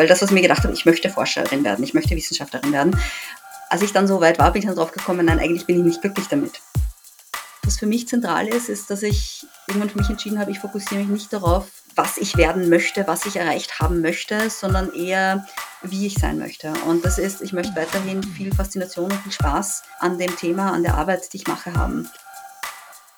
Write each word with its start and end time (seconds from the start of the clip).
Weil 0.00 0.06
das, 0.06 0.22
was 0.22 0.30
ich 0.30 0.34
mir 0.34 0.40
gedacht 0.40 0.64
habe, 0.64 0.72
ich 0.72 0.86
möchte 0.86 1.10
Forscherin 1.10 1.62
werden, 1.62 1.84
ich 1.84 1.92
möchte 1.92 2.16
Wissenschaftlerin 2.16 2.72
werden. 2.72 2.98
Als 3.68 3.82
ich 3.82 3.92
dann 3.92 4.06
so 4.06 4.18
weit 4.22 4.38
war, 4.38 4.50
bin 4.50 4.62
ich 4.62 4.66
dann 4.66 4.74
drauf 4.74 4.92
gekommen, 4.92 5.26
nein, 5.26 5.38
eigentlich 5.38 5.66
bin 5.66 5.76
ich 5.76 5.84
nicht 5.84 6.00
glücklich 6.00 6.26
damit. 6.26 6.62
Was 7.64 7.78
für 7.78 7.84
mich 7.84 8.08
zentral 8.08 8.48
ist, 8.48 8.70
ist, 8.70 8.88
dass 8.88 9.02
ich 9.02 9.44
irgendwann 9.68 9.90
für 9.90 9.98
mich 9.98 10.08
entschieden 10.08 10.38
habe, 10.38 10.52
ich 10.52 10.58
fokussiere 10.58 11.02
mich 11.02 11.10
nicht 11.10 11.32
darauf, 11.34 11.66
was 11.96 12.16
ich 12.16 12.38
werden 12.38 12.70
möchte, 12.70 13.06
was 13.06 13.26
ich 13.26 13.36
erreicht 13.36 13.78
haben 13.78 14.00
möchte, 14.00 14.48
sondern 14.48 14.90
eher, 14.94 15.46
wie 15.82 16.06
ich 16.06 16.14
sein 16.14 16.38
möchte. 16.38 16.72
Und 16.86 17.04
das 17.04 17.18
ist, 17.18 17.42
ich 17.42 17.52
möchte 17.52 17.76
weiterhin 17.76 18.22
viel 18.22 18.54
Faszination 18.54 19.12
und 19.12 19.20
viel 19.20 19.32
Spaß 19.32 19.82
an 19.98 20.16
dem 20.16 20.34
Thema, 20.34 20.72
an 20.72 20.82
der 20.82 20.94
Arbeit, 20.94 21.30
die 21.34 21.36
ich 21.36 21.46
mache, 21.46 21.74
haben. 21.74 22.08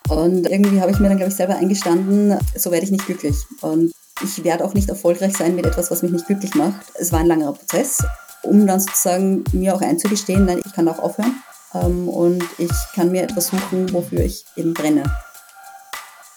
Und 0.09 0.47
irgendwie 0.47 0.81
habe 0.81 0.91
ich 0.91 0.99
mir 0.99 1.07
dann, 1.07 1.15
glaube 1.15 1.31
ich, 1.31 1.37
selber 1.37 1.55
eingestanden, 1.55 2.37
so 2.57 2.71
werde 2.71 2.83
ich 2.83 2.91
nicht 2.91 3.05
glücklich. 3.05 3.37
Und 3.61 3.93
ich 4.21 4.43
werde 4.43 4.65
auch 4.65 4.73
nicht 4.73 4.89
erfolgreich 4.89 5.35
sein 5.35 5.55
mit 5.55 5.65
etwas, 5.65 5.91
was 5.91 6.03
mich 6.03 6.11
nicht 6.11 6.27
glücklich 6.27 6.55
macht. 6.55 6.85
Es 6.95 7.11
war 7.11 7.19
ein 7.19 7.27
langer 7.27 7.53
Prozess, 7.53 8.03
um 8.43 8.67
dann 8.67 8.79
sozusagen 8.79 9.43
mir 9.53 9.75
auch 9.75 9.81
einzugestehen, 9.81 10.45
nein, 10.45 10.61
ich 10.65 10.73
kann 10.73 10.87
auch 10.87 10.99
aufhören. 10.99 11.35
Ähm, 11.73 12.07
und 12.07 12.43
ich 12.57 12.71
kann 12.93 13.11
mir 13.11 13.23
etwas 13.23 13.47
suchen, 13.47 13.91
wofür 13.93 14.21
ich 14.21 14.45
eben 14.55 14.73
brenne. 14.73 15.03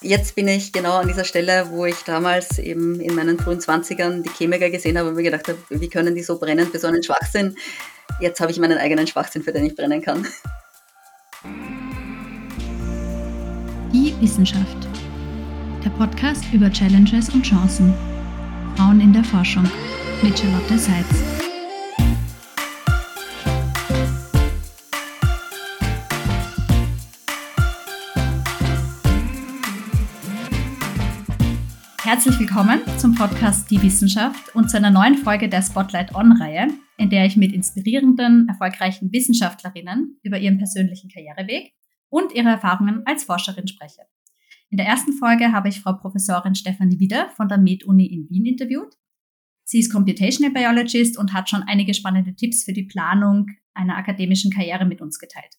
Jetzt 0.02 0.34
bin 0.34 0.46
ich 0.46 0.72
genau 0.72 0.98
an 0.98 1.08
dieser 1.08 1.24
Stelle, 1.24 1.70
wo 1.70 1.86
ich 1.86 1.96
damals 2.04 2.58
eben 2.58 3.00
in 3.00 3.14
meinen 3.14 3.38
frühen 3.38 3.60
20ern 3.60 4.22
die 4.22 4.30
Chemiker 4.30 4.70
gesehen 4.70 4.98
habe 4.98 5.08
und 5.08 5.16
mir 5.16 5.22
gedacht 5.22 5.48
habe, 5.48 5.58
wie 5.70 5.88
können 5.88 6.14
die 6.14 6.22
so 6.22 6.38
brennen 6.38 6.66
für 6.70 6.78
so 6.78 6.86
einen 6.86 7.02
Schwachsinn? 7.02 7.56
Jetzt 8.20 8.40
habe 8.40 8.52
ich 8.52 8.58
meinen 8.58 8.78
eigenen 8.78 9.06
Schwachsinn, 9.06 9.42
für 9.42 9.52
den 9.52 9.64
ich 9.64 9.74
brennen 9.74 10.02
kann. 10.02 10.26
Die 13.92 14.14
Wissenschaft. 14.20 14.95
Der 15.84 15.90
Podcast 15.90 16.44
über 16.52 16.70
Challenges 16.70 17.28
und 17.30 17.42
Chancen. 17.42 17.94
Frauen 18.76 19.00
in 19.00 19.12
der 19.12 19.24
Forschung 19.24 19.68
mit 20.22 20.38
Charlotte 20.38 20.78
Seitz. 20.78 21.06
Herzlich 32.02 32.38
willkommen 32.38 32.80
zum 32.98 33.14
Podcast 33.14 33.70
Die 33.70 33.82
Wissenschaft 33.82 34.54
und 34.54 34.70
zu 34.70 34.76
einer 34.76 34.90
neuen 34.90 35.16
Folge 35.16 35.48
der 35.48 35.62
Spotlight 35.62 36.14
On-Reihe, 36.14 36.68
in 36.98 37.10
der 37.10 37.26
ich 37.26 37.36
mit 37.36 37.52
inspirierenden, 37.52 38.48
erfolgreichen 38.48 39.12
Wissenschaftlerinnen 39.12 40.18
über 40.22 40.38
ihren 40.38 40.58
persönlichen 40.58 41.10
Karriereweg 41.10 41.72
und 42.08 42.32
ihre 42.32 42.48
Erfahrungen 42.50 43.02
als 43.06 43.24
Forscherin 43.24 43.66
spreche. 43.66 44.02
In 44.70 44.78
der 44.78 44.86
ersten 44.86 45.12
Folge 45.12 45.52
habe 45.52 45.68
ich 45.68 45.80
Frau 45.80 45.92
Professorin 45.92 46.54
Stefanie 46.54 46.98
Wieder 46.98 47.30
von 47.30 47.48
der 47.48 47.58
Med-Uni 47.58 48.06
in 48.06 48.28
Wien 48.28 48.46
interviewt. 48.46 48.96
Sie 49.64 49.78
ist 49.78 49.92
Computational 49.92 50.52
Biologist 50.52 51.18
und 51.18 51.32
hat 51.32 51.48
schon 51.48 51.62
einige 51.62 51.94
spannende 51.94 52.34
Tipps 52.34 52.64
für 52.64 52.72
die 52.72 52.84
Planung 52.84 53.46
einer 53.74 53.96
akademischen 53.96 54.50
Karriere 54.50 54.84
mit 54.84 55.00
uns 55.00 55.18
geteilt. 55.18 55.58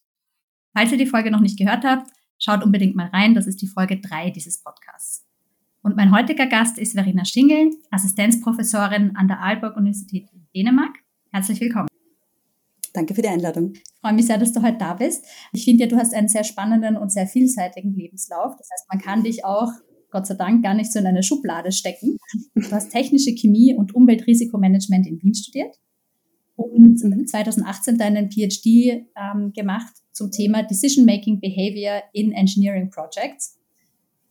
Falls 0.74 0.92
ihr 0.92 0.98
die 0.98 1.06
Folge 1.06 1.30
noch 1.30 1.40
nicht 1.40 1.58
gehört 1.58 1.84
habt, 1.84 2.10
schaut 2.38 2.62
unbedingt 2.62 2.96
mal 2.96 3.08
rein. 3.08 3.34
Das 3.34 3.46
ist 3.46 3.62
die 3.62 3.66
Folge 3.66 3.98
3 3.98 4.30
dieses 4.30 4.62
Podcasts. 4.62 5.26
Und 5.82 5.96
mein 5.96 6.12
heutiger 6.12 6.46
Gast 6.46 6.78
ist 6.78 6.92
Verena 6.92 7.24
Schingel, 7.24 7.70
Assistenzprofessorin 7.90 9.16
an 9.16 9.28
der 9.28 9.40
Aalborg 9.40 9.76
Universität 9.76 10.28
in 10.32 10.46
Dänemark. 10.54 10.96
Herzlich 11.32 11.60
willkommen. 11.60 11.88
Danke 12.98 13.14
für 13.14 13.22
die 13.22 13.28
Einladung. 13.28 13.74
Ich 13.74 14.00
freue 14.00 14.12
mich 14.12 14.26
sehr, 14.26 14.38
dass 14.38 14.52
du 14.52 14.60
heute 14.60 14.78
da 14.78 14.94
bist. 14.94 15.24
Ich 15.52 15.64
finde 15.64 15.84
ja, 15.84 15.86
du 15.88 15.96
hast 15.96 16.12
einen 16.12 16.26
sehr 16.26 16.42
spannenden 16.42 16.96
und 16.96 17.12
sehr 17.12 17.28
vielseitigen 17.28 17.94
Lebenslauf. 17.94 18.56
Das 18.58 18.68
heißt, 18.72 18.86
man 18.92 19.00
kann 19.00 19.22
dich 19.22 19.44
auch, 19.44 19.70
Gott 20.10 20.26
sei 20.26 20.34
Dank, 20.34 20.64
gar 20.64 20.74
nicht 20.74 20.92
so 20.92 20.98
in 20.98 21.06
eine 21.06 21.22
Schublade 21.22 21.70
stecken. 21.70 22.16
Du 22.56 22.68
hast 22.72 22.90
technische 22.90 23.36
Chemie 23.36 23.72
und 23.72 23.94
Umweltrisikomanagement 23.94 25.06
in 25.06 25.22
Wien 25.22 25.32
studiert 25.32 25.76
und 26.56 26.98
2018 26.98 27.94
mhm. 27.94 27.98
deinen 27.98 28.30
PhD 28.32 29.06
ähm, 29.14 29.52
gemacht 29.54 29.94
zum 30.10 30.32
Thema 30.32 30.64
Decision 30.64 31.06
Making 31.06 31.38
Behavior 31.38 32.02
in 32.12 32.32
Engineering 32.32 32.90
Projects. 32.90 33.60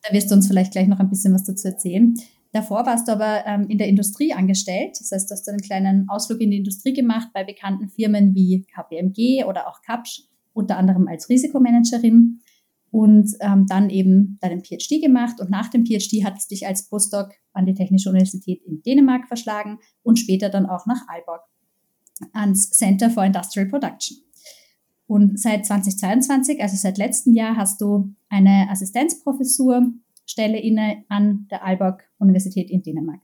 Da 0.04 0.14
wirst 0.14 0.30
du 0.30 0.36
uns 0.36 0.48
vielleicht 0.48 0.74
gleich 0.74 0.90
noch 0.90 1.00
ein 1.00 1.10
bisschen 1.10 1.34
was 1.34 1.46
dazu 1.46 1.70
erzählen. 1.70 2.16
Davor 2.58 2.88
warst 2.88 3.08
du 3.08 3.12
aber 3.12 3.46
ähm, 3.46 3.68
in 3.70 3.78
der 3.78 3.88
Industrie 3.88 4.34
angestellt. 4.34 4.98
Das 5.00 5.12
heißt, 5.12 5.30
du 5.30 5.34
hast 5.34 5.48
einen 5.48 5.60
kleinen 5.60 6.10
Ausflug 6.10 6.42
in 6.42 6.50
die 6.50 6.58
Industrie 6.58 6.92
gemacht 6.92 7.28
bei 7.32 7.44
bekannten 7.44 7.88
Firmen 7.88 8.34
wie 8.34 8.66
KPMG 8.74 9.46
oder 9.48 9.68
auch 9.68 9.84
Kapsch, 9.84 10.24
unter 10.54 10.76
anderem 10.76 11.08
als 11.08 11.30
Risikomanagerin 11.30 12.40
und 12.90 13.30
ähm, 13.42 13.68
dann 13.68 13.92
eben 13.92 14.40
deinen 14.42 14.64
PhD 14.64 15.00
gemacht. 15.04 15.40
Und 15.40 15.52
nach 15.52 15.68
dem 15.68 15.86
PhD 15.86 16.26
hat 16.26 16.40
es 16.40 16.48
dich 16.48 16.66
als 16.66 16.90
Postdoc 16.90 17.30
an 17.54 17.68
die 17.68 17.76
Technische 17.76 18.10
Universität 18.10 18.64
in 18.64 18.82
Dänemark 18.82 19.28
verschlagen 19.28 19.78
und 20.02 20.18
später 20.18 20.50
dann 20.50 20.66
auch 20.66 20.88
nach 20.88 21.08
Aalborg 21.10 21.44
ans 22.34 22.72
Center 22.72 23.12
for 23.12 23.24
Industrial 23.24 23.68
Production. 23.68 24.18
Und 25.06 25.40
seit 25.40 25.64
2022, 25.64 26.60
also 26.60 26.76
seit 26.76 26.98
letztem 26.98 27.34
Jahr, 27.34 27.56
hast 27.56 27.82
du 27.82 28.16
eine 28.30 28.68
Assistenzprofessurstelle 30.38 30.60
inne 30.60 31.04
an 31.10 31.48
der 31.50 31.64
Aalborg 31.64 32.04
Universität 32.20 32.70
in 32.70 32.84
Dänemark. 32.84 33.22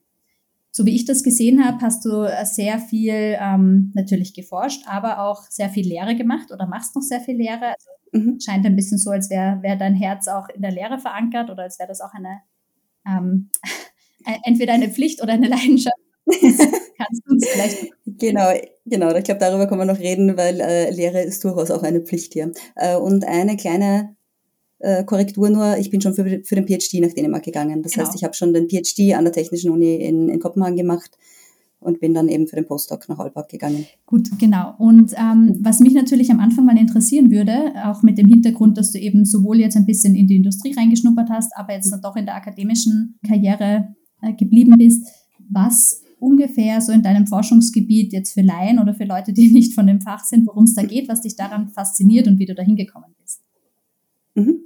So 0.71 0.85
wie 0.85 0.95
ich 0.95 1.05
das 1.05 1.23
gesehen 1.23 1.63
habe, 1.63 1.77
hast 1.81 2.03
du 2.03 2.27
sehr 2.45 2.79
viel 2.79 3.37
ähm, 3.39 3.91
natürlich 3.93 4.33
geforscht, 4.33 4.83
aber 4.87 5.19
auch 5.19 5.43
sehr 5.49 5.69
viel 5.69 5.87
Lehre 5.87 6.15
gemacht 6.15 6.51
oder 6.51 6.65
machst 6.65 6.95
noch 6.95 7.03
sehr 7.03 7.19
viel 7.19 7.35
Lehre. 7.35 7.65
Also 7.65 7.89
mhm. 8.11 8.39
Scheint 8.39 8.65
ein 8.65 8.75
bisschen 8.75 8.97
so, 8.97 9.11
als 9.11 9.29
wäre 9.29 9.61
wär 9.61 9.75
dein 9.75 9.93
Herz 9.93 10.27
auch 10.27 10.49
in 10.49 10.63
der 10.63 10.71
Lehre 10.71 10.97
verankert 10.97 11.51
oder 11.51 11.63
als 11.63 11.77
wäre 11.77 11.89
das 11.89 12.01
auch 12.01 12.13
eine 12.13 12.41
ähm, 13.05 13.49
entweder 14.43 14.73
eine 14.73 14.89
Pflicht 14.89 15.21
oder 15.21 15.33
eine 15.33 15.47
Leidenschaft. 15.47 15.95
Kannst 16.25 17.21
du 17.25 17.33
uns 17.33 17.47
vielleicht. 17.47 17.91
Genau, 18.05 18.51
genau. 18.85 19.15
Ich 19.15 19.25
glaube, 19.25 19.39
darüber 19.39 19.67
kann 19.67 19.77
man 19.77 19.87
noch 19.87 19.99
reden, 19.99 20.37
weil 20.37 20.59
äh, 20.59 20.89
Lehre 20.89 21.21
ist 21.21 21.43
durchaus 21.43 21.69
auch 21.69 21.83
eine 21.83 22.01
Pflicht 22.01 22.33
hier. 22.33 22.51
Äh, 22.75 22.95
und 22.95 23.25
eine 23.25 23.57
kleine 23.57 24.15
äh, 24.83 25.03
Korrektur 25.05 25.49
nur, 25.49 25.77
ich 25.77 25.89
bin 25.89 26.01
schon 26.01 26.13
für, 26.13 26.41
für 26.43 26.55
den 26.55 26.67
PhD 26.67 26.99
nach 26.99 27.13
Dänemark 27.13 27.43
gegangen. 27.43 27.81
Das 27.81 27.93
genau. 27.93 28.05
heißt, 28.05 28.15
ich 28.15 28.23
habe 28.23 28.33
schon 28.33 28.53
den 28.53 28.69
PhD 28.69 29.13
an 29.13 29.23
der 29.23 29.33
Technischen 29.33 29.71
Uni 29.71 29.95
in, 29.95 30.29
in 30.29 30.39
Kopenhagen 30.39 30.75
gemacht 30.75 31.17
und 31.79 31.99
bin 31.99 32.13
dann 32.13 32.27
eben 32.27 32.47
für 32.47 32.55
den 32.55 32.65
Postdoc 32.65 33.07
nach 33.09 33.19
Aalborg 33.19 33.49
gegangen. 33.49 33.85
Gut, 34.05 34.29
genau. 34.39 34.75
Und 34.77 35.13
ähm, 35.17 35.57
was 35.61 35.79
mich 35.79 35.93
natürlich 35.93 36.31
am 36.31 36.39
Anfang 36.39 36.65
mal 36.65 36.77
interessieren 36.77 37.31
würde, 37.31 37.73
auch 37.85 38.03
mit 38.03 38.17
dem 38.17 38.27
Hintergrund, 38.27 38.77
dass 38.77 38.91
du 38.91 38.99
eben 38.99 39.25
sowohl 39.25 39.59
jetzt 39.59 39.77
ein 39.77 39.85
bisschen 39.85 40.15
in 40.15 40.27
die 40.27 40.37
Industrie 40.37 40.73
reingeschnuppert 40.73 41.29
hast, 41.29 41.51
aber 41.55 41.73
jetzt 41.73 41.91
dann 41.91 42.01
doch 42.01 42.15
in 42.15 42.25
der 42.25 42.35
akademischen 42.35 43.19
Karriere 43.25 43.95
äh, 44.21 44.33
geblieben 44.33 44.75
bist, 44.77 45.07
was 45.49 46.01
ungefähr 46.19 46.79
so 46.81 46.91
in 46.91 47.03
deinem 47.03 47.27
Forschungsgebiet 47.27 48.13
jetzt 48.13 48.33
für 48.33 48.41
Laien 48.41 48.79
oder 48.79 48.93
für 48.93 49.05
Leute, 49.05 49.33
die 49.33 49.47
nicht 49.53 49.73
von 49.73 49.87
dem 49.87 50.01
Fach 50.01 50.23
sind, 50.23 50.47
worum 50.47 50.63
es 50.65 50.75
da 50.75 50.83
geht, 50.83 51.07
was 51.09 51.21
dich 51.21 51.35
daran 51.35 51.69
fasziniert 51.69 52.27
und 52.27 52.39
wie 52.39 52.45
du 52.45 52.55
da 52.55 52.63
hingekommen 52.63 53.11
bist? 53.21 53.41
Mhm. 54.35 54.59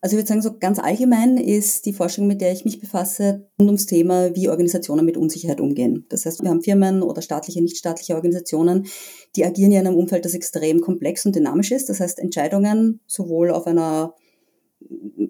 Also 0.00 0.14
ich 0.14 0.20
würde 0.20 0.28
sagen, 0.28 0.42
so 0.42 0.56
ganz 0.58 0.78
allgemein 0.78 1.38
ist 1.38 1.84
die 1.84 1.92
Forschung, 1.92 2.28
mit 2.28 2.40
der 2.40 2.52
ich 2.52 2.64
mich 2.64 2.78
befasse, 2.78 3.48
rund 3.58 3.68
ums 3.68 3.86
Thema, 3.86 4.34
wie 4.36 4.48
Organisationen 4.48 5.04
mit 5.04 5.16
Unsicherheit 5.16 5.60
umgehen. 5.60 6.06
Das 6.08 6.24
heißt, 6.24 6.40
wir 6.42 6.50
haben 6.50 6.62
Firmen 6.62 7.02
oder 7.02 7.20
staatliche, 7.20 7.60
nichtstaatliche 7.60 8.14
Organisationen, 8.14 8.86
die 9.34 9.44
agieren 9.44 9.72
ja 9.72 9.80
in 9.80 9.88
einem 9.88 9.96
Umfeld, 9.96 10.24
das 10.24 10.34
extrem 10.34 10.80
komplex 10.80 11.26
und 11.26 11.34
dynamisch 11.34 11.72
ist. 11.72 11.88
Das 11.88 11.98
heißt, 11.98 12.20
Entscheidungen 12.20 13.00
sowohl 13.08 13.50
auf 13.50 13.66
einer 13.66 14.14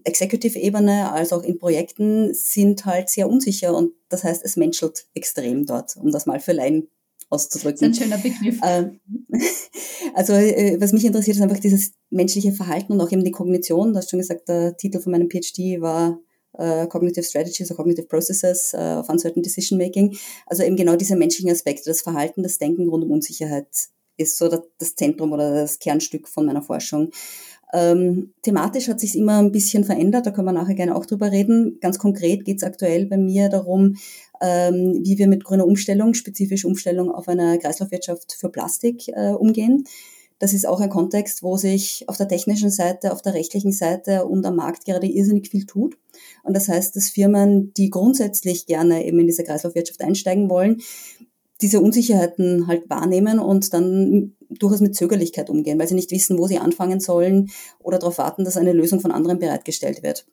Executive-Ebene 0.05 1.13
als 1.13 1.33
auch 1.33 1.43
in 1.43 1.59
Projekten 1.59 2.35
sind 2.35 2.85
halt 2.85 3.09
sehr 3.09 3.29
unsicher 3.29 3.75
und 3.75 3.93
das 4.11 4.25
heißt, 4.25 4.45
es 4.45 4.57
menschelt 4.57 5.07
extrem 5.15 5.65
dort, 5.65 5.97
um 5.97 6.11
das 6.11 6.27
mal 6.27 6.41
für 6.41 6.53
Laien 6.53 6.89
auszudrücken. 7.31 7.91
Das 7.91 7.99
ist 7.99 8.03
ein 8.03 8.11
schöner 8.11 8.23
Begriff. 8.23 8.59
Ähm, 8.63 9.01
also 10.15 10.33
äh, 10.33 10.81
was 10.81 10.93
mich 10.93 11.05
interessiert, 11.05 11.37
ist 11.37 11.43
einfach 11.43 11.59
dieses 11.59 11.93
menschliche 12.11 12.53
Verhalten 12.53 12.93
und 12.93 13.01
auch 13.01 13.11
eben 13.13 13.25
die 13.25 13.31
Kognition. 13.31 13.93
Du 13.93 13.99
hast 13.99 14.11
schon 14.11 14.19
gesagt, 14.19 14.49
der 14.49 14.77
Titel 14.77 15.01
von 15.01 15.13
meinem 15.13 15.29
PhD 15.29 15.81
war 15.81 16.19
uh, 16.59 16.87
Cognitive 16.87 17.25
Strategies 17.25 17.71
or 17.71 17.77
Cognitive 17.77 18.07
Processes 18.07 18.73
uh, 18.75 19.01
of 19.01 19.09
Uncertain 19.09 19.43
Decision 19.43 19.79
Making. 19.79 20.17
Also 20.47 20.63
eben 20.63 20.77
genau 20.77 20.97
diese 20.97 21.17
menschlichen 21.17 21.51
Aspekte, 21.51 21.91
das 21.91 22.03
Verhalten, 22.03 22.43
das 22.43 22.59
Denken 22.59 22.89
rund 22.89 23.05
um 23.05 23.11
Unsicherheit 23.11 23.69
ist 24.19 24.37
so 24.37 24.49
das 24.49 24.97
Zentrum 24.97 25.33
oder 25.33 25.55
das 25.55 25.79
Kernstück 25.79 26.29
von 26.29 26.45
meiner 26.45 26.61
Forschung. 26.61 27.11
Ähm, 27.73 28.33
thematisch 28.43 28.89
hat 28.89 28.99
sich 28.99 29.17
immer 29.17 29.39
ein 29.39 29.53
bisschen 29.53 29.85
verändert, 29.85 30.27
da 30.27 30.31
können 30.31 30.47
wir 30.47 30.53
nachher 30.53 30.75
gerne 30.75 30.97
auch 30.97 31.05
drüber 31.05 31.31
reden. 31.31 31.79
Ganz 31.81 31.99
konkret 31.99 32.45
geht 32.45 32.59
es 32.59 32.63
aktuell 32.65 33.07
bei 33.07 33.19
mir 33.19 33.49
darum, 33.49 33.97
ähm, 34.41 35.01
wie 35.05 35.19
wir 35.19 35.29
mit 35.29 35.45
grüner 35.45 35.67
Umstellung, 35.67 36.15
spezifisch 36.15 36.65
Umstellung 36.65 37.11
auf 37.11 37.29
eine 37.29 37.59
Kreislaufwirtschaft 37.59 38.33
für 38.39 38.49
Plastik 38.49 39.09
äh, 39.09 39.31
umgehen. 39.33 39.85
Das 40.39 40.53
ist 40.53 40.67
auch 40.67 40.81
ein 40.81 40.91
Kontext, 40.91 41.43
wo 41.43 41.57
sich 41.57 42.05
auf 42.09 42.17
der 42.17 42.29
technischen 42.29 42.71
Seite, 42.71 43.13
auf 43.13 43.23
der 43.23 43.35
rechtlichen 43.35 43.73
Seite 43.73 44.25
und 44.25 44.47
am 44.47 44.57
Markt 44.57 44.85
gerade 44.85 45.07
irrsinnig 45.07 45.49
viel 45.49 45.67
tut. 45.67 45.99
Und 46.45 46.55
das 46.55 46.69
heißt, 46.69 46.95
dass 46.95 47.11
Firmen, 47.11 47.73
die 47.75 47.91
grundsätzlich 47.91 48.67
gerne 48.67 49.05
eben 49.05 49.19
in 49.19 49.27
diese 49.27 49.43
Kreislaufwirtschaft 49.43 50.01
einsteigen 50.01 50.49
wollen, 50.49 50.81
diese 51.61 51.81
Unsicherheiten 51.81 52.69
halt 52.69 52.89
wahrnehmen 52.89 53.41
und 53.41 53.75
dann 53.75 54.37
durchaus 54.49 54.81
mit 54.81 54.95
Zögerlichkeit 54.95 55.51
umgehen, 55.51 55.79
weil 55.79 55.89
sie 55.89 55.97
nicht 55.97 56.13
wissen, 56.13 56.39
wo 56.39 56.47
sie 56.47 56.59
anfangen 56.59 57.01
sollen 57.01 57.51
oder 57.81 57.99
darauf 57.99 58.19
warten, 58.19 58.45
dass 58.45 58.57
eine 58.57 58.73
Lösung 58.73 59.01
von 59.01 59.11
anderen 59.11 59.41
bereitgestellt 59.41 60.05
wird. 60.05 60.27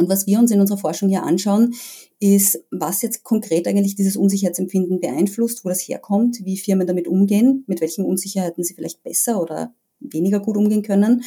Und 0.00 0.08
was 0.08 0.26
wir 0.26 0.38
uns 0.38 0.50
in 0.50 0.60
unserer 0.60 0.78
Forschung 0.78 1.08
hier 1.08 1.22
anschauen, 1.22 1.74
ist, 2.18 2.64
was 2.70 3.02
jetzt 3.02 3.22
konkret 3.22 3.68
eigentlich 3.68 3.94
dieses 3.94 4.16
Unsicherheitsempfinden 4.16 5.00
beeinflusst, 5.00 5.64
wo 5.64 5.68
das 5.68 5.80
herkommt, 5.80 6.40
wie 6.44 6.58
Firmen 6.58 6.86
damit 6.86 7.06
umgehen, 7.06 7.64
mit 7.66 7.80
welchen 7.80 8.04
Unsicherheiten 8.04 8.64
sie 8.64 8.74
vielleicht 8.74 9.02
besser 9.02 9.40
oder 9.40 9.74
weniger 10.00 10.40
gut 10.40 10.56
umgehen 10.56 10.82
können 10.82 11.22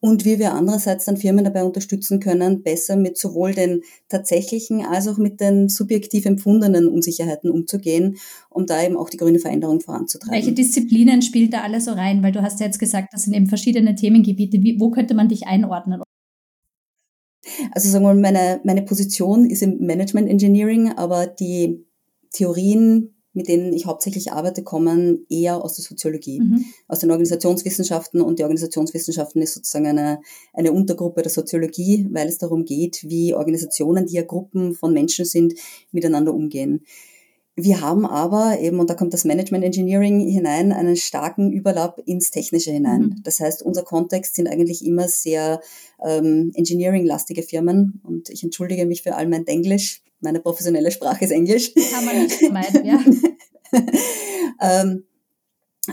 und 0.00 0.24
wie 0.24 0.38
wir 0.38 0.52
andererseits 0.52 1.04
dann 1.04 1.16
Firmen 1.16 1.44
dabei 1.44 1.64
unterstützen 1.64 2.20
können, 2.20 2.62
besser 2.62 2.96
mit 2.96 3.16
sowohl 3.16 3.54
den 3.54 3.82
tatsächlichen 4.08 4.84
als 4.84 5.08
auch 5.08 5.16
mit 5.16 5.40
den 5.40 5.68
subjektiv 5.68 6.26
empfundenen 6.26 6.88
Unsicherheiten 6.88 7.50
umzugehen, 7.50 8.16
um 8.50 8.66
da 8.66 8.82
eben 8.82 8.96
auch 8.96 9.08
die 9.08 9.16
grüne 9.16 9.38
Veränderung 9.38 9.80
voranzutreiben. 9.80 10.34
Welche 10.34 10.52
Disziplinen 10.52 11.22
spielt 11.22 11.52
da 11.54 11.62
alles 11.62 11.86
so 11.86 11.92
rein? 11.92 12.22
Weil 12.22 12.32
du 12.32 12.42
hast 12.42 12.60
ja 12.60 12.66
jetzt 12.66 12.78
gesagt, 12.78 13.12
das 13.12 13.22
sind 13.22 13.32
eben 13.32 13.46
verschiedene 13.46 13.94
Themengebiete. 13.94 14.62
Wie, 14.62 14.78
wo 14.78 14.90
könnte 14.90 15.14
man 15.14 15.28
dich 15.28 15.46
einordnen? 15.46 16.02
Also 17.72 17.88
sagen 17.88 18.04
wir 18.04 18.14
mal, 18.14 18.20
meine, 18.20 18.60
meine 18.64 18.82
Position 18.82 19.48
ist 19.48 19.62
im 19.62 19.78
Management 19.78 20.28
Engineering, 20.28 20.92
aber 20.92 21.26
die 21.26 21.84
Theorien, 22.32 23.14
mit 23.32 23.48
denen 23.48 23.72
ich 23.72 23.86
hauptsächlich 23.86 24.32
arbeite, 24.32 24.62
kommen 24.62 25.26
eher 25.28 25.62
aus 25.62 25.74
der 25.74 25.84
Soziologie, 25.84 26.40
mhm. 26.40 26.64
aus 26.88 27.00
den 27.00 27.10
Organisationswissenschaften. 27.10 28.20
Und 28.20 28.38
die 28.38 28.42
Organisationswissenschaften 28.44 29.42
ist 29.42 29.54
sozusagen 29.54 29.86
eine, 29.86 30.20
eine 30.54 30.72
Untergruppe 30.72 31.22
der 31.22 31.30
Soziologie, 31.30 32.08
weil 32.10 32.28
es 32.28 32.38
darum 32.38 32.64
geht, 32.64 33.04
wie 33.08 33.34
Organisationen, 33.34 34.06
die 34.06 34.14
ja 34.14 34.22
Gruppen 34.22 34.74
von 34.74 34.92
Menschen 34.92 35.24
sind, 35.24 35.54
miteinander 35.92 36.32
umgehen. 36.32 36.84
Wir 37.58 37.80
haben 37.80 38.04
aber 38.04 38.60
eben, 38.60 38.78
und 38.80 38.90
da 38.90 38.94
kommt 38.94 39.14
das 39.14 39.24
Management 39.24 39.64
Engineering 39.64 40.20
hinein, 40.20 40.72
einen 40.72 40.94
starken 40.94 41.50
Überlapp 41.50 42.02
ins 42.04 42.30
Technische 42.30 42.70
hinein. 42.70 43.00
Mhm. 43.00 43.22
Das 43.24 43.40
heißt, 43.40 43.62
unser 43.62 43.82
Kontext 43.82 44.36
sind 44.36 44.46
eigentlich 44.46 44.84
immer 44.84 45.08
sehr 45.08 45.62
ähm, 46.04 46.52
Engineering-lastige 46.54 47.42
Firmen. 47.42 48.02
Und 48.04 48.28
ich 48.28 48.44
entschuldige 48.44 48.84
mich 48.84 49.02
für 49.02 49.14
all 49.14 49.26
mein 49.26 49.46
Englisch. 49.46 50.02
Meine 50.20 50.40
professionelle 50.40 50.90
Sprache 50.90 51.24
ist 51.24 51.30
Englisch. 51.30 51.72
Kann 51.74 52.04
man 52.04 52.22
nicht 52.24 52.34
vermeiden, 52.34 52.84
ja. 52.84 53.00
ähm, 54.60 55.04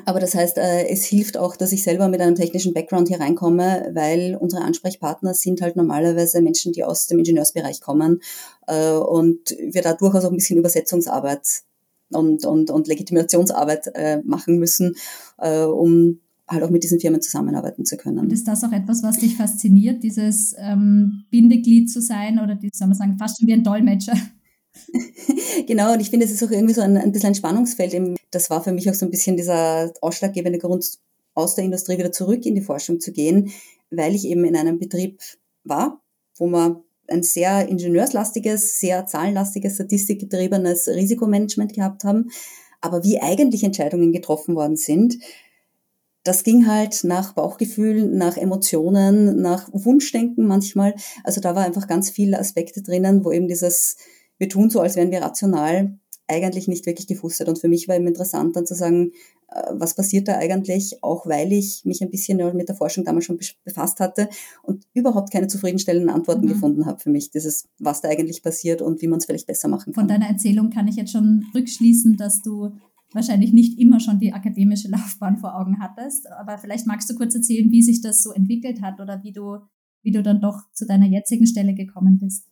aber 0.06 0.20
das 0.20 0.36
heißt, 0.36 0.58
äh, 0.58 0.88
es 0.88 1.06
hilft 1.06 1.38
auch, 1.38 1.56
dass 1.56 1.72
ich 1.72 1.84
selber 1.84 2.08
mit 2.08 2.22
einem 2.22 2.36
technischen 2.36 2.74
Background 2.74 3.08
hier 3.08 3.20
reinkomme, 3.20 3.92
weil 3.94 4.38
unsere 4.40 4.64
Ansprechpartner 4.64 5.34
sind 5.34 5.62
halt 5.62 5.76
normalerweise 5.76 6.42
Menschen, 6.42 6.74
die 6.74 6.84
aus 6.84 7.08
dem 7.08 7.20
Ingenieursbereich 7.20 7.82
kommen 7.82 8.22
äh, 8.68 8.92
und 8.92 9.56
wir 9.60 9.82
da 9.82 9.94
durchaus 9.94 10.26
auch 10.26 10.32
ein 10.32 10.38
bisschen 10.38 10.58
Übersetzungsarbeit 10.58 11.64
und, 12.12 12.46
und, 12.46 12.70
und 12.70 12.88
Legitimationsarbeit 12.88 13.88
äh, 13.96 14.22
machen 14.24 14.58
müssen, 14.60 14.96
um 15.38 16.20
halt 16.48 16.64
auch 16.64 16.70
mit 16.70 16.84
diesen 16.84 17.00
Firmen 17.00 17.22
zusammenarbeiten 17.22 17.86
zu 17.86 17.98
können. 17.98 18.20
Und 18.20 18.34
ist 18.34 18.48
das 18.48 18.64
auch 18.64 18.72
etwas, 18.72 19.02
was 19.04 19.18
dich 19.18 19.36
fasziniert, 19.36 20.04
dieses 20.04 20.56
ähm, 20.58 21.24
Bindeglied 21.32 21.90
zu 21.90 22.02
sein 22.02 22.40
oder 22.40 22.56
die, 22.56 22.70
soll 22.74 22.88
man 22.88 22.98
sagen, 22.98 23.18
fast 23.18 23.40
schon 23.40 23.48
wie 23.48 23.54
ein 23.54 23.64
Dolmetscher? 23.64 24.16
genau, 25.68 25.94
und 25.94 26.02
ich 26.02 26.10
finde, 26.10 26.26
es 26.26 26.32
ist 26.32 26.44
auch 26.44 26.52
irgendwie 26.52 26.74
so 26.74 26.82
ein, 26.82 26.98
ein 26.98 27.12
bisschen 27.12 27.30
ein 27.30 27.36
Spannungsfeld. 27.36 27.94
Das 28.34 28.50
war 28.50 28.64
für 28.64 28.72
mich 28.72 28.90
auch 28.90 28.94
so 28.94 29.06
ein 29.06 29.12
bisschen 29.12 29.38
dieser 29.38 29.94
ausschlaggebende 30.02 30.60
Grund, 30.60 31.00
aus 31.36 31.56
der 31.56 31.64
Industrie 31.64 31.98
wieder 31.98 32.12
zurück 32.12 32.46
in 32.46 32.56
die 32.56 32.62
Forschung 32.62 33.00
zu 33.00 33.12
gehen, 33.12 33.52
weil 33.90 34.14
ich 34.14 34.26
eben 34.26 34.46
in 34.46 34.56
einem 34.56 34.80
Betrieb 34.80 35.20
war, 35.64 36.02
wo 36.36 36.48
man 36.48 36.84
ein 37.08 37.24
sehr 37.24 37.68
ingenieurslastiges, 37.68 38.80
sehr 38.80 39.06
zahlenlastiges, 39.06 39.76
statistikgetriebenes 39.76 40.88
Risikomanagement 40.88 41.74
gehabt 41.74 42.04
haben. 42.04 42.30
Aber 42.82 43.04
wie 43.04 43.22
eigentlich 43.22 43.64
Entscheidungen 43.64 44.12
getroffen 44.12 44.56
worden 44.56 44.78
sind, 44.78 45.18
das 46.24 46.44
ging 46.44 46.68
halt 46.68 47.04
nach 47.04 47.34
Bauchgefühl, 47.34 48.06
nach 48.06 48.38
Emotionen, 48.38 49.42
nach 49.42 49.68
Wunschdenken 49.74 50.48
manchmal. 50.48 50.96
Also 51.24 51.42
da 51.42 51.56
war 51.56 51.66
einfach 51.66 51.88
ganz 51.88 52.10
viele 52.10 52.40
Aspekte 52.40 52.82
drinnen, 52.82 53.26
wo 53.26 53.32
eben 53.32 53.48
dieses 53.48 53.98
wir 54.38 54.50
tun 54.50 54.70
so, 54.70 54.82
als 54.82 54.96
wären 54.96 55.12
wir 55.12 55.22
rational, 55.22 55.98
eigentlich 56.34 56.68
nicht 56.68 56.86
wirklich 56.86 57.08
gefußt 57.08 57.40
hat. 57.40 57.50
Und 57.50 57.60
für 57.60 57.68
mich 57.68 57.88
war 57.88 57.96
eben 57.96 58.08
interessant 58.08 58.56
dann 58.56 58.66
zu 58.66 58.76
sagen, 58.76 59.12
äh, 59.50 59.62
was 59.72 59.96
passiert 59.96 60.28
da 60.28 60.38
eigentlich, 60.38 61.04
auch 61.04 61.26
weil 61.26 61.54
ich 61.54 61.84
mich 61.86 62.02
ein 62.02 62.10
bisschen 62.10 62.38
mit 62.56 62.68
der 62.68 62.76
Forschung 62.76 63.04
damals 63.04 63.26
schon 63.26 63.40
befasst 63.64 64.00
hatte 64.00 64.30
und 64.64 64.86
überhaupt 64.94 65.32
keine 65.32 65.48
zufriedenstellenden 65.48 66.10
Antworten 66.10 66.46
mhm. 66.46 66.50
gefunden 66.50 66.86
habe 66.86 67.00
für 67.00 67.10
mich, 67.10 67.32
dieses, 67.32 67.68
was 67.80 68.02
da 68.02 68.10
eigentlich 68.10 68.44
passiert 68.44 68.82
und 68.82 69.02
wie 69.02 69.08
man 69.08 69.20
es 69.20 69.26
vielleicht 69.26 69.48
besser 69.48 69.68
machen 69.68 69.94
kann. 69.94 70.04
Von 70.04 70.08
deiner 70.08 70.28
Erzählung 70.28 70.70
kann 70.70 70.88
ich 70.88 70.96
jetzt 70.96 71.12
schon 71.12 71.46
rückschließen, 71.54 72.18
dass 72.18 72.42
du 72.42 72.72
wahrscheinlich 73.14 73.54
nicht 73.54 73.80
immer 73.80 74.00
schon 74.00 74.20
die 74.20 74.34
akademische 74.34 74.88
Laufbahn 74.92 75.38
vor 75.38 75.60
Augen 75.60 75.80
hattest, 75.80 76.30
aber 76.32 76.58
vielleicht 76.58 76.88
magst 76.88 77.10
du 77.10 77.16
kurz 77.16 77.36
erzählen, 77.36 77.72
wie 77.72 77.84
sich 77.84 78.02
das 78.02 78.24
so 78.24 78.32
entwickelt 78.32 78.82
hat 78.82 79.00
oder 79.00 79.22
wie 79.24 79.32
du, 79.32 79.60
wie 80.02 80.12
du 80.12 80.24
dann 80.24 80.42
doch 80.42 80.62
zu 80.74 80.86
deiner 80.86 81.08
jetzigen 81.08 81.48
Stelle 81.48 81.74
gekommen 81.74 82.20
bist. 82.20 82.48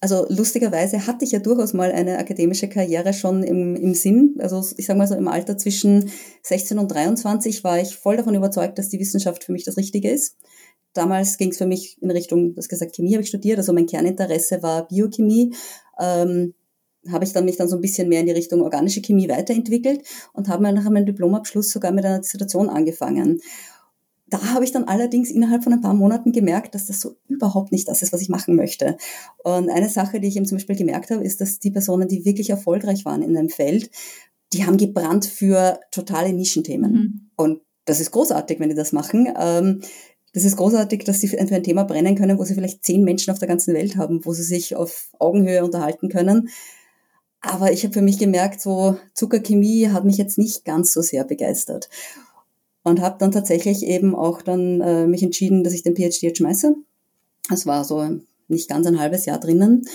Also 0.00 0.26
lustigerweise 0.28 1.06
hatte 1.06 1.24
ich 1.24 1.32
ja 1.32 1.38
durchaus 1.38 1.72
mal 1.72 1.90
eine 1.90 2.18
akademische 2.18 2.68
Karriere 2.68 3.12
schon 3.12 3.42
im, 3.42 3.74
im 3.74 3.94
Sinn. 3.94 4.36
Also 4.38 4.62
ich 4.76 4.86
sage 4.86 4.98
mal 4.98 5.06
so 5.06 5.14
im 5.14 5.28
Alter 5.28 5.56
zwischen 5.56 6.10
16 6.42 6.78
und 6.78 6.88
23 6.88 7.64
war 7.64 7.80
ich 7.80 7.96
voll 7.96 8.16
davon 8.16 8.34
überzeugt, 8.34 8.78
dass 8.78 8.90
die 8.90 9.00
Wissenschaft 9.00 9.44
für 9.44 9.52
mich 9.52 9.64
das 9.64 9.76
Richtige 9.76 10.10
ist. 10.10 10.36
Damals 10.92 11.38
ging 11.38 11.50
es 11.50 11.58
für 11.58 11.66
mich 11.66 11.96
in 12.02 12.10
Richtung, 12.10 12.54
das 12.54 12.68
gesagt, 12.68 12.94
Chemie 12.94 13.14
habe 13.14 13.22
ich 13.22 13.28
studiert, 13.28 13.58
also 13.58 13.72
mein 13.72 13.86
Kerninteresse 13.86 14.62
war 14.62 14.86
Biochemie. 14.86 15.54
Ähm, 15.98 16.54
habe 17.10 17.24
ich 17.24 17.32
dann 17.32 17.44
mich 17.44 17.56
dann 17.56 17.68
so 17.68 17.76
ein 17.76 17.82
bisschen 17.82 18.08
mehr 18.08 18.20
in 18.20 18.26
die 18.26 18.32
Richtung 18.32 18.62
organische 18.62 19.02
Chemie 19.02 19.28
weiterentwickelt 19.28 20.02
und 20.32 20.48
habe 20.48 20.62
nach 20.62 20.88
meinem 20.88 21.06
Diplomabschluss 21.06 21.70
sogar 21.70 21.92
mit 21.92 22.04
einer 22.04 22.20
Dissertation 22.20 22.68
angefangen. 22.68 23.40
Da 24.26 24.52
habe 24.52 24.64
ich 24.64 24.72
dann 24.72 24.84
allerdings 24.84 25.30
innerhalb 25.30 25.64
von 25.64 25.72
ein 25.72 25.82
paar 25.82 25.94
Monaten 25.94 26.32
gemerkt, 26.32 26.74
dass 26.74 26.86
das 26.86 27.00
so 27.00 27.16
überhaupt 27.28 27.72
nicht 27.72 27.88
das 27.88 28.02
ist, 28.02 28.12
was 28.12 28.22
ich 28.22 28.30
machen 28.30 28.56
möchte. 28.56 28.96
Und 29.42 29.68
eine 29.68 29.90
Sache, 29.90 30.18
die 30.18 30.28
ich 30.28 30.36
eben 30.36 30.46
zum 30.46 30.56
Beispiel 30.56 30.76
gemerkt 30.76 31.10
habe, 31.10 31.22
ist, 31.22 31.40
dass 31.40 31.58
die 31.58 31.70
Personen, 31.70 32.08
die 32.08 32.24
wirklich 32.24 32.50
erfolgreich 32.50 33.04
waren 33.04 33.22
in 33.22 33.36
einem 33.36 33.50
Feld, 33.50 33.90
die 34.52 34.64
haben 34.64 34.78
gebrannt 34.78 35.26
für 35.26 35.78
totale 35.90 36.32
Nischenthemen. 36.32 36.92
Mhm. 36.92 37.30
Und 37.36 37.60
das 37.84 38.00
ist 38.00 38.12
großartig, 38.12 38.60
wenn 38.60 38.70
die 38.70 38.74
das 38.74 38.92
machen. 38.92 39.28
Ähm, 39.38 39.82
das 40.32 40.44
ist 40.44 40.56
großartig, 40.56 41.04
dass 41.04 41.20
sie 41.20 41.28
für 41.28 41.38
ein 41.38 41.62
Thema 41.62 41.84
brennen 41.84 42.16
können, 42.16 42.38
wo 42.38 42.44
sie 42.44 42.54
vielleicht 42.54 42.84
zehn 42.84 43.04
Menschen 43.04 43.30
auf 43.30 43.38
der 43.38 43.48
ganzen 43.48 43.74
Welt 43.74 43.96
haben, 43.96 44.24
wo 44.24 44.32
sie 44.32 44.42
sich 44.42 44.74
auf 44.74 45.10
Augenhöhe 45.18 45.64
unterhalten 45.64 46.08
können. 46.08 46.48
Aber 47.40 47.72
ich 47.72 47.84
habe 47.84 47.92
für 47.92 48.02
mich 48.02 48.18
gemerkt, 48.18 48.60
so 48.60 48.96
Zuckerchemie 49.12 49.90
hat 49.90 50.04
mich 50.04 50.16
jetzt 50.16 50.38
nicht 50.38 50.64
ganz 50.64 50.92
so 50.92 51.02
sehr 51.02 51.24
begeistert 51.24 51.90
und 52.84 53.00
habe 53.00 53.16
dann 53.18 53.32
tatsächlich 53.32 53.84
eben 53.84 54.14
auch 54.14 54.42
dann 54.42 54.80
äh, 54.80 55.06
mich 55.06 55.22
entschieden, 55.22 55.64
dass 55.64 55.72
ich 55.72 55.82
den 55.82 55.96
PhD 55.96 56.22
jetzt 56.22 56.38
schmeiße. 56.38 56.76
Das 57.48 57.66
war 57.66 57.84
so 57.84 58.20
nicht 58.46 58.68
ganz 58.68 58.86
ein 58.86 59.00
halbes 59.00 59.26
Jahr 59.26 59.40
drinnen 59.40 59.86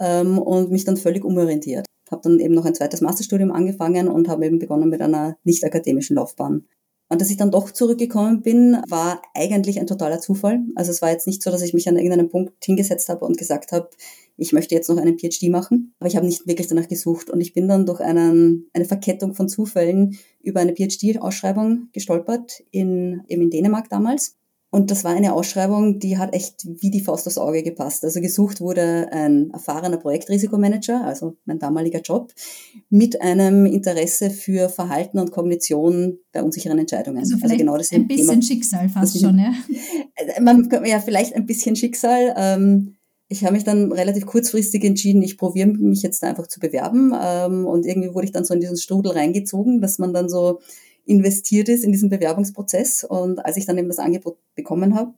ähm, 0.00 0.38
und 0.38 0.70
mich 0.70 0.84
dann 0.84 0.96
völlig 0.96 1.24
umorientiert. 1.24 1.86
Habe 2.10 2.22
dann 2.22 2.40
eben 2.40 2.54
noch 2.54 2.64
ein 2.64 2.74
zweites 2.74 3.02
Masterstudium 3.02 3.52
angefangen 3.52 4.08
und 4.08 4.28
habe 4.28 4.46
eben 4.46 4.58
begonnen 4.58 4.88
mit 4.88 5.02
einer 5.02 5.36
nicht 5.44 5.62
akademischen 5.64 6.16
Laufbahn. 6.16 6.64
Und 7.10 7.20
dass 7.20 7.30
ich 7.30 7.36
dann 7.36 7.50
doch 7.50 7.70
zurückgekommen 7.70 8.42
bin, 8.42 8.78
war 8.88 9.22
eigentlich 9.34 9.80
ein 9.80 9.86
totaler 9.86 10.20
Zufall. 10.20 10.60
Also 10.74 10.90
es 10.90 11.00
war 11.00 11.10
jetzt 11.10 11.26
nicht 11.26 11.42
so, 11.42 11.50
dass 11.50 11.62
ich 11.62 11.72
mich 11.72 11.88
an 11.88 11.96
irgendeinem 11.96 12.28
Punkt 12.28 12.62
hingesetzt 12.62 13.08
habe 13.08 13.24
und 13.24 13.38
gesagt 13.38 13.72
habe, 13.72 13.88
ich 14.38 14.52
möchte 14.52 14.74
jetzt 14.74 14.88
noch 14.88 14.96
einen 14.96 15.18
PhD 15.18 15.50
machen. 15.50 15.94
Aber 15.98 16.08
ich 16.08 16.16
habe 16.16 16.24
nicht 16.24 16.46
wirklich 16.46 16.68
danach 16.68 16.88
gesucht. 16.88 17.28
Und 17.28 17.40
ich 17.40 17.52
bin 17.52 17.68
dann 17.68 17.84
durch 17.84 18.00
einen, 18.00 18.70
eine 18.72 18.84
Verkettung 18.84 19.34
von 19.34 19.48
Zufällen 19.48 20.16
über 20.40 20.60
eine 20.60 20.74
PhD-Ausschreibung 20.74 21.88
gestolpert, 21.92 22.62
in, 22.70 23.22
eben 23.28 23.42
in 23.42 23.50
Dänemark 23.50 23.90
damals. 23.90 24.36
Und 24.70 24.90
das 24.90 25.02
war 25.02 25.12
eine 25.12 25.32
Ausschreibung, 25.32 25.98
die 25.98 26.18
hat 26.18 26.34
echt 26.34 26.66
wie 26.66 26.90
die 26.90 27.00
Faust 27.00 27.26
aufs 27.26 27.38
Auge 27.38 27.62
gepasst. 27.62 28.04
Also 28.04 28.20
gesucht 28.20 28.60
wurde 28.60 29.10
ein 29.10 29.50
erfahrener 29.50 29.96
Projektrisikomanager, 29.96 31.04
also 31.04 31.36
mein 31.46 31.58
damaliger 31.58 32.02
Job, 32.02 32.34
mit 32.90 33.20
einem 33.22 33.64
Interesse 33.64 34.28
für 34.28 34.68
Verhalten 34.68 35.18
und 35.18 35.30
Kognition 35.30 36.18
bei 36.32 36.42
unsicheren 36.42 36.78
Entscheidungen. 36.78 37.18
Also, 37.18 37.36
also 37.40 37.56
genau 37.56 37.78
das 37.78 37.92
ein 37.92 38.06
bisschen 38.06 38.26
Thema, 38.26 38.42
Schicksal 38.42 38.88
fast 38.90 39.18
schon, 39.18 39.38
ja? 39.38 39.54
Man, 40.42 40.68
ja, 40.84 41.00
vielleicht 41.00 41.34
ein 41.34 41.46
bisschen 41.46 41.74
Schicksal. 41.74 42.34
Ähm, 42.36 42.97
ich 43.28 43.44
habe 43.44 43.54
mich 43.54 43.64
dann 43.64 43.92
relativ 43.92 44.24
kurzfristig 44.26 44.84
entschieden, 44.84 45.22
ich 45.22 45.36
probiere 45.36 45.68
mich 45.68 46.02
jetzt 46.02 46.24
einfach 46.24 46.46
zu 46.46 46.60
bewerben. 46.60 47.12
Ähm, 47.20 47.66
und 47.66 47.84
irgendwie 47.84 48.14
wurde 48.14 48.24
ich 48.24 48.32
dann 48.32 48.44
so 48.44 48.54
in 48.54 48.60
diesen 48.60 48.78
Strudel 48.78 49.12
reingezogen, 49.12 49.80
dass 49.80 49.98
man 49.98 50.14
dann 50.14 50.28
so 50.28 50.60
investiert 51.04 51.68
ist 51.68 51.84
in 51.84 51.92
diesen 51.92 52.08
Bewerbungsprozess. 52.08 53.04
Und 53.04 53.44
als 53.44 53.56
ich 53.58 53.66
dann 53.66 53.76
eben 53.76 53.88
das 53.88 53.98
Angebot 53.98 54.38
bekommen 54.54 54.94
habe, 54.94 55.12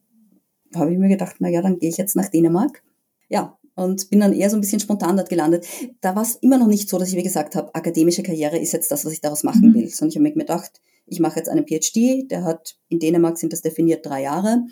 habe 0.74 0.92
ich 0.92 0.98
mir 0.98 1.08
gedacht, 1.08 1.36
na 1.38 1.48
ja, 1.48 1.62
dann 1.62 1.78
gehe 1.78 1.88
ich 1.88 1.96
jetzt 1.96 2.16
nach 2.16 2.28
Dänemark. 2.28 2.82
Ja, 3.28 3.58
und 3.76 4.10
bin 4.10 4.20
dann 4.20 4.32
eher 4.32 4.50
so 4.50 4.56
ein 4.56 4.60
bisschen 4.60 4.80
spontan 4.80 5.16
dort 5.16 5.28
gelandet. 5.28 5.66
Da 6.00 6.16
war 6.16 6.22
es 6.22 6.34
immer 6.36 6.58
noch 6.58 6.66
nicht 6.66 6.88
so, 6.88 6.98
dass 6.98 7.08
ich 7.08 7.14
mir 7.14 7.22
gesagt 7.22 7.54
habe, 7.54 7.74
akademische 7.74 8.24
Karriere 8.24 8.58
ist 8.58 8.72
jetzt 8.72 8.90
das, 8.90 9.04
was 9.04 9.12
ich 9.12 9.20
daraus 9.20 9.44
machen 9.44 9.70
mhm. 9.70 9.74
will, 9.74 9.88
sondern 9.88 10.10
ich 10.10 10.16
habe 10.16 10.24
mir 10.24 10.34
gedacht, 10.34 10.80
ich 11.06 11.20
mache 11.20 11.38
jetzt 11.38 11.48
einen 11.48 11.66
PhD, 11.66 12.30
der 12.30 12.44
hat, 12.44 12.76
in 12.88 12.98
Dänemark 12.98 13.38
sind 13.38 13.52
das 13.52 13.62
definiert 13.62 14.04
drei 14.04 14.22
Jahre. 14.22 14.64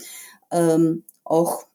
Ähm, 0.50 1.04
auch 1.25 1.67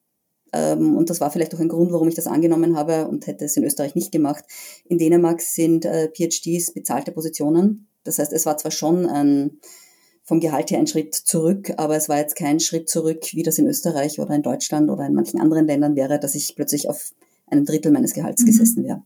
und 0.55 1.09
das 1.09 1.19
war 1.19 1.31
vielleicht 1.31 1.53
auch 1.55 1.59
ein 1.59 1.69
Grund, 1.69 1.91
warum 1.91 2.07
ich 2.07 2.15
das 2.15 2.27
angenommen 2.27 2.75
habe 2.75 3.07
und 3.07 3.27
hätte 3.27 3.45
es 3.45 3.57
in 3.57 3.63
Österreich 3.63 3.95
nicht 3.95 4.11
gemacht. 4.11 4.45
In 4.85 4.97
Dänemark 4.97 5.41
sind 5.41 5.85
äh, 5.85 6.09
PhDs 6.09 6.73
bezahlte 6.73 7.11
Positionen. 7.11 7.87
Das 8.03 8.19
heißt, 8.19 8.33
es 8.33 8.45
war 8.45 8.57
zwar 8.57 8.71
schon 8.71 9.05
ein, 9.05 9.59
vom 10.23 10.39
Gehalt 10.39 10.71
her 10.71 10.79
ein 10.79 10.87
Schritt 10.87 11.15
zurück, 11.15 11.73
aber 11.77 11.95
es 11.95 12.09
war 12.09 12.17
jetzt 12.17 12.35
kein 12.35 12.59
Schritt 12.59 12.89
zurück, 12.89 13.33
wie 13.33 13.43
das 13.43 13.57
in 13.57 13.67
Österreich 13.67 14.19
oder 14.19 14.35
in 14.35 14.43
Deutschland 14.43 14.89
oder 14.89 15.05
in 15.05 15.13
manchen 15.13 15.39
anderen 15.39 15.65
Ländern 15.65 15.95
wäre, 15.95 16.19
dass 16.19 16.35
ich 16.35 16.55
plötzlich 16.55 16.89
auf 16.89 17.13
einem 17.47 17.65
Drittel 17.65 17.91
meines 17.91 18.13
Gehalts 18.13 18.41
mhm. 18.43 18.47
gesessen 18.47 18.83
wäre. 18.83 19.03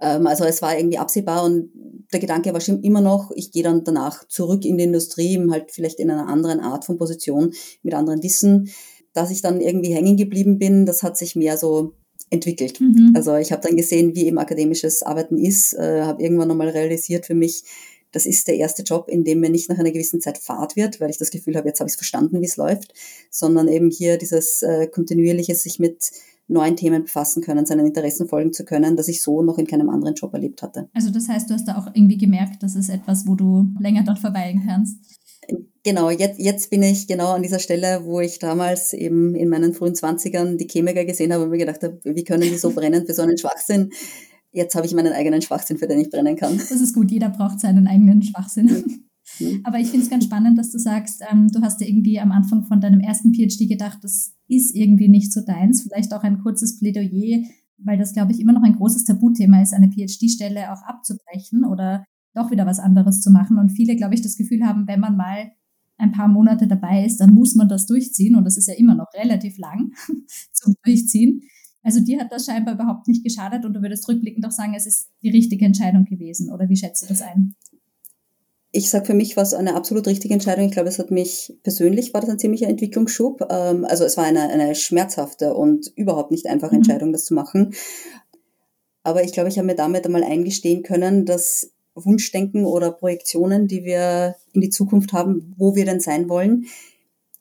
Ähm, 0.00 0.26
also 0.26 0.44
es 0.44 0.62
war 0.62 0.76
irgendwie 0.76 0.98
absehbar 0.98 1.44
und 1.44 1.70
der 2.12 2.20
Gedanke 2.20 2.52
war 2.52 2.60
schon 2.60 2.82
immer 2.82 3.00
noch, 3.00 3.30
ich 3.34 3.52
gehe 3.52 3.62
dann 3.62 3.84
danach 3.84 4.26
zurück 4.28 4.64
in 4.64 4.78
die 4.78 4.84
Industrie, 4.84 5.44
halt 5.50 5.70
vielleicht 5.72 6.00
in 6.00 6.10
einer 6.10 6.28
anderen 6.28 6.60
Art 6.60 6.84
von 6.84 6.96
Position, 6.96 7.52
mit 7.82 7.94
anderen 7.94 8.22
Wissen. 8.22 8.70
Dass 9.18 9.32
ich 9.32 9.42
dann 9.42 9.60
irgendwie 9.60 9.92
hängen 9.92 10.16
geblieben 10.16 10.58
bin, 10.60 10.86
das 10.86 11.02
hat 11.02 11.18
sich 11.18 11.34
mehr 11.34 11.58
so 11.58 11.94
entwickelt. 12.30 12.80
Mhm. 12.80 13.14
Also 13.16 13.34
ich 13.34 13.50
habe 13.50 13.66
dann 13.66 13.76
gesehen, 13.76 14.14
wie 14.14 14.26
eben 14.26 14.38
akademisches 14.38 15.02
Arbeiten 15.02 15.38
ist, 15.38 15.72
äh, 15.74 16.02
habe 16.02 16.22
irgendwann 16.22 16.46
nochmal 16.46 16.68
realisiert 16.68 17.26
für 17.26 17.34
mich, 17.34 17.64
das 18.12 18.26
ist 18.26 18.46
der 18.46 18.56
erste 18.56 18.84
Job, 18.84 19.08
in 19.08 19.24
dem 19.24 19.40
mir 19.40 19.50
nicht 19.50 19.68
nach 19.68 19.78
einer 19.78 19.90
gewissen 19.90 20.20
Zeit 20.20 20.38
Fahrt 20.38 20.76
wird, 20.76 21.00
weil 21.00 21.10
ich 21.10 21.18
das 21.18 21.30
Gefühl 21.30 21.56
habe, 21.56 21.66
jetzt 21.66 21.80
habe 21.80 21.88
ich 21.88 21.94
es 21.94 21.98
verstanden, 21.98 22.40
wie 22.40 22.46
es 22.46 22.56
läuft, 22.56 22.94
sondern 23.28 23.66
eben 23.66 23.90
hier 23.90 24.18
dieses 24.18 24.62
äh, 24.62 24.86
kontinuierliche 24.86 25.56
sich 25.56 25.80
mit 25.80 26.12
neuen 26.46 26.76
Themen 26.76 27.02
befassen 27.02 27.42
können, 27.42 27.66
seinen 27.66 27.86
Interessen 27.86 28.28
folgen 28.28 28.52
zu 28.52 28.64
können, 28.64 28.96
das 28.96 29.08
ich 29.08 29.20
so 29.20 29.42
noch 29.42 29.58
in 29.58 29.66
keinem 29.66 29.90
anderen 29.90 30.14
Job 30.14 30.32
erlebt 30.32 30.62
hatte. 30.62 30.88
Also 30.94 31.10
das 31.10 31.28
heißt, 31.28 31.50
du 31.50 31.54
hast 31.54 31.66
da 31.66 31.76
auch 31.76 31.88
irgendwie 31.88 32.16
gemerkt, 32.16 32.62
das 32.62 32.76
ist 32.76 32.88
etwas, 32.88 33.26
wo 33.26 33.34
du 33.34 33.66
länger 33.80 34.04
dort 34.04 34.18
verweilen 34.18 34.62
kannst. 34.66 34.96
Genau, 35.84 36.10
jetzt, 36.10 36.38
jetzt 36.38 36.70
bin 36.70 36.82
ich 36.82 37.06
genau 37.06 37.32
an 37.32 37.42
dieser 37.42 37.58
Stelle, 37.58 38.04
wo 38.04 38.20
ich 38.20 38.38
damals 38.38 38.92
eben 38.92 39.34
in 39.34 39.48
meinen 39.48 39.72
frühen 39.72 39.94
Zwanzigern 39.94 40.58
die 40.58 40.66
Chemiker 40.66 41.04
gesehen 41.04 41.32
habe 41.32 41.44
und 41.44 41.50
mir 41.50 41.58
gedacht 41.58 41.82
habe, 41.82 42.00
wie 42.04 42.24
können 42.24 42.42
die 42.42 42.58
so 42.58 42.70
brennen 42.70 43.06
für 43.06 43.14
so 43.14 43.22
einen 43.22 43.38
Schwachsinn? 43.38 43.90
Jetzt 44.50 44.74
habe 44.74 44.86
ich 44.86 44.94
meinen 44.94 45.12
eigenen 45.12 45.42
Schwachsinn, 45.42 45.78
für 45.78 45.86
den 45.86 46.00
ich 46.00 46.10
brennen 46.10 46.36
kann. 46.36 46.56
Das 46.56 46.70
ist 46.70 46.94
gut, 46.94 47.10
jeder 47.10 47.28
braucht 47.28 47.60
seinen 47.60 47.86
eigenen 47.86 48.22
Schwachsinn. 48.22 48.66
Mhm. 49.38 49.60
Aber 49.64 49.78
ich 49.78 49.88
finde 49.88 50.04
es 50.04 50.10
ganz 50.10 50.24
spannend, 50.24 50.58
dass 50.58 50.72
du 50.72 50.78
sagst, 50.78 51.22
ähm, 51.30 51.48
du 51.52 51.60
hast 51.60 51.80
ja 51.80 51.86
irgendwie 51.86 52.18
am 52.18 52.32
Anfang 52.32 52.64
von 52.64 52.80
deinem 52.80 53.00
ersten 53.00 53.32
PhD 53.32 53.68
gedacht, 53.68 53.98
das 54.02 54.32
ist 54.48 54.74
irgendwie 54.74 55.08
nicht 55.08 55.32
so 55.32 55.42
deins. 55.42 55.82
Vielleicht 55.82 56.12
auch 56.14 56.22
ein 56.22 56.40
kurzes 56.40 56.78
Plädoyer, 56.78 57.42
weil 57.78 57.98
das, 57.98 58.14
glaube 58.14 58.32
ich, 58.32 58.40
immer 58.40 58.52
noch 58.52 58.62
ein 58.62 58.76
großes 58.76 59.04
Tabuthema 59.04 59.62
ist, 59.62 59.74
eine 59.74 59.90
PhD-Stelle 59.90 60.72
auch 60.72 60.82
abzubrechen 60.82 61.64
oder 61.64 62.04
doch 62.34 62.50
wieder 62.50 62.66
was 62.66 62.78
anderes 62.78 63.20
zu 63.20 63.30
machen. 63.30 63.58
Und 63.58 63.70
viele, 63.70 63.96
glaube 63.96 64.14
ich, 64.14 64.22
das 64.22 64.36
Gefühl 64.36 64.64
haben, 64.64 64.86
wenn 64.86 65.00
man 65.00 65.16
mal 65.16 65.52
ein 65.98 66.12
paar 66.12 66.28
Monate 66.28 66.66
dabei 66.66 67.04
ist, 67.04 67.18
dann 67.18 67.34
muss 67.34 67.54
man 67.54 67.68
das 67.68 67.86
durchziehen. 67.86 68.36
Und 68.36 68.44
das 68.44 68.56
ist 68.56 68.68
ja 68.68 68.74
immer 68.74 68.94
noch 68.94 69.12
relativ 69.14 69.58
lang 69.58 69.92
zum 70.52 70.74
Durchziehen. 70.84 71.42
Also 71.82 72.00
dir 72.00 72.20
hat 72.20 72.32
das 72.32 72.46
scheinbar 72.46 72.74
überhaupt 72.74 73.08
nicht 73.08 73.24
geschadet 73.24 73.64
und 73.64 73.74
du 73.74 73.82
würdest 73.82 74.08
rückblickend 74.08 74.44
auch 74.46 74.50
sagen, 74.52 74.74
es 74.74 74.86
ist 74.86 75.10
die 75.22 75.30
richtige 75.30 75.64
Entscheidung 75.64 76.04
gewesen. 76.04 76.52
Oder 76.52 76.68
wie 76.68 76.76
schätzt 76.76 77.02
du 77.02 77.06
das 77.06 77.22
ein? 77.22 77.54
Ich 78.70 78.90
sage, 78.90 79.06
für 79.06 79.14
mich 79.14 79.36
war 79.36 79.42
es 79.42 79.54
eine 79.54 79.74
absolut 79.74 80.06
richtige 80.06 80.34
Entscheidung. 80.34 80.66
Ich 80.66 80.72
glaube, 80.72 80.88
es 80.88 80.98
hat 80.98 81.10
mich 81.10 81.58
persönlich, 81.62 82.12
war 82.12 82.20
das 82.20 82.30
ein 82.30 82.38
ziemlicher 82.38 82.68
Entwicklungsschub. 82.68 83.46
Ähm, 83.50 83.84
also 83.86 84.04
es 84.04 84.16
war 84.16 84.24
eine, 84.24 84.50
eine 84.50 84.74
schmerzhafte 84.74 85.54
und 85.54 85.90
überhaupt 85.96 86.30
nicht 86.30 86.46
einfache 86.46 86.72
mhm. 86.74 86.82
Entscheidung, 86.82 87.12
das 87.12 87.24
zu 87.24 87.34
machen. 87.34 87.72
Aber 89.02 89.24
ich 89.24 89.32
glaube, 89.32 89.48
ich 89.48 89.56
habe 89.56 89.66
mir 89.66 89.74
damit 89.74 90.04
einmal 90.04 90.22
eingestehen 90.22 90.82
können, 90.82 91.24
dass 91.24 91.72
Wunschdenken 92.04 92.64
oder 92.64 92.90
Projektionen, 92.90 93.68
die 93.68 93.84
wir 93.84 94.36
in 94.52 94.60
die 94.60 94.70
Zukunft 94.70 95.12
haben, 95.12 95.54
wo 95.56 95.74
wir 95.74 95.84
denn 95.84 96.00
sein 96.00 96.28
wollen, 96.28 96.66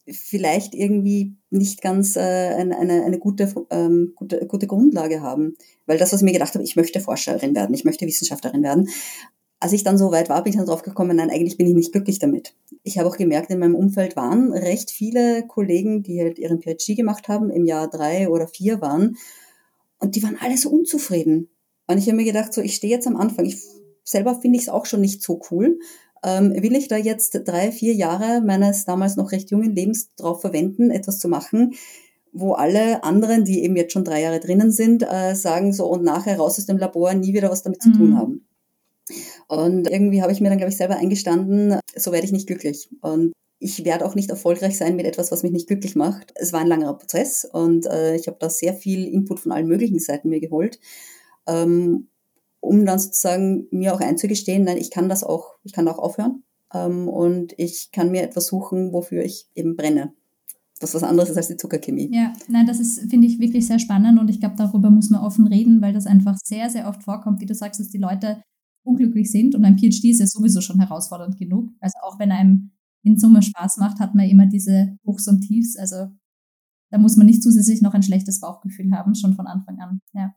vielleicht 0.09 0.73
irgendwie 0.73 1.35
nicht 1.49 1.81
ganz 1.81 2.15
äh, 2.15 2.19
eine, 2.19 2.77
eine, 2.77 3.03
eine 3.03 3.19
gute, 3.19 3.53
ähm, 3.69 4.13
gute, 4.15 4.45
gute 4.47 4.67
Grundlage 4.67 5.21
haben. 5.21 5.55
Weil 5.85 5.97
das, 5.97 6.13
was 6.13 6.21
ich 6.21 6.25
mir 6.25 6.33
gedacht 6.33 6.53
habe, 6.53 6.63
ich 6.63 6.75
möchte 6.75 6.99
Forscherin 6.99 7.55
werden, 7.55 7.73
ich 7.73 7.83
möchte 7.83 8.05
Wissenschaftlerin 8.05 8.63
werden. 8.63 8.89
Als 9.59 9.73
ich 9.73 9.83
dann 9.83 9.97
so 9.97 10.11
weit 10.11 10.29
war, 10.29 10.43
bin 10.43 10.51
ich 10.51 10.57
dann 10.57 10.67
drauf 10.67 10.83
gekommen, 10.83 11.17
nein, 11.17 11.31
eigentlich 11.31 11.57
bin 11.57 11.67
ich 11.67 11.73
nicht 11.73 11.91
glücklich 11.91 12.19
damit. 12.19 12.53
Ich 12.83 12.97
habe 12.97 13.09
auch 13.09 13.17
gemerkt, 13.17 13.49
in 13.49 13.59
meinem 13.59 13.75
Umfeld 13.75 14.15
waren 14.15 14.53
recht 14.53 14.91
viele 14.91 15.45
Kollegen, 15.47 16.03
die 16.03 16.21
halt 16.21 16.37
ihren 16.37 16.61
PhD 16.61 16.95
gemacht 16.95 17.27
haben, 17.27 17.49
im 17.49 17.65
Jahr 17.65 17.89
drei 17.89 18.29
oder 18.29 18.47
vier 18.47 18.81
waren. 18.81 19.17
Und 19.99 20.15
die 20.15 20.21
waren 20.21 20.37
alle 20.39 20.57
so 20.57 20.69
unzufrieden. 20.69 21.49
Und 21.87 21.97
ich 21.97 22.05
habe 22.05 22.17
mir 22.17 22.25
gedacht, 22.25 22.53
so, 22.53 22.61
ich 22.61 22.75
stehe 22.75 22.93
jetzt 22.93 23.07
am 23.07 23.15
Anfang. 23.15 23.45
Ich 23.45 23.57
selber 24.07 24.39
finde 24.39 24.57
ich 24.57 24.63
es 24.63 24.69
auch 24.69 24.85
schon 24.85 25.01
nicht 25.01 25.21
so 25.21 25.41
cool. 25.51 25.79
Ähm, 26.23 26.51
will 26.53 26.75
ich 26.75 26.87
da 26.87 26.97
jetzt 26.97 27.41
drei, 27.45 27.71
vier 27.71 27.93
Jahre 27.93 28.41
meines 28.41 28.85
damals 28.85 29.15
noch 29.17 29.31
recht 29.31 29.51
jungen 29.51 29.75
Lebens 29.75 30.15
drauf 30.15 30.41
verwenden, 30.41 30.89
etwas 30.89 31.19
zu 31.19 31.27
machen, 31.27 31.73
wo 32.31 32.53
alle 32.53 33.03
anderen, 33.03 33.45
die 33.45 33.63
eben 33.63 33.75
jetzt 33.75 33.93
schon 33.93 34.03
drei 34.03 34.21
Jahre 34.21 34.39
drinnen 34.39 34.71
sind, 34.71 35.03
äh, 35.03 35.35
sagen 35.35 35.73
so 35.73 35.87
und 35.87 36.03
nachher 36.03 36.37
raus 36.37 36.57
aus 36.57 36.65
dem 36.65 36.77
Labor 36.77 37.13
nie 37.13 37.33
wieder 37.33 37.51
was 37.51 37.63
damit 37.63 37.81
zu 37.81 37.91
tun 37.91 38.11
mhm. 38.11 38.17
haben. 38.17 38.47
Und 39.47 39.89
irgendwie 39.89 40.21
habe 40.21 40.31
ich 40.31 40.41
mir 40.41 40.49
dann, 40.49 40.57
glaube 40.57 40.71
ich, 40.71 40.77
selber 40.77 40.97
eingestanden, 40.97 41.79
so 41.95 42.11
werde 42.11 42.25
ich 42.25 42.31
nicht 42.31 42.47
glücklich. 42.47 42.89
Und 43.01 43.33
ich 43.59 43.85
werde 43.85 44.05
auch 44.05 44.15
nicht 44.15 44.29
erfolgreich 44.29 44.77
sein 44.77 44.95
mit 44.95 45.05
etwas, 45.05 45.31
was 45.31 45.43
mich 45.43 45.51
nicht 45.51 45.67
glücklich 45.67 45.95
macht. 45.95 46.33
Es 46.35 46.53
war 46.53 46.61
ein 46.61 46.67
langer 46.67 46.93
Prozess 46.93 47.45
und 47.45 47.85
äh, 47.85 48.15
ich 48.15 48.27
habe 48.27 48.37
da 48.39 48.49
sehr 48.49 48.73
viel 48.73 49.07
Input 49.07 49.39
von 49.39 49.51
allen 49.51 49.67
möglichen 49.67 49.99
Seiten 49.99 50.29
mir 50.29 50.39
geholt. 50.39 50.79
Ähm, 51.47 52.07
um 52.67 52.85
dann 52.85 52.99
sozusagen 52.99 53.67
mir 53.71 53.93
auch 53.93 54.01
einzugestehen, 54.01 54.63
nein, 54.63 54.77
ich 54.77 54.91
kann 54.91 55.09
das 55.09 55.23
auch, 55.23 55.55
ich 55.63 55.73
kann 55.73 55.87
auch 55.87 55.99
aufhören 55.99 56.43
ähm, 56.73 57.07
und 57.07 57.53
ich 57.57 57.89
kann 57.91 58.11
mir 58.11 58.23
etwas 58.23 58.47
suchen, 58.47 58.93
wofür 58.93 59.23
ich 59.23 59.47
eben 59.55 59.75
brenne. 59.75 60.13
Was 60.79 60.93
was 60.93 61.03
anderes 61.03 61.29
ist 61.29 61.37
als 61.37 61.47
die 61.47 61.57
Zuckerchemie. 61.57 62.11
Ja, 62.13 62.33
nein, 62.47 62.67
das 62.67 62.79
ist, 62.79 63.09
finde 63.09 63.25
ich, 63.25 63.39
wirklich 63.39 63.65
sehr 63.65 63.79
spannend 63.79 64.19
und 64.19 64.29
ich 64.29 64.39
glaube, 64.39 64.55
darüber 64.57 64.91
muss 64.91 65.09
man 65.09 65.23
offen 65.23 65.47
reden, 65.47 65.81
weil 65.81 65.93
das 65.93 66.05
einfach 66.05 66.37
sehr, 66.37 66.69
sehr 66.69 66.87
oft 66.87 67.03
vorkommt, 67.03 67.41
wie 67.41 67.47
du 67.47 67.55
sagst, 67.55 67.79
dass 67.79 67.89
die 67.89 67.97
Leute 67.97 68.43
unglücklich 68.83 69.31
sind 69.31 69.55
und 69.55 69.65
ein 69.65 69.77
PhD 69.77 70.05
ist 70.05 70.19
ja 70.19 70.27
sowieso 70.27 70.61
schon 70.61 70.79
herausfordernd 70.79 71.37
genug. 71.37 71.71
Also 71.79 71.97
auch 72.03 72.19
wenn 72.19 72.31
einem 72.31 72.71
in 73.03 73.17
Summe 73.17 73.41
Spaß 73.41 73.77
macht, 73.77 73.99
hat 73.99 74.15
man 74.15 74.27
immer 74.27 74.45
diese 74.45 74.97
Hochs 75.05 75.27
und 75.27 75.41
Tiefs. 75.41 75.77
Also 75.77 76.07
da 76.89 76.97
muss 76.97 77.17
man 77.17 77.25
nicht 77.25 77.43
zusätzlich 77.43 77.81
noch 77.81 77.93
ein 77.93 78.03
schlechtes 78.03 78.39
Bauchgefühl 78.39 78.91
haben, 78.91 79.15
schon 79.15 79.33
von 79.33 79.47
Anfang 79.47 79.79
an. 79.79 80.01
Ja. 80.13 80.33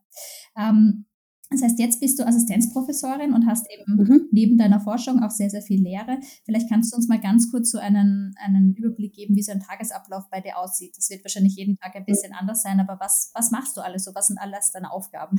Ähm, 0.57 1.05
das 1.51 1.61
heißt, 1.61 1.79
jetzt 1.79 1.99
bist 1.99 2.17
du 2.17 2.25
Assistenzprofessorin 2.25 3.33
und 3.33 3.45
hast 3.45 3.67
eben 3.69 3.97
mhm. 3.97 4.29
neben 4.31 4.57
deiner 4.57 4.79
Forschung 4.79 5.21
auch 5.21 5.31
sehr, 5.31 5.49
sehr 5.49 5.61
viel 5.61 5.81
Lehre. 5.83 6.19
Vielleicht 6.45 6.69
kannst 6.69 6.93
du 6.93 6.95
uns 6.95 7.09
mal 7.09 7.19
ganz 7.19 7.51
kurz 7.51 7.71
so 7.71 7.77
einen, 7.77 8.33
einen 8.43 8.73
Überblick 8.73 9.13
geben, 9.13 9.35
wie 9.35 9.43
so 9.43 9.51
ein 9.51 9.59
Tagesablauf 9.59 10.29
bei 10.31 10.39
dir 10.39 10.57
aussieht. 10.57 10.95
Das 10.95 11.09
wird 11.09 11.25
wahrscheinlich 11.25 11.55
jeden 11.57 11.75
Tag 11.75 11.95
ein 11.95 12.05
bisschen 12.05 12.33
anders 12.33 12.61
sein, 12.61 12.79
aber 12.79 12.97
was, 13.01 13.31
was 13.33 13.51
machst 13.51 13.75
du 13.75 13.81
alles 13.81 14.05
so? 14.05 14.15
Was 14.15 14.27
sind 14.27 14.39
alles 14.39 14.71
deine 14.71 14.91
Aufgaben? 14.91 15.37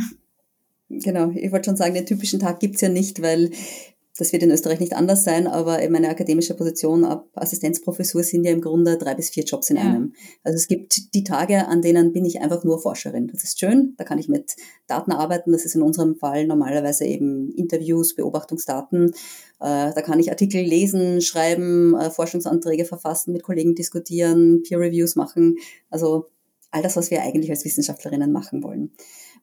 Genau, 0.95 1.31
ich 1.31 1.51
wollte 1.51 1.71
schon 1.71 1.77
sagen, 1.77 1.95
den 1.95 2.05
typischen 2.05 2.39
Tag 2.39 2.61
gibt's 2.61 2.83
ja 2.83 2.91
nicht, 2.91 3.23
weil 3.23 3.51
das 4.23 4.33
wird 4.33 4.45
in 4.45 4.53
Österreich 4.53 4.79
nicht 4.79 4.95
anders 4.95 5.25
sein, 5.25 5.49
aber 5.49 5.79
meine 5.91 6.09
akademische 6.09 6.55
Position 6.55 7.05
ab 7.05 7.29
Assistenzprofessur 7.35 8.23
sind 8.23 8.45
ja 8.45 8.53
im 8.53 8.61
Grunde 8.61 8.97
drei 8.97 9.17
bis 9.17 9.31
vier 9.31 9.43
Jobs 9.43 9.69
in 9.69 9.77
ja. 9.77 9.83
einem. 9.83 10.15
Also 10.45 10.55
es 10.57 10.69
gibt 10.69 11.13
die 11.13 11.25
Tage, 11.25 11.67
an 11.67 11.83
denen 11.83 12.13
bin 12.13 12.25
ich 12.25 12.41
einfach 12.41 12.63
nur 12.63 12.81
Forscherin. 12.81 13.27
Das 13.27 13.43
ist 13.43 13.59
schön, 13.59 13.95
da 13.97 14.05
kann 14.05 14.19
ich 14.19 14.29
mit 14.29 14.55
Daten 14.87 15.11
arbeiten. 15.11 15.51
Das 15.51 15.65
ist 15.65 15.75
in 15.75 15.83
unserem 15.83 16.15
Fall 16.15 16.47
normalerweise 16.47 17.05
eben 17.05 17.51
Interviews, 17.51 18.15
Beobachtungsdaten. 18.15 19.11
Äh, 19.59 19.93
da 19.93 20.03
kann 20.03 20.21
ich 20.21 20.31
Artikel 20.31 20.63
lesen, 20.63 21.21
schreiben, 21.21 21.97
äh, 21.97 22.09
Forschungsanträge 22.11 22.85
verfassen, 22.85 23.33
mit 23.33 23.43
Kollegen 23.43 23.75
diskutieren, 23.75 24.63
Peer 24.63 24.79
Reviews 24.79 25.17
machen. 25.17 25.57
Also 25.91 26.27
all 26.71 26.83
das, 26.83 26.97
was 26.97 27.11
wir 27.11 27.23
eigentlich 27.23 27.51
als 27.51 27.65
Wissenschaftlerinnen 27.65 28.31
machen 28.31 28.63
wollen. 28.63 28.93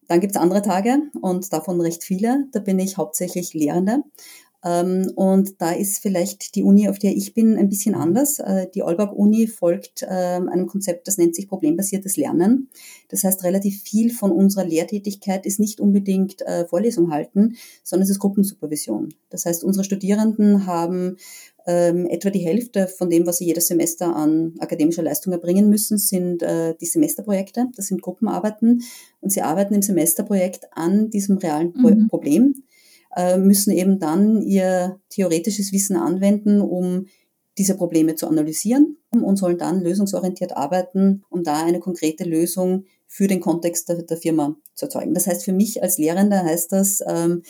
Dann 0.10 0.22
gibt's 0.22 0.38
andere 0.38 0.64
Tage 0.64 1.04
und 1.22 1.54
davon 1.54 1.80
recht 1.80 2.04
viele. 2.04 2.48
Da 2.52 2.60
bin 2.60 2.80
ich 2.80 2.98
hauptsächlich 2.98 3.54
Lehrende. 3.54 4.04
Ähm, 4.64 5.12
und 5.16 5.62
da 5.62 5.72
ist 5.72 6.00
vielleicht 6.00 6.56
die 6.56 6.64
Uni, 6.64 6.90
auf 6.90 7.00
der 7.00 7.16
ich 7.16 7.34
bin, 7.34 7.58
ein 7.58 7.70
bisschen 7.70 7.96
anders. 7.96 8.40
Äh, 8.40 8.68
die 8.74 8.84
Olberg-Uni 8.84 9.48
folgt 9.48 10.06
ähm, 10.08 10.50
einem 10.50 10.68
Konzept, 10.68 11.08
das 11.08 11.18
nennt 11.18 11.36
sich 11.36 11.48
problembasiertes 11.48 12.18
Lernen. 12.18 12.70
Das 13.08 13.24
heißt, 13.24 13.44
relativ 13.44 13.82
viel 13.82 14.12
von 14.12 14.32
unserer 14.32 14.66
Lehrtätigkeit 14.66 15.46
ist 15.46 15.60
nicht 15.60 15.80
unbedingt 15.80 16.42
äh, 16.42 16.66
Vorlesung 16.68 17.12
halten, 17.12 17.56
sondern 17.84 18.04
es 18.04 18.10
ist 18.10 18.20
Gruppensupervision. 18.20 19.14
Das 19.30 19.46
heißt, 19.46 19.64
unsere 19.64 19.86
Studierenden 19.86 20.66
haben 20.66 21.16
ähm, 21.66 22.08
etwa 22.08 22.30
die 22.30 22.40
Hälfte 22.40 22.88
von 22.88 23.10
dem, 23.10 23.26
was 23.26 23.38
sie 23.38 23.46
jedes 23.46 23.68
Semester 23.68 24.14
an 24.14 24.56
akademischer 24.60 25.04
Leistung 25.04 25.32
erbringen 25.32 25.70
müssen, 25.70 25.98
sind 25.98 26.44
äh, 26.44 26.76
die 26.82 26.86
Semesterprojekte. 26.86 27.68
Das 27.76 27.88
sind 27.88 28.02
Gruppenarbeiten. 28.02 28.82
Und 29.22 29.32
sie 29.32 29.42
arbeiten 29.42 29.74
im 29.74 29.82
Semesterprojekt 29.82 30.68
an 30.72 31.10
diesem 31.10 31.38
realen 31.38 31.74
mhm. 31.76 32.08
Problem 32.10 32.56
müssen 33.38 33.72
eben 33.72 34.00
dann 34.00 34.42
ihr 34.42 35.00
theoretisches 35.10 35.72
Wissen 35.72 35.96
anwenden, 35.96 36.62
um 36.62 37.08
diese 37.58 37.76
Probleme 37.76 38.16
zu 38.16 38.28
analysieren 38.28 38.98
und 39.12 39.38
sollen 39.38 39.58
dann 39.58 39.82
lösungsorientiert 39.82 40.56
arbeiten, 40.56 41.24
um 41.30 41.44
da 41.44 41.64
eine 41.64 41.80
konkrete 41.80 42.24
Lösung 42.24 42.86
für 43.08 43.28
den 43.28 43.42
Kontext 43.42 43.90
der, 43.90 44.04
der 44.04 44.18
Firma 44.18 44.56
zu 44.76 44.86
erzeugen. 44.86 45.14
Das 45.14 45.28
heißt, 45.28 45.44
für 45.44 45.52
mich 45.52 45.84
als 45.84 45.98
Lehrender 45.98 46.44
heißt 46.44 46.72
das, 46.72 47.04
ähm, 47.06 47.44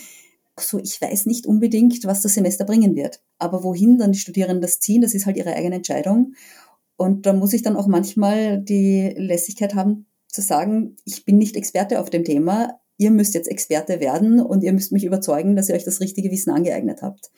so, 0.60 0.80
ich 0.80 1.00
weiß 1.02 1.26
nicht 1.26 1.46
unbedingt, 1.46 2.04
was 2.06 2.22
das 2.22 2.34
Semester 2.34 2.66
bringen 2.66 2.96
wird. 2.96 3.22
Aber 3.38 3.64
wohin 3.64 3.98
dann 3.98 4.12
die 4.12 4.20
Studierenden 4.20 4.62
das 4.62 4.80
ziehen, 4.80 5.02
das 5.02 5.14
ist 5.14 5.26
halt 5.26 5.38
ihre 5.38 5.54
eigene 5.54 5.76
Entscheidung. 5.76 6.34
Und 6.98 7.26
da 7.26 7.34
muss 7.34 7.54
ich 7.54 7.62
dann 7.62 7.78
auch 7.78 7.88
manchmal 7.88 8.60
die 8.62 9.14
Lässigkeit 9.16 9.76
haben, 9.76 10.08
zu 10.28 10.42
sagen, 10.42 10.96
ich 11.06 11.26
bin 11.26 11.38
nicht 11.38 11.56
Experte 11.56 12.00
auf 12.00 12.10
dem 12.10 12.24
Thema, 12.24 12.79
ihr 13.00 13.12
müsst 13.12 13.34
jetzt 13.34 13.50
Experte 13.50 14.00
werden 14.00 14.42
und 14.42 14.62
ihr 14.62 14.74
müsst 14.74 14.92
mich 14.92 15.06
überzeugen, 15.06 15.56
dass 15.56 15.70
ihr 15.70 15.76
euch 15.76 15.86
das 15.86 16.02
richtige 16.02 16.30
Wissen 16.30 16.52
angeeignet 16.52 17.02
habt. 17.02 17.32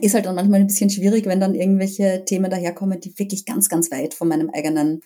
ist 0.00 0.14
halt 0.14 0.26
dann 0.26 0.36
manchmal 0.36 0.60
ein 0.60 0.68
bisschen 0.68 0.88
schwierig, 0.88 1.26
wenn 1.26 1.40
dann 1.40 1.54
irgendwelche 1.54 2.24
Themen 2.24 2.50
daherkommen, 2.50 3.00
die 3.00 3.18
wirklich 3.18 3.44
ganz, 3.44 3.68
ganz 3.68 3.90
weit 3.90 4.14
von 4.14 4.28
meinem 4.28 4.50
eigenen 4.50 5.00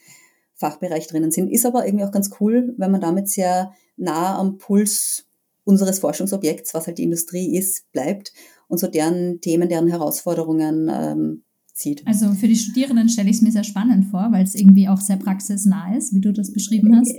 Fachbereich 0.54 1.08
drinnen 1.08 1.32
sind. 1.32 1.50
Ist 1.50 1.64
aber 1.64 1.86
irgendwie 1.86 2.04
auch 2.04 2.12
ganz 2.12 2.30
cool, 2.38 2.74
wenn 2.76 2.90
man 2.90 3.00
damit 3.00 3.30
sehr 3.30 3.72
nah 3.96 4.38
am 4.38 4.58
Puls 4.58 5.24
unseres 5.64 6.00
Forschungsobjekts, 6.00 6.74
was 6.74 6.86
halt 6.86 6.98
die 6.98 7.04
Industrie 7.04 7.56
ist, 7.56 7.90
bleibt 7.92 8.32
und 8.68 8.78
so 8.78 8.88
deren 8.88 9.40
Themen, 9.40 9.70
deren 9.70 9.88
Herausforderungen 9.88 10.90
ähm, 10.92 11.44
zieht. 11.72 12.06
Also 12.06 12.32
für 12.32 12.48
die 12.48 12.56
Studierenden 12.56 13.08
stelle 13.08 13.30
ich 13.30 13.36
es 13.36 13.42
mir 13.42 13.52
sehr 13.52 13.64
spannend 13.64 14.06
vor, 14.06 14.28
weil 14.32 14.44
es 14.44 14.54
irgendwie 14.54 14.88
auch 14.88 15.00
sehr 15.00 15.16
praxisnah 15.16 15.96
ist, 15.96 16.14
wie 16.14 16.20
du 16.20 16.32
das 16.32 16.52
beschrieben 16.52 16.94
hast. 16.94 17.14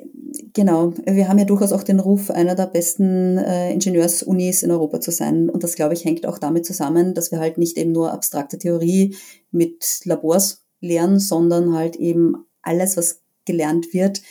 Genau, 0.53 0.93
wir 1.05 1.27
haben 1.27 1.37
ja 1.37 1.45
durchaus 1.45 1.71
auch 1.71 1.83
den 1.83 1.99
Ruf, 1.99 2.31
einer 2.31 2.55
der 2.55 2.67
besten 2.67 3.37
äh, 3.37 3.71
Ingenieursunis 3.71 4.63
in 4.63 4.71
Europa 4.71 4.99
zu 4.99 5.11
sein. 5.11 5.49
Und 5.49 5.63
das, 5.63 5.75
glaube 5.75 5.93
ich, 5.93 6.05
hängt 6.05 6.25
auch 6.25 6.39
damit 6.39 6.65
zusammen, 6.65 7.13
dass 7.13 7.31
wir 7.31 7.39
halt 7.39 7.57
nicht 7.57 7.77
eben 7.77 7.91
nur 7.91 8.11
abstrakte 8.11 8.57
Theorie 8.57 9.15
mit 9.51 10.01
Labors 10.05 10.65
lehren, 10.79 11.19
sondern 11.19 11.73
halt 11.73 11.97
eben 11.97 12.45
alles, 12.61 12.97
was 12.97 13.21
gelernt 13.45 13.93
wird, 13.93 14.21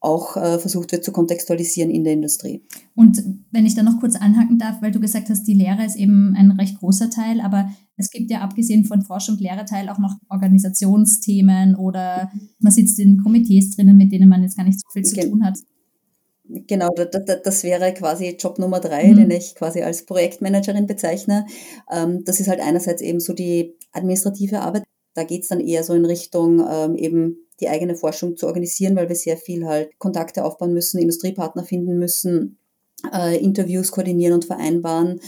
auch 0.00 0.36
äh, 0.36 0.58
versucht 0.58 0.92
wird 0.92 1.04
zu 1.04 1.10
kontextualisieren 1.10 1.90
in 1.90 2.04
der 2.04 2.12
Industrie. 2.12 2.62
Und 2.94 3.22
wenn 3.50 3.66
ich 3.66 3.74
da 3.74 3.82
noch 3.82 3.98
kurz 3.98 4.14
anhaken 4.14 4.58
darf, 4.58 4.80
weil 4.80 4.92
du 4.92 5.00
gesagt 5.00 5.28
hast, 5.28 5.44
die 5.44 5.54
Lehre 5.54 5.84
ist 5.84 5.96
eben 5.96 6.34
ein 6.36 6.52
recht 6.52 6.78
großer 6.78 7.10
Teil, 7.10 7.40
aber 7.40 7.70
es 7.96 8.10
gibt 8.10 8.30
ja 8.30 8.40
abgesehen 8.40 8.84
von 8.84 9.02
Forschung, 9.02 9.38
Lehrerteil 9.38 9.88
auch 9.88 9.98
noch 9.98 10.14
Organisationsthemen 10.28 11.74
oder 11.74 12.30
man 12.60 12.72
sitzt 12.72 13.00
in 13.00 13.20
Komitees 13.20 13.74
drinnen, 13.74 13.96
mit 13.96 14.12
denen 14.12 14.28
man 14.28 14.42
jetzt 14.42 14.56
gar 14.56 14.64
nicht 14.64 14.80
so 14.80 14.88
viel 14.92 15.02
zu 15.02 15.16
Gen 15.16 15.30
tun 15.30 15.44
hat. 15.44 15.58
Genau, 16.48 16.88
das 17.44 17.62
wäre 17.62 17.92
quasi 17.92 18.36
Job 18.38 18.58
Nummer 18.58 18.80
drei, 18.80 19.08
mhm. 19.08 19.16
den 19.16 19.30
ich 19.32 19.54
quasi 19.54 19.82
als 19.82 20.06
Projektmanagerin 20.06 20.86
bezeichne. 20.86 21.46
Ähm, 21.90 22.22
das 22.24 22.40
ist 22.40 22.48
halt 22.48 22.60
einerseits 22.60 23.02
eben 23.02 23.20
so 23.20 23.34
die 23.34 23.74
administrative 23.92 24.60
Arbeit. 24.60 24.84
Da 25.14 25.24
geht 25.24 25.42
es 25.42 25.48
dann 25.48 25.60
eher 25.60 25.82
so 25.84 25.92
in 25.92 26.04
Richtung 26.04 26.64
ähm, 26.70 26.96
eben 26.96 27.36
die 27.60 27.68
eigene 27.68 27.96
Forschung 27.96 28.36
zu 28.36 28.46
organisieren, 28.46 28.96
weil 28.96 29.08
wir 29.08 29.16
sehr 29.16 29.36
viel 29.36 29.66
halt 29.66 29.98
Kontakte 29.98 30.44
aufbauen 30.44 30.72
müssen, 30.72 30.98
Industriepartner 30.98 31.64
finden 31.64 31.98
müssen, 31.98 32.58
äh, 33.12 33.36
Interviews 33.42 33.90
koordinieren 33.90 34.34
und 34.34 34.44
vereinbaren. 34.44 35.20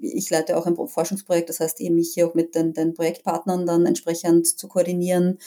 Ich 0.00 0.30
leite 0.30 0.56
auch 0.56 0.66
ein 0.66 0.76
Forschungsprojekt, 0.76 1.48
das 1.48 1.60
heißt 1.60 1.80
eben 1.80 1.96
mich 1.96 2.12
hier 2.14 2.28
auch 2.28 2.34
mit 2.34 2.54
den, 2.54 2.72
den 2.72 2.94
Projektpartnern 2.94 3.66
dann 3.66 3.86
entsprechend 3.86 4.46
zu 4.46 4.68
koordinieren. 4.68 5.38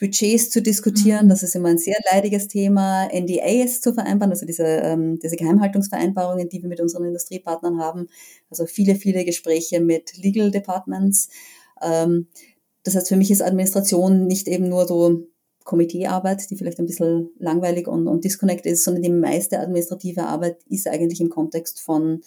Budgets 0.00 0.48
zu 0.48 0.62
diskutieren, 0.62 1.26
mhm. 1.26 1.28
das 1.28 1.42
ist 1.42 1.54
immer 1.54 1.68
ein 1.68 1.78
sehr 1.78 1.98
leidiges 2.10 2.48
Thema, 2.48 3.08
NDAs 3.12 3.82
zu 3.82 3.92
vereinbaren, 3.92 4.32
also 4.32 4.46
diese, 4.46 4.64
ähm, 4.64 5.18
diese 5.18 5.36
Geheimhaltungsvereinbarungen, 5.36 6.48
die 6.48 6.62
wir 6.62 6.70
mit 6.70 6.80
unseren 6.80 7.04
Industriepartnern 7.04 7.78
haben, 7.78 8.08
also 8.48 8.64
viele, 8.64 8.94
viele 8.94 9.26
Gespräche 9.26 9.80
mit 9.80 10.16
Legal 10.16 10.50
Departments. 10.50 11.28
Ähm, 11.82 12.28
das 12.82 12.94
heißt, 12.96 13.08
für 13.08 13.16
mich 13.16 13.30
ist 13.30 13.42
Administration 13.42 14.26
nicht 14.26 14.48
eben 14.48 14.70
nur 14.70 14.86
so 14.86 15.26
Komiteearbeit, 15.64 16.50
die 16.50 16.56
vielleicht 16.56 16.78
ein 16.78 16.86
bisschen 16.86 17.30
langweilig 17.38 17.86
und, 17.86 18.08
und 18.08 18.24
disconnect 18.24 18.66
ist, 18.66 18.84
sondern 18.84 19.02
die 19.02 19.10
meiste 19.10 19.58
administrative 19.58 20.24
Arbeit 20.24 20.58
ist 20.68 20.88
eigentlich 20.88 21.20
im 21.20 21.30
Kontext 21.30 21.80
von 21.80 22.22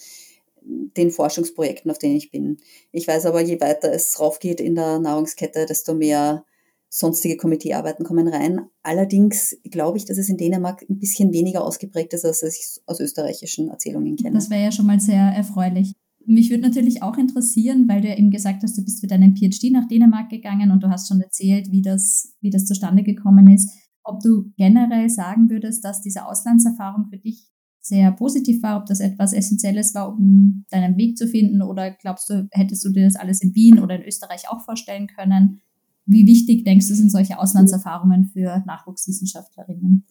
den 0.64 1.10
Forschungsprojekten, 1.10 1.90
auf 1.90 1.98
denen 1.98 2.16
ich 2.16 2.30
bin. 2.30 2.58
Ich 2.90 3.06
weiß 3.06 3.26
aber, 3.26 3.40
je 3.40 3.60
weiter 3.60 3.92
es 3.92 4.18
raufgeht 4.18 4.60
in 4.60 4.74
der 4.74 4.98
Nahrungskette, 4.98 5.66
desto 5.66 5.94
mehr 5.94 6.44
sonstige 6.88 7.36
Komiteearbeiten 7.36 8.04
kommen 8.04 8.28
rein. 8.28 8.68
Allerdings 8.82 9.58
glaube 9.64 9.98
ich, 9.98 10.04
dass 10.04 10.16
es 10.16 10.28
in 10.28 10.36
Dänemark 10.36 10.82
ein 10.88 11.00
bisschen 11.00 11.32
weniger 11.32 11.64
ausgeprägt 11.64 12.14
ist, 12.14 12.24
als 12.24 12.42
ich 12.42 12.80
aus 12.86 13.00
österreichischen 13.00 13.68
Erzählungen 13.68 14.16
kenne. 14.16 14.36
Das 14.36 14.48
wäre 14.48 14.62
ja 14.62 14.72
schon 14.72 14.86
mal 14.86 15.00
sehr 15.00 15.20
erfreulich. 15.36 15.94
Mich 16.26 16.50
würde 16.50 16.62
natürlich 16.62 17.02
auch 17.02 17.18
interessieren, 17.18 17.86
weil 17.88 18.00
du 18.00 18.08
ja 18.08 18.16
eben 18.16 18.30
gesagt 18.30 18.62
hast, 18.62 18.78
du 18.78 18.84
bist 18.84 19.00
für 19.00 19.06
deinen 19.06 19.36
PhD 19.36 19.70
nach 19.70 19.86
Dänemark 19.88 20.30
gegangen 20.30 20.70
und 20.70 20.82
du 20.82 20.88
hast 20.88 21.08
schon 21.08 21.20
erzählt, 21.20 21.70
wie 21.70 21.82
das, 21.82 22.34
wie 22.40 22.50
das 22.50 22.64
zustande 22.64 23.02
gekommen 23.02 23.50
ist. 23.50 23.70
Ob 24.02 24.20
du 24.20 24.52
generell 24.56 25.08
sagen 25.08 25.50
würdest, 25.50 25.84
dass 25.84 26.02
diese 26.02 26.26
Auslandserfahrung 26.26 27.06
für 27.10 27.18
dich 27.18 27.48
sehr 27.80 28.12
positiv 28.12 28.62
war, 28.62 28.78
ob 28.78 28.86
das 28.86 29.00
etwas 29.00 29.34
Essentielles 29.34 29.94
war, 29.94 30.08
um 30.08 30.64
deinen 30.70 30.96
Weg 30.96 31.18
zu 31.18 31.28
finden 31.28 31.60
oder 31.60 31.90
glaubst 31.90 32.30
du, 32.30 32.48
hättest 32.52 32.84
du 32.84 32.90
dir 32.90 33.04
das 33.04 33.16
alles 33.16 33.42
in 33.42 33.54
Wien 33.54 33.78
oder 33.78 33.96
in 33.96 34.02
Österreich 34.02 34.48
auch 34.48 34.64
vorstellen 34.64 35.06
können? 35.06 35.60
Wie 36.06 36.26
wichtig 36.26 36.64
denkst 36.64 36.88
du, 36.88 36.94
sind 36.94 37.10
solche 37.10 37.38
Auslandserfahrungen 37.38 38.26
für 38.26 38.62
Nachwuchswissenschaftlerinnen? 38.66 40.06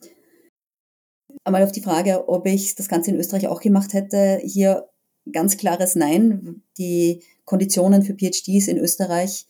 Einmal 1.44 1.64
auf 1.64 1.72
die 1.72 1.82
Frage, 1.82 2.30
ob 2.30 2.46
ich 2.46 2.76
das 2.76 2.88
Ganze 2.88 3.12
in 3.12 3.18
Österreich 3.18 3.48
auch 3.48 3.60
gemacht 3.60 3.94
hätte. 3.94 4.40
Hier 4.44 4.88
ganz 5.32 5.58
klares 5.58 5.96
Nein. 5.96 6.64
Die 6.78 7.22
Konditionen 7.46 8.04
für 8.04 8.14
PhDs 8.14 8.68
in 8.68 8.78
Österreich 8.78 9.48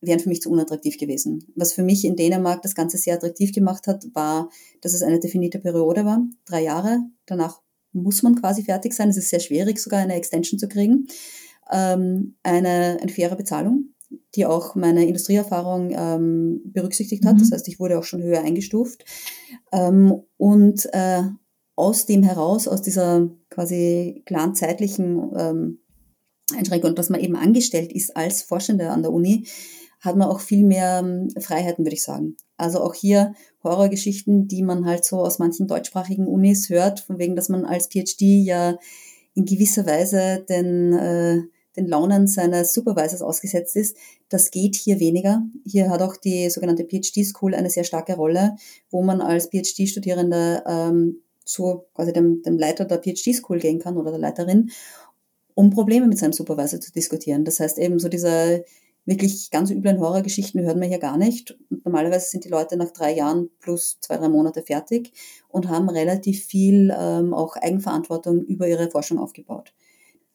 wären 0.00 0.20
für 0.20 0.28
mich 0.28 0.40
zu 0.40 0.50
unattraktiv 0.50 0.98
gewesen. 0.98 1.46
Was 1.54 1.72
für 1.72 1.82
mich 1.82 2.04
in 2.04 2.16
Dänemark 2.16 2.62
das 2.62 2.74
Ganze 2.74 2.96
sehr 2.96 3.14
attraktiv 3.14 3.52
gemacht 3.52 3.86
hat, 3.86 4.06
war, 4.14 4.50
dass 4.80 4.94
es 4.94 5.02
eine 5.02 5.20
definierte 5.20 5.58
Periode 5.58 6.04
war, 6.04 6.22
drei 6.46 6.62
Jahre. 6.62 7.00
Danach 7.26 7.60
muss 7.92 8.22
man 8.22 8.34
quasi 8.36 8.62
fertig 8.62 8.94
sein. 8.94 9.10
Es 9.10 9.16
ist 9.16 9.28
sehr 9.28 9.40
schwierig, 9.40 9.78
sogar 9.78 10.00
eine 10.00 10.14
Extension 10.14 10.58
zu 10.58 10.68
kriegen. 10.68 11.06
Ähm, 11.70 12.36
eine, 12.42 12.98
eine 13.00 13.12
faire 13.12 13.36
Bezahlung, 13.36 13.90
die 14.34 14.46
auch 14.46 14.74
meine 14.74 15.06
Industrieerfahrung 15.06 15.90
ähm, 15.92 16.60
berücksichtigt 16.64 17.26
hat. 17.26 17.36
Mhm. 17.36 17.40
Das 17.40 17.52
heißt, 17.52 17.68
ich 17.68 17.78
wurde 17.78 17.98
auch 17.98 18.04
schon 18.04 18.22
höher 18.22 18.42
eingestuft. 18.42 19.04
Ähm, 19.72 20.22
und 20.36 20.88
äh, 20.92 21.22
aus 21.80 22.04
dem 22.04 22.22
heraus, 22.22 22.68
aus 22.68 22.82
dieser 22.82 23.30
quasi 23.48 24.22
klaren 24.26 24.54
zeitlichen 24.54 25.32
ähm, 25.34 25.78
Einschränkung, 26.54 26.94
dass 26.94 27.08
man 27.08 27.20
eben 27.20 27.36
angestellt 27.36 27.90
ist 27.90 28.14
als 28.14 28.42
Forschende 28.42 28.90
an 28.90 29.00
der 29.00 29.12
Uni, 29.12 29.46
hat 30.00 30.16
man 30.16 30.28
auch 30.28 30.40
viel 30.40 30.62
mehr 30.62 31.00
ähm, 31.02 31.30
Freiheiten, 31.40 31.84
würde 31.84 31.94
ich 31.94 32.02
sagen. 32.02 32.36
Also 32.58 32.82
auch 32.82 32.92
hier 32.92 33.32
Horrorgeschichten, 33.64 34.46
die 34.46 34.62
man 34.62 34.84
halt 34.84 35.06
so 35.06 35.20
aus 35.20 35.38
manchen 35.38 35.66
deutschsprachigen 35.68 36.26
Unis 36.26 36.68
hört, 36.68 37.00
von 37.00 37.18
wegen, 37.18 37.34
dass 37.34 37.48
man 37.48 37.64
als 37.64 37.86
PhD 37.86 38.20
ja 38.20 38.76
in 39.34 39.46
gewisser 39.46 39.86
Weise 39.86 40.44
den, 40.46 40.92
äh, 40.92 41.38
den 41.76 41.86
Launen 41.86 42.26
seines 42.26 42.74
Supervisors 42.74 43.22
ausgesetzt 43.22 43.76
ist. 43.76 43.96
Das 44.28 44.50
geht 44.50 44.76
hier 44.76 45.00
weniger. 45.00 45.42
Hier 45.64 45.88
hat 45.88 46.02
auch 46.02 46.18
die 46.18 46.50
sogenannte 46.50 46.84
PhD 46.84 47.24
School 47.24 47.54
eine 47.54 47.70
sehr 47.70 47.84
starke 47.84 48.16
Rolle, 48.16 48.56
wo 48.90 49.02
man 49.02 49.22
als 49.22 49.46
PhD-Studierender 49.46 50.64
ähm, 50.66 51.22
zu 51.50 51.84
quasi 51.94 52.12
dem, 52.12 52.42
dem 52.42 52.58
Leiter 52.58 52.84
der 52.84 52.98
PhD 52.98 53.34
School 53.34 53.58
gehen 53.58 53.78
kann 53.78 53.96
oder 53.96 54.10
der 54.10 54.20
Leiterin, 54.20 54.70
um 55.54 55.70
Probleme 55.70 56.06
mit 56.06 56.18
seinem 56.18 56.32
Supervisor 56.32 56.80
zu 56.80 56.92
diskutieren. 56.92 57.44
Das 57.44 57.60
heißt 57.60 57.78
eben 57.78 57.98
so 57.98 58.08
diese 58.08 58.64
wirklich 59.06 59.50
ganz 59.50 59.70
üblen 59.70 59.98
Horrorgeschichten 59.98 60.60
hören 60.62 60.80
wir 60.80 60.88
hier 60.88 60.98
gar 60.98 61.16
nicht. 61.16 61.58
normalerweise 61.84 62.28
sind 62.28 62.44
die 62.44 62.48
Leute 62.48 62.76
nach 62.76 62.90
drei 62.90 63.14
Jahren 63.14 63.50
plus 63.58 63.98
zwei, 64.00 64.16
drei 64.16 64.28
Monate 64.28 64.62
fertig 64.62 65.12
und 65.48 65.68
haben 65.68 65.88
relativ 65.88 66.44
viel 66.44 66.94
ähm, 66.96 67.34
auch 67.34 67.56
Eigenverantwortung 67.56 68.42
über 68.42 68.68
ihre 68.68 68.90
Forschung 68.90 69.18
aufgebaut. 69.18 69.72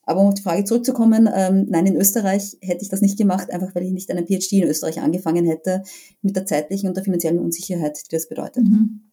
Aber 0.04 0.22
um 0.22 0.28
auf 0.28 0.34
die 0.36 0.44
Frage 0.44 0.64
zurückzukommen, 0.66 1.28
ähm, 1.34 1.66
nein, 1.70 1.88
in 1.88 1.96
Österreich 1.96 2.58
hätte 2.62 2.84
ich 2.84 2.90
das 2.90 3.02
nicht 3.02 3.18
gemacht, 3.18 3.52
einfach 3.52 3.74
weil 3.74 3.84
ich 3.84 3.92
nicht 3.92 4.12
einen 4.12 4.28
PhD 4.28 4.54
in 4.54 4.68
Österreich 4.68 5.00
angefangen 5.00 5.46
hätte, 5.46 5.84
mit 6.22 6.36
der 6.36 6.46
zeitlichen 6.46 6.90
und 6.90 6.98
der 6.98 7.04
finanziellen 7.04 7.40
Unsicherheit, 7.40 7.98
die 8.06 8.16
das 8.16 8.30
bedeutet. 8.30 8.66
Mhm. 8.66 9.05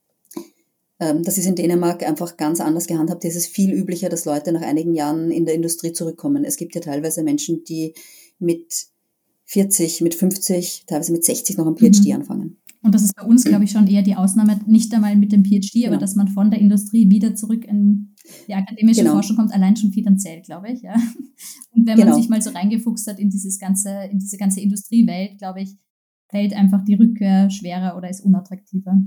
Ähm, 1.02 1.24
das 1.24 1.36
ist 1.36 1.46
in 1.46 1.56
Dänemark 1.56 2.06
einfach 2.06 2.36
ganz 2.36 2.60
anders 2.60 2.86
gehandhabt. 2.86 3.24
Es 3.24 3.34
ist 3.34 3.48
viel 3.48 3.72
üblicher, 3.72 4.08
dass 4.08 4.24
Leute 4.24 4.52
nach 4.52 4.62
einigen 4.62 4.94
Jahren 4.94 5.32
in 5.32 5.44
der 5.44 5.54
Industrie 5.56 5.92
zurückkommen. 5.92 6.44
Es 6.44 6.56
gibt 6.56 6.76
ja 6.76 6.80
teilweise 6.80 7.24
Menschen, 7.24 7.64
die 7.64 7.94
mit 8.38 8.86
40, 9.46 10.00
mit 10.02 10.14
50, 10.14 10.84
teilweise 10.86 11.10
mit 11.10 11.24
60 11.24 11.58
noch 11.58 11.66
ein 11.66 11.76
PhD 11.76 12.06
mhm. 12.06 12.12
anfangen. 12.12 12.58
Und 12.84 12.94
das 12.94 13.02
ist 13.02 13.16
bei 13.16 13.24
uns, 13.24 13.44
glaube 13.44 13.64
ich, 13.64 13.72
schon 13.72 13.88
eher 13.88 14.02
die 14.02 14.14
Ausnahme, 14.14 14.60
nicht 14.66 14.94
einmal 14.94 15.16
mit 15.16 15.32
dem 15.32 15.44
PhD, 15.44 15.72
genau. 15.72 15.88
aber 15.88 15.96
dass 15.98 16.14
man 16.14 16.28
von 16.28 16.50
der 16.50 16.60
Industrie 16.60 17.10
wieder 17.10 17.34
zurück 17.34 17.64
in 17.64 18.14
die 18.46 18.54
akademische 18.54 19.02
genau. 19.02 19.14
Forschung 19.14 19.36
kommt, 19.36 19.52
allein 19.52 19.76
schon 19.76 19.92
finanziell, 19.92 20.40
glaube 20.42 20.70
ich. 20.70 20.82
Ja. 20.82 20.94
Und 21.72 21.86
wenn 21.86 21.96
genau. 21.96 22.10
man 22.10 22.20
sich 22.20 22.28
mal 22.28 22.42
so 22.42 22.50
reingefuchst 22.50 23.08
hat 23.08 23.18
in 23.18 23.30
dieses 23.30 23.58
ganze, 23.58 24.08
in 24.10 24.20
diese 24.20 24.36
ganze 24.36 24.60
Industriewelt, 24.60 25.38
glaube 25.38 25.62
ich, 25.62 25.76
fällt 26.28 26.54
einfach 26.54 26.84
die 26.84 26.94
Rückkehr 26.94 27.50
schwerer 27.50 27.96
oder 27.96 28.08
ist 28.08 28.20
unattraktiver. 28.20 29.00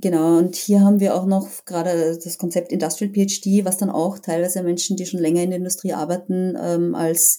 Genau, 0.00 0.38
und 0.38 0.54
hier 0.54 0.80
haben 0.82 1.00
wir 1.00 1.16
auch 1.16 1.26
noch 1.26 1.64
gerade 1.64 2.16
das 2.22 2.38
Konzept 2.38 2.70
Industrial 2.72 3.12
PhD, 3.12 3.64
was 3.64 3.78
dann 3.78 3.90
auch 3.90 4.18
teilweise 4.20 4.62
Menschen, 4.62 4.96
die 4.96 5.06
schon 5.06 5.18
länger 5.18 5.42
in 5.42 5.50
der 5.50 5.58
Industrie 5.58 5.92
arbeiten, 5.92 6.56
ähm, 6.60 6.94
als, 6.94 7.38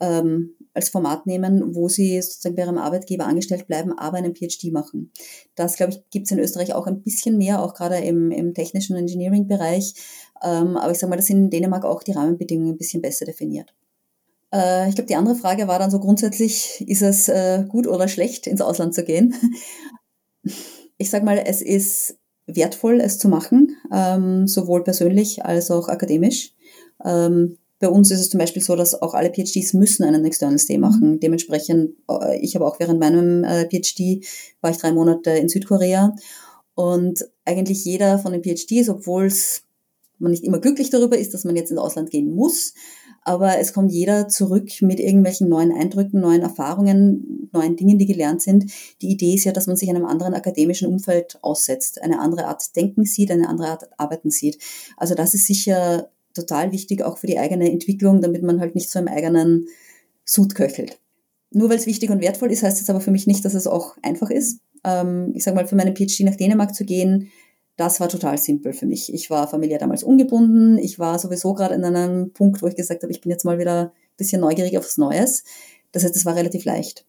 ähm, 0.00 0.54
als 0.74 0.90
Format 0.90 1.24
nehmen, 1.26 1.74
wo 1.74 1.88
sie 1.88 2.20
sozusagen 2.20 2.56
bei 2.56 2.62
ihrem 2.64 2.76
Arbeitgeber 2.76 3.26
angestellt 3.26 3.66
bleiben, 3.68 3.96
aber 3.96 4.18
einen 4.18 4.34
PhD 4.34 4.70
machen. 4.70 5.12
Das, 5.54 5.76
glaube 5.76 5.92
ich, 5.92 6.02
gibt 6.10 6.26
es 6.26 6.32
in 6.32 6.40
Österreich 6.40 6.74
auch 6.74 6.86
ein 6.86 7.00
bisschen 7.00 7.38
mehr, 7.38 7.62
auch 7.62 7.72
gerade 7.72 7.96
im, 7.98 8.30
im 8.30 8.52
technischen 8.52 8.96
Engineering-Bereich. 8.96 9.94
Ähm, 10.42 10.76
aber 10.76 10.92
ich 10.92 10.98
sage 10.98 11.10
mal, 11.10 11.16
das 11.16 11.26
sind 11.26 11.38
in 11.38 11.50
Dänemark 11.50 11.84
auch 11.86 12.02
die 12.02 12.12
Rahmenbedingungen 12.12 12.74
ein 12.74 12.78
bisschen 12.78 13.00
besser 13.00 13.24
definiert. 13.24 13.72
Äh, 14.52 14.90
ich 14.90 14.94
glaube, 14.94 15.08
die 15.08 15.16
andere 15.16 15.36
Frage 15.36 15.68
war 15.68 15.78
dann 15.78 15.90
so 15.90 16.00
grundsätzlich, 16.00 16.84
ist 16.86 17.02
es 17.02 17.28
äh, 17.28 17.64
gut 17.66 17.86
oder 17.86 18.08
schlecht, 18.08 18.46
ins 18.46 18.60
Ausland 18.60 18.94
zu 18.94 19.04
gehen? 19.04 19.34
Ich 20.98 21.10
sage 21.10 21.24
mal, 21.24 21.42
es 21.44 21.62
ist 21.62 22.18
wertvoll, 22.46 23.00
es 23.00 23.18
zu 23.18 23.28
machen, 23.28 23.76
ähm, 23.92 24.46
sowohl 24.46 24.84
persönlich 24.84 25.44
als 25.44 25.70
auch 25.70 25.88
akademisch. 25.88 26.54
Ähm, 27.04 27.58
Bei 27.80 27.88
uns 27.88 28.10
ist 28.10 28.20
es 28.20 28.30
zum 28.30 28.38
Beispiel 28.38 28.62
so, 28.62 28.76
dass 28.76 28.94
auch 28.94 29.14
alle 29.14 29.30
PhDs 29.30 29.74
müssen 29.74 30.04
einen 30.04 30.24
External 30.24 30.58
Stay 30.58 30.78
machen. 30.78 31.12
Mhm. 31.12 31.20
Dementsprechend, 31.20 31.96
äh, 32.08 32.38
ich 32.38 32.54
habe 32.54 32.66
auch 32.66 32.78
während 32.80 33.00
meinem 33.00 33.44
äh, 33.44 33.68
PhD, 33.68 34.24
war 34.60 34.70
ich 34.70 34.78
drei 34.78 34.92
Monate 34.92 35.30
in 35.30 35.48
Südkorea 35.48 36.14
und 36.74 37.28
eigentlich 37.44 37.84
jeder 37.84 38.18
von 38.18 38.32
den 38.32 38.42
PhDs, 38.42 38.88
obwohl 38.88 39.30
man 40.18 40.30
nicht 40.30 40.44
immer 40.44 40.60
glücklich 40.60 40.90
darüber 40.90 41.18
ist, 41.18 41.34
dass 41.34 41.44
man 41.44 41.56
jetzt 41.56 41.70
ins 41.70 41.80
Ausland 41.80 42.10
gehen 42.10 42.34
muss, 42.34 42.74
aber 43.24 43.58
es 43.58 43.72
kommt 43.72 43.90
jeder 43.90 44.28
zurück 44.28 44.70
mit 44.82 45.00
irgendwelchen 45.00 45.48
neuen 45.48 45.72
Eindrücken, 45.72 46.20
neuen 46.20 46.42
Erfahrungen, 46.42 47.48
neuen 47.52 47.74
Dingen, 47.76 47.98
die 47.98 48.06
gelernt 48.06 48.42
sind. 48.42 48.70
Die 49.00 49.08
Idee 49.08 49.34
ist 49.34 49.44
ja, 49.44 49.52
dass 49.52 49.66
man 49.66 49.76
sich 49.76 49.88
einem 49.88 50.04
anderen 50.04 50.34
akademischen 50.34 50.88
Umfeld 50.88 51.38
aussetzt, 51.42 52.02
eine 52.02 52.20
andere 52.20 52.46
Art 52.46 52.76
Denken 52.76 53.04
sieht, 53.06 53.30
eine 53.30 53.48
andere 53.48 53.68
Art 53.68 53.88
Arbeiten 53.98 54.30
sieht. 54.30 54.58
Also 54.98 55.14
das 55.14 55.32
ist 55.32 55.46
sicher 55.46 56.10
total 56.34 56.72
wichtig, 56.72 57.02
auch 57.02 57.16
für 57.16 57.26
die 57.26 57.38
eigene 57.38 57.70
Entwicklung, 57.70 58.20
damit 58.20 58.42
man 58.42 58.60
halt 58.60 58.74
nicht 58.74 58.90
so 58.90 58.98
im 58.98 59.08
eigenen 59.08 59.68
Sud 60.24 60.54
köchelt. 60.54 60.98
Nur 61.50 61.70
weil 61.70 61.78
es 61.78 61.86
wichtig 61.86 62.10
und 62.10 62.20
wertvoll 62.20 62.50
ist, 62.50 62.62
heißt 62.62 62.82
es 62.82 62.90
aber 62.90 63.00
für 63.00 63.12
mich 63.12 63.26
nicht, 63.26 63.44
dass 63.44 63.54
es 63.54 63.66
auch 63.66 63.96
einfach 64.02 64.28
ist. 64.28 64.60
Ähm, 64.82 65.32
ich 65.34 65.44
sage 65.44 65.54
mal, 65.54 65.66
für 65.66 65.76
meinen 65.76 65.96
PhD 65.96 66.20
nach 66.20 66.36
Dänemark 66.36 66.74
zu 66.74 66.84
gehen, 66.84 67.30
das 67.76 68.00
war 68.00 68.08
total 68.08 68.38
simpel 68.38 68.72
für 68.72 68.86
mich. 68.86 69.12
Ich 69.12 69.30
war 69.30 69.48
familiär 69.48 69.78
damals 69.78 70.04
ungebunden. 70.04 70.78
Ich 70.78 70.98
war 70.98 71.18
sowieso 71.18 71.54
gerade 71.54 71.74
in 71.74 71.84
einem 71.84 72.32
Punkt, 72.32 72.62
wo 72.62 72.66
ich 72.66 72.76
gesagt 72.76 73.02
habe, 73.02 73.12
ich 73.12 73.20
bin 73.20 73.30
jetzt 73.30 73.44
mal 73.44 73.58
wieder 73.58 73.82
ein 73.82 74.16
bisschen 74.16 74.40
neugierig 74.40 74.78
aufs 74.78 74.96
Neues. 74.96 75.44
Das 75.92 76.04
heißt, 76.04 76.14
es 76.14 76.24
war 76.24 76.36
relativ 76.36 76.64
leicht. 76.64 77.04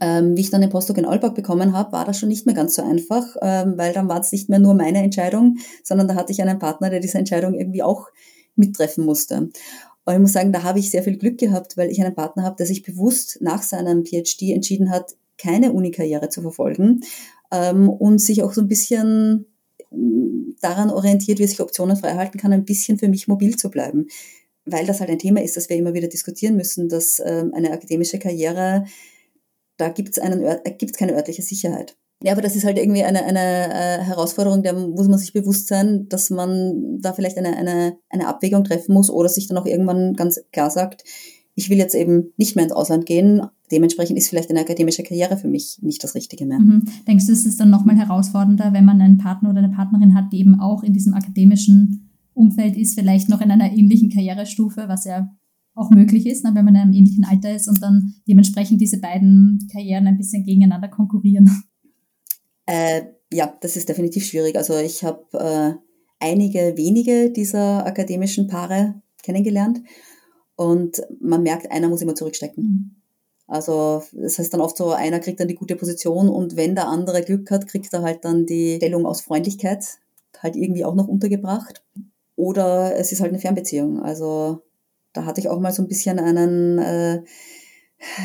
Ähm, 0.00 0.36
wie 0.36 0.42
ich 0.42 0.50
dann 0.50 0.60
den 0.60 0.68
Postdoc 0.68 0.98
in 0.98 1.06
Aalborg 1.06 1.34
bekommen 1.34 1.72
habe, 1.72 1.92
war 1.92 2.04
das 2.04 2.18
schon 2.18 2.28
nicht 2.28 2.44
mehr 2.44 2.54
ganz 2.54 2.74
so 2.74 2.82
einfach, 2.82 3.24
ähm, 3.40 3.74
weil 3.76 3.94
dann 3.94 4.08
war 4.08 4.20
es 4.20 4.32
nicht 4.32 4.50
mehr 4.50 4.58
nur 4.58 4.74
meine 4.74 5.02
Entscheidung, 5.02 5.56
sondern 5.82 6.08
da 6.08 6.14
hatte 6.14 6.32
ich 6.32 6.42
einen 6.42 6.58
Partner, 6.58 6.90
der 6.90 7.00
diese 7.00 7.16
Entscheidung 7.16 7.54
irgendwie 7.54 7.82
auch 7.82 8.08
mittreffen 8.54 9.06
musste. 9.06 9.48
Und 10.08 10.14
ich 10.14 10.20
muss 10.20 10.32
sagen, 10.32 10.52
da 10.52 10.62
habe 10.62 10.78
ich 10.78 10.90
sehr 10.90 11.02
viel 11.02 11.16
Glück 11.16 11.38
gehabt, 11.38 11.76
weil 11.78 11.90
ich 11.90 12.02
einen 12.02 12.14
Partner 12.14 12.42
habe, 12.42 12.56
der 12.56 12.66
sich 12.66 12.82
bewusst 12.82 13.38
nach 13.40 13.62
seinem 13.62 14.04
PhD 14.04 14.50
entschieden 14.54 14.90
hat, 14.90 15.16
keine 15.38 15.72
Uni-Karriere 15.72 16.28
zu 16.28 16.42
verfolgen 16.42 17.00
ähm, 17.50 17.88
und 17.88 18.18
sich 18.18 18.42
auch 18.42 18.52
so 18.52 18.60
ein 18.60 18.68
bisschen 18.68 19.46
daran 19.90 20.90
orientiert, 20.90 21.38
wie 21.38 21.46
sich 21.46 21.60
Optionen 21.60 21.96
freihalten 21.96 22.40
kann, 22.40 22.52
ein 22.52 22.64
bisschen 22.64 22.98
für 22.98 23.08
mich 23.08 23.28
mobil 23.28 23.56
zu 23.56 23.70
bleiben. 23.70 24.08
Weil 24.64 24.86
das 24.86 25.00
halt 25.00 25.10
ein 25.10 25.18
Thema 25.18 25.42
ist, 25.42 25.56
das 25.56 25.68
wir 25.68 25.76
immer 25.76 25.94
wieder 25.94 26.08
diskutieren 26.08 26.56
müssen, 26.56 26.88
dass 26.88 27.22
ähm, 27.24 27.52
eine 27.54 27.72
akademische 27.72 28.18
Karriere, 28.18 28.84
da 29.78 29.88
gibt 29.88 30.10
es 30.10 30.18
äh, 30.18 30.74
gibt's 30.76 30.98
keine 30.98 31.14
örtliche 31.14 31.42
Sicherheit. 31.42 31.96
Ja, 32.22 32.32
aber 32.32 32.42
das 32.42 32.56
ist 32.56 32.64
halt 32.64 32.78
irgendwie 32.78 33.04
eine, 33.04 33.24
eine 33.24 33.38
äh, 33.38 34.02
Herausforderung, 34.02 34.64
da 34.64 34.72
muss 34.72 35.06
man 35.06 35.20
sich 35.20 35.32
bewusst 35.32 35.68
sein, 35.68 36.08
dass 36.08 36.30
man 36.30 36.98
da 37.00 37.12
vielleicht 37.12 37.38
eine, 37.38 37.56
eine, 37.56 37.96
eine 38.10 38.26
Abwägung 38.26 38.64
treffen 38.64 38.92
muss 38.92 39.08
oder 39.08 39.28
sich 39.28 39.46
dann 39.46 39.56
auch 39.56 39.66
irgendwann 39.66 40.14
ganz 40.14 40.40
klar 40.52 40.68
sagt, 40.68 41.04
ich 41.58 41.70
will 41.70 41.78
jetzt 41.78 41.96
eben 41.96 42.32
nicht 42.36 42.54
mehr 42.54 42.64
ins 42.64 42.72
Ausland 42.72 43.04
gehen, 43.04 43.42
dementsprechend 43.72 44.16
ist 44.16 44.28
vielleicht 44.28 44.48
eine 44.48 44.60
akademische 44.60 45.02
Karriere 45.02 45.36
für 45.36 45.48
mich 45.48 45.80
nicht 45.82 46.04
das 46.04 46.14
Richtige 46.14 46.46
mehr. 46.46 46.60
Mhm. 46.60 46.84
Denkst 47.08 47.26
du, 47.26 47.32
es 47.32 47.46
ist 47.46 47.58
dann 47.58 47.68
nochmal 47.68 47.96
herausfordernder, 47.96 48.72
wenn 48.72 48.84
man 48.84 49.00
einen 49.00 49.18
Partner 49.18 49.50
oder 49.50 49.58
eine 49.58 49.74
Partnerin 49.74 50.14
hat, 50.14 50.32
die 50.32 50.38
eben 50.38 50.60
auch 50.60 50.84
in 50.84 50.92
diesem 50.92 51.14
akademischen 51.14 52.10
Umfeld 52.32 52.76
ist, 52.76 52.94
vielleicht 52.94 53.28
noch 53.28 53.40
in 53.40 53.50
einer 53.50 53.72
ähnlichen 53.72 54.08
Karrierestufe, 54.08 54.84
was 54.86 55.04
ja 55.04 55.34
auch 55.74 55.90
möglich 55.90 56.26
ist, 56.26 56.44
ne, 56.44 56.52
wenn 56.54 56.64
man 56.64 56.76
in 56.76 56.80
einem 56.80 56.92
ähnlichen 56.92 57.24
Alter 57.24 57.52
ist 57.52 57.66
und 57.66 57.82
dann 57.82 58.14
dementsprechend 58.28 58.80
diese 58.80 59.00
beiden 59.00 59.68
Karrieren 59.72 60.06
ein 60.06 60.16
bisschen 60.16 60.44
gegeneinander 60.44 60.88
konkurrieren? 60.88 61.50
Äh, 62.66 63.02
ja, 63.32 63.52
das 63.60 63.76
ist 63.76 63.88
definitiv 63.88 64.24
schwierig. 64.24 64.54
Also 64.54 64.76
ich 64.78 65.02
habe 65.02 65.24
äh, 65.32 65.74
einige 66.24 66.74
wenige 66.76 67.32
dieser 67.32 67.84
akademischen 67.84 68.46
Paare 68.46 69.02
kennengelernt 69.24 69.80
und 70.58 71.00
man 71.20 71.44
merkt, 71.44 71.70
einer 71.70 71.88
muss 71.88 72.02
immer 72.02 72.16
zurückstecken. 72.16 72.64
Mhm. 72.64 72.90
Also 73.46 74.02
das 74.12 74.38
heißt 74.38 74.52
dann 74.52 74.60
oft 74.60 74.76
so, 74.76 74.90
einer 74.90 75.20
kriegt 75.20 75.38
dann 75.38 75.46
die 75.46 75.54
gute 75.54 75.76
Position 75.76 76.28
und 76.28 76.56
wenn 76.56 76.74
der 76.74 76.88
andere 76.88 77.22
Glück 77.22 77.50
hat, 77.52 77.68
kriegt 77.68 77.94
er 77.94 78.02
halt 78.02 78.24
dann 78.24 78.44
die 78.44 78.76
Stellung 78.76 79.06
aus 79.06 79.20
Freundlichkeit 79.20 79.84
halt 80.40 80.56
irgendwie 80.56 80.84
auch 80.84 80.96
noch 80.96 81.06
untergebracht. 81.06 81.84
Oder 82.34 82.96
es 82.96 83.12
ist 83.12 83.20
halt 83.20 83.30
eine 83.30 83.38
Fernbeziehung. 83.38 84.02
Also 84.02 84.62
da 85.12 85.24
hatte 85.24 85.40
ich 85.40 85.48
auch 85.48 85.60
mal 85.60 85.72
so 85.72 85.82
ein 85.82 85.88
bisschen 85.88 86.18
einen, 86.18 86.78
äh, 86.78 87.22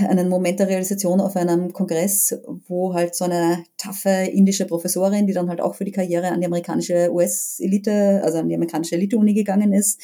einen 0.08 0.28
Moment 0.28 0.60
der 0.60 0.68
Realisation 0.68 1.22
auf 1.22 1.36
einem 1.36 1.72
Kongress, 1.72 2.36
wo 2.68 2.96
halt 2.96 3.14
so 3.14 3.26
eine 3.26 3.64
taffe 3.78 4.10
indische 4.10 4.66
Professorin, 4.66 5.28
die 5.28 5.34
dann 5.34 5.50
halt 5.50 5.62
auch 5.62 5.76
für 5.76 5.86
die 5.86 5.92
Karriere 5.92 6.30
an 6.30 6.42
die 6.42 6.48
amerikanische 6.48 7.12
US-Elite, 7.14 8.22
also 8.24 8.40
an 8.40 8.50
die 8.50 8.56
amerikanische 8.56 8.96
Elite-Uni 8.96 9.36
gegangen 9.36 9.72
ist 9.72 10.02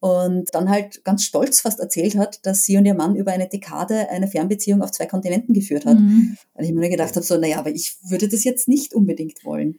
und 0.00 0.48
dann 0.52 0.70
halt 0.70 1.04
ganz 1.04 1.24
stolz 1.24 1.60
fast 1.60 1.78
erzählt 1.78 2.16
hat, 2.16 2.44
dass 2.46 2.64
sie 2.64 2.78
und 2.78 2.86
ihr 2.86 2.94
Mann 2.94 3.16
über 3.16 3.32
eine 3.32 3.48
Dekade 3.48 4.08
eine 4.08 4.28
Fernbeziehung 4.28 4.82
auf 4.82 4.90
zwei 4.90 5.06
Kontinenten 5.06 5.52
geführt 5.52 5.84
hat. 5.84 5.98
Mhm. 5.98 6.36
Und 6.54 6.64
ich 6.64 6.72
mir 6.72 6.88
gedacht 6.88 7.14
habe, 7.14 7.24
so, 7.24 7.36
naja, 7.36 7.58
aber 7.58 7.70
ich 7.70 7.96
würde 8.08 8.28
das 8.28 8.42
jetzt 8.44 8.66
nicht 8.66 8.94
unbedingt 8.94 9.44
wollen. 9.44 9.76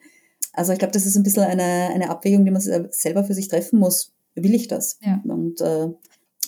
Also 0.54 0.74
ich 0.74 0.80
glaube, 0.80 0.94
das 0.94 1.08
ist 1.08 1.16
ein 1.16 1.24
bisschen 1.24 1.44
eine, 1.44 1.90
eine 1.94 2.10
Abwägung, 2.10 2.46
die 2.46 2.52
man 2.52 2.62
selber 2.62 3.24
für 3.24 3.34
sich 3.34 3.48
treffen 3.48 3.80
muss. 3.80 4.14
Will 4.36 4.54
ich 4.54 4.68
das? 4.68 5.00
Ja. 5.02 5.22
Und 5.24 5.60
äh, 5.60 5.88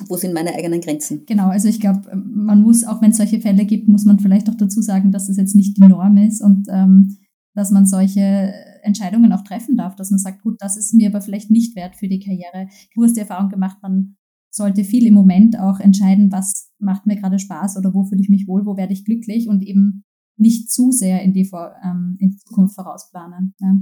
wo 0.07 0.17
sind 0.17 0.33
meine 0.33 0.53
eigenen 0.53 0.81
Grenzen? 0.81 1.25
Genau, 1.25 1.47
also 1.47 1.67
ich 1.67 1.79
glaube, 1.79 2.15
man 2.15 2.61
muss, 2.61 2.83
auch 2.83 3.01
wenn 3.01 3.11
es 3.11 3.17
solche 3.17 3.41
Fälle 3.41 3.65
gibt, 3.65 3.87
muss 3.87 4.05
man 4.05 4.19
vielleicht 4.19 4.49
auch 4.49 4.55
dazu 4.55 4.81
sagen, 4.81 5.11
dass 5.11 5.27
das 5.27 5.37
jetzt 5.37 5.55
nicht 5.55 5.77
die 5.77 5.87
Norm 5.87 6.17
ist 6.17 6.41
und 6.41 6.67
ähm, 6.69 7.17
dass 7.55 7.71
man 7.71 7.85
solche 7.85 8.53
Entscheidungen 8.83 9.33
auch 9.33 9.43
treffen 9.43 9.75
darf, 9.75 9.95
dass 9.95 10.11
man 10.11 10.19
sagt, 10.19 10.41
gut, 10.41 10.57
das 10.59 10.77
ist 10.77 10.93
mir 10.93 11.09
aber 11.09 11.21
vielleicht 11.21 11.49
nicht 11.49 11.75
wert 11.75 11.95
für 11.95 12.07
die 12.07 12.19
Karriere. 12.19 12.69
Du 12.93 13.03
hast 13.03 13.15
die 13.15 13.21
Erfahrung 13.21 13.49
gemacht, 13.49 13.77
man 13.81 14.15
sollte 14.49 14.83
viel 14.83 15.07
im 15.07 15.13
Moment 15.13 15.59
auch 15.59 15.79
entscheiden, 15.79 16.31
was 16.31 16.71
macht 16.77 17.07
mir 17.07 17.15
gerade 17.15 17.39
Spaß 17.39 17.77
oder 17.77 17.93
wo 17.93 18.03
fühle 18.03 18.21
ich 18.21 18.29
mich 18.29 18.47
wohl, 18.47 18.65
wo 18.65 18.77
werde 18.77 18.93
ich 18.93 19.05
glücklich 19.05 19.47
und 19.47 19.63
eben 19.63 20.03
nicht 20.37 20.71
zu 20.71 20.91
sehr 20.91 21.21
in 21.23 21.33
die, 21.33 21.45
Vor 21.45 21.73
ähm, 21.83 22.17
in 22.19 22.31
die 22.31 22.37
Zukunft 22.37 22.75
vorausplanen. 22.75 23.53
Ja. 23.59 23.75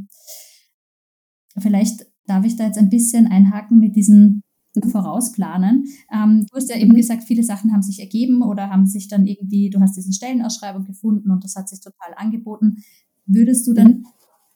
Vielleicht 1.59 2.05
darf 2.25 2.45
ich 2.45 2.55
da 2.55 2.65
jetzt 2.65 2.77
ein 2.77 2.89
bisschen 2.89 3.27
einhaken 3.27 3.79
mit 3.79 3.95
diesen 3.95 4.43
Vorausplanen. 4.89 5.85
Ähm, 6.13 6.45
du 6.49 6.55
hast 6.55 6.69
ja 6.69 6.77
eben 6.77 6.93
gesagt, 6.93 7.23
viele 7.23 7.43
Sachen 7.43 7.73
haben 7.73 7.81
sich 7.81 7.99
ergeben 7.99 8.41
oder 8.41 8.69
haben 8.69 8.85
sich 8.85 9.09
dann 9.09 9.25
irgendwie, 9.25 9.69
du 9.69 9.81
hast 9.81 9.97
diese 9.97 10.13
Stellenausschreibung 10.13 10.85
gefunden 10.85 11.31
und 11.31 11.43
das 11.43 11.55
hat 11.55 11.67
sich 11.67 11.81
total 11.81 12.13
angeboten. 12.15 12.77
Würdest 13.25 13.67
du 13.67 13.73
dann 13.73 14.05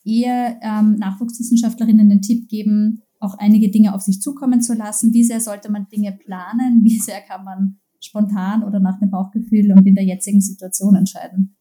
eher 0.05 0.59
ähm, 0.61 0.95
Nachwuchswissenschaftlerinnen 0.97 2.09
den 2.09 2.21
Tipp 2.21 2.47
geben, 2.47 3.01
auch 3.19 3.37
einige 3.37 3.71
Dinge 3.71 3.93
auf 3.93 4.01
sich 4.01 4.21
zukommen 4.21 4.61
zu 4.61 4.73
lassen? 4.73 5.13
Wie 5.13 5.23
sehr 5.23 5.41
sollte 5.41 5.71
man 5.71 5.87
Dinge 5.91 6.11
planen? 6.13 6.81
Wie 6.83 6.99
sehr 6.99 7.21
kann 7.21 7.43
man 7.43 7.79
spontan 7.99 8.63
oder 8.63 8.79
nach 8.79 8.99
dem 8.99 9.09
Bauchgefühl 9.09 9.71
und 9.71 9.85
in 9.85 9.95
der 9.95 10.05
jetzigen 10.05 10.41
Situation 10.41 10.95
entscheiden? 10.95 11.55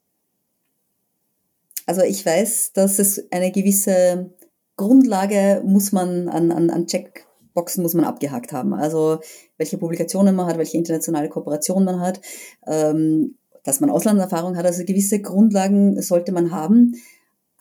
Also 1.86 2.02
ich 2.02 2.24
weiß, 2.24 2.72
dass 2.72 2.98
es 2.98 3.30
eine 3.30 3.50
gewisse 3.50 4.34
Grundlage 4.76 5.62
muss 5.64 5.92
man 5.92 6.28
an, 6.28 6.50
an, 6.50 6.70
an 6.70 6.86
Checkboxen 6.86 7.82
muss 7.82 7.94
man 7.94 8.04
abgehakt 8.04 8.52
haben. 8.52 8.74
Also 8.74 9.20
welche 9.58 9.78
Publikationen 9.78 10.34
man 10.34 10.46
hat, 10.46 10.58
welche 10.58 10.76
internationale 10.76 11.28
Kooperation 11.28 11.84
man 11.84 12.00
hat, 12.00 12.20
ähm, 12.66 13.36
dass 13.64 13.80
man 13.80 13.90
Auslandserfahrung 13.90 14.56
hat. 14.56 14.66
Also 14.66 14.84
gewisse 14.84 15.20
Grundlagen 15.20 16.00
sollte 16.02 16.32
man 16.32 16.50
haben. 16.50 16.94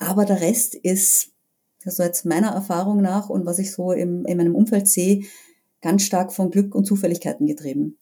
Aber 0.04 0.26
der 0.26 0.42
Rest 0.42 0.76
ist, 0.76 1.32
also 1.86 2.04
jetzt 2.04 2.26
meiner 2.26 2.50
Erfahrung 2.50 3.02
nach 3.02 3.30
und 3.30 3.46
was 3.46 3.60
ich 3.60 3.72
so 3.72 3.92
im, 3.92 4.26
in 4.26 4.38
meinem 4.38 4.56
Umfeld 4.56 4.88
sehe, 4.88 5.24
ganz 5.82 6.04
stark 6.04 6.34
von 6.34 6.52
Glück 6.52 6.76
und 6.76 6.86
Zufälligkeiten 6.86 7.46
getrieben. 7.46 7.98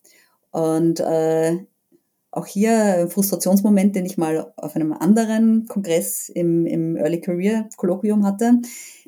Und 0.52 1.00
äh, 1.00 1.60
auch 2.32 2.46
hier 2.46 2.74
ein 2.74 3.10
Frustrationsmoment, 3.10 3.96
den 3.96 4.06
ich 4.06 4.18
mal 4.18 4.54
auf 4.56 4.76
einem 4.76 4.94
anderen 4.94 5.68
Kongress 5.68 6.30
im, 6.30 6.66
im 6.66 6.96
Early 6.96 7.20
Career 7.20 7.68
Kolloquium 7.76 8.26
hatte. 8.26 8.54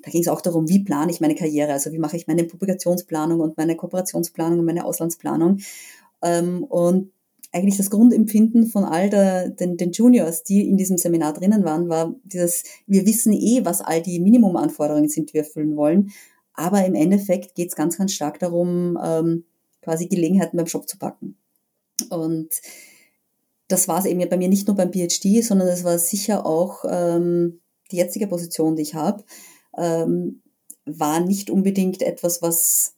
Da 0.04 0.12
ging 0.12 0.22
es 0.22 0.28
auch 0.28 0.42
darum, 0.42 0.68
wie 0.68 0.84
plane 0.84 1.10
ich 1.10 1.22
meine 1.22 1.36
Karriere, 1.36 1.72
also 1.72 1.94
wie 1.94 2.00
mache 2.00 2.18
ich 2.18 2.28
meine 2.28 2.44
Publikationsplanung 2.44 3.40
und 3.40 3.56
meine 3.58 3.78
Kooperationsplanung 3.78 4.60
und 4.60 4.66
meine 4.66 4.84
Auslandsplanung. 4.84 5.60
Ähm, 6.22 6.66
und 6.66 7.13
eigentlich 7.54 7.78
das 7.78 7.92
Grundempfinden 7.92 8.66
von 8.68 8.84
all 8.84 9.10
der, 9.10 9.50
den, 9.50 9.78
den 9.78 9.92
Juniors, 9.92 10.44
die 10.44 10.68
in 10.68 10.76
diesem 10.76 10.98
Seminar 10.98 11.34
drinnen 11.34 11.64
waren, 11.64 11.88
war 11.88 12.16
dieses, 12.24 12.64
wir 12.88 13.06
wissen 13.06 13.32
eh, 13.32 13.64
was 13.64 13.82
all 13.82 14.02
die 14.02 14.20
Minimumanforderungen 14.20 15.08
sind, 15.08 15.30
die 15.30 15.36
wir 15.36 15.42
erfüllen 15.42 15.76
wollen. 15.76 16.12
Aber 16.56 16.84
im 16.86 16.96
Endeffekt 16.96 17.56
geht 17.56 17.70
es 17.70 17.76
ganz, 17.76 17.98
ganz 17.98 18.12
stark 18.12 18.40
darum, 18.40 18.98
ähm, 19.04 19.46
quasi 19.82 20.08
Gelegenheiten 20.08 20.58
beim 20.58 20.68
Shop 20.68 20.90
zu 20.90 20.98
packen. 20.98 21.38
Und 22.10 22.50
das 23.68 23.88
war 23.88 24.00
es 24.00 24.06
eben 24.06 24.20
ja 24.20 24.28
bei 24.28 24.38
mir 24.38 24.50
nicht 24.50 24.68
nur 24.68 24.76
beim 24.76 24.92
PhD, 24.92 25.44
sondern 25.44 25.68
es 25.68 25.84
war 25.84 26.00
sicher 26.00 26.46
auch 26.46 26.84
ähm, 26.90 27.60
die 27.92 27.98
jetzige 27.98 28.28
Position, 28.28 28.76
die 28.76 28.82
ich 28.82 28.96
habe, 28.96 29.24
ähm, 29.78 30.42
war 30.86 31.20
nicht 31.20 31.50
unbedingt 31.52 32.02
etwas, 32.02 32.42
was 32.42 32.96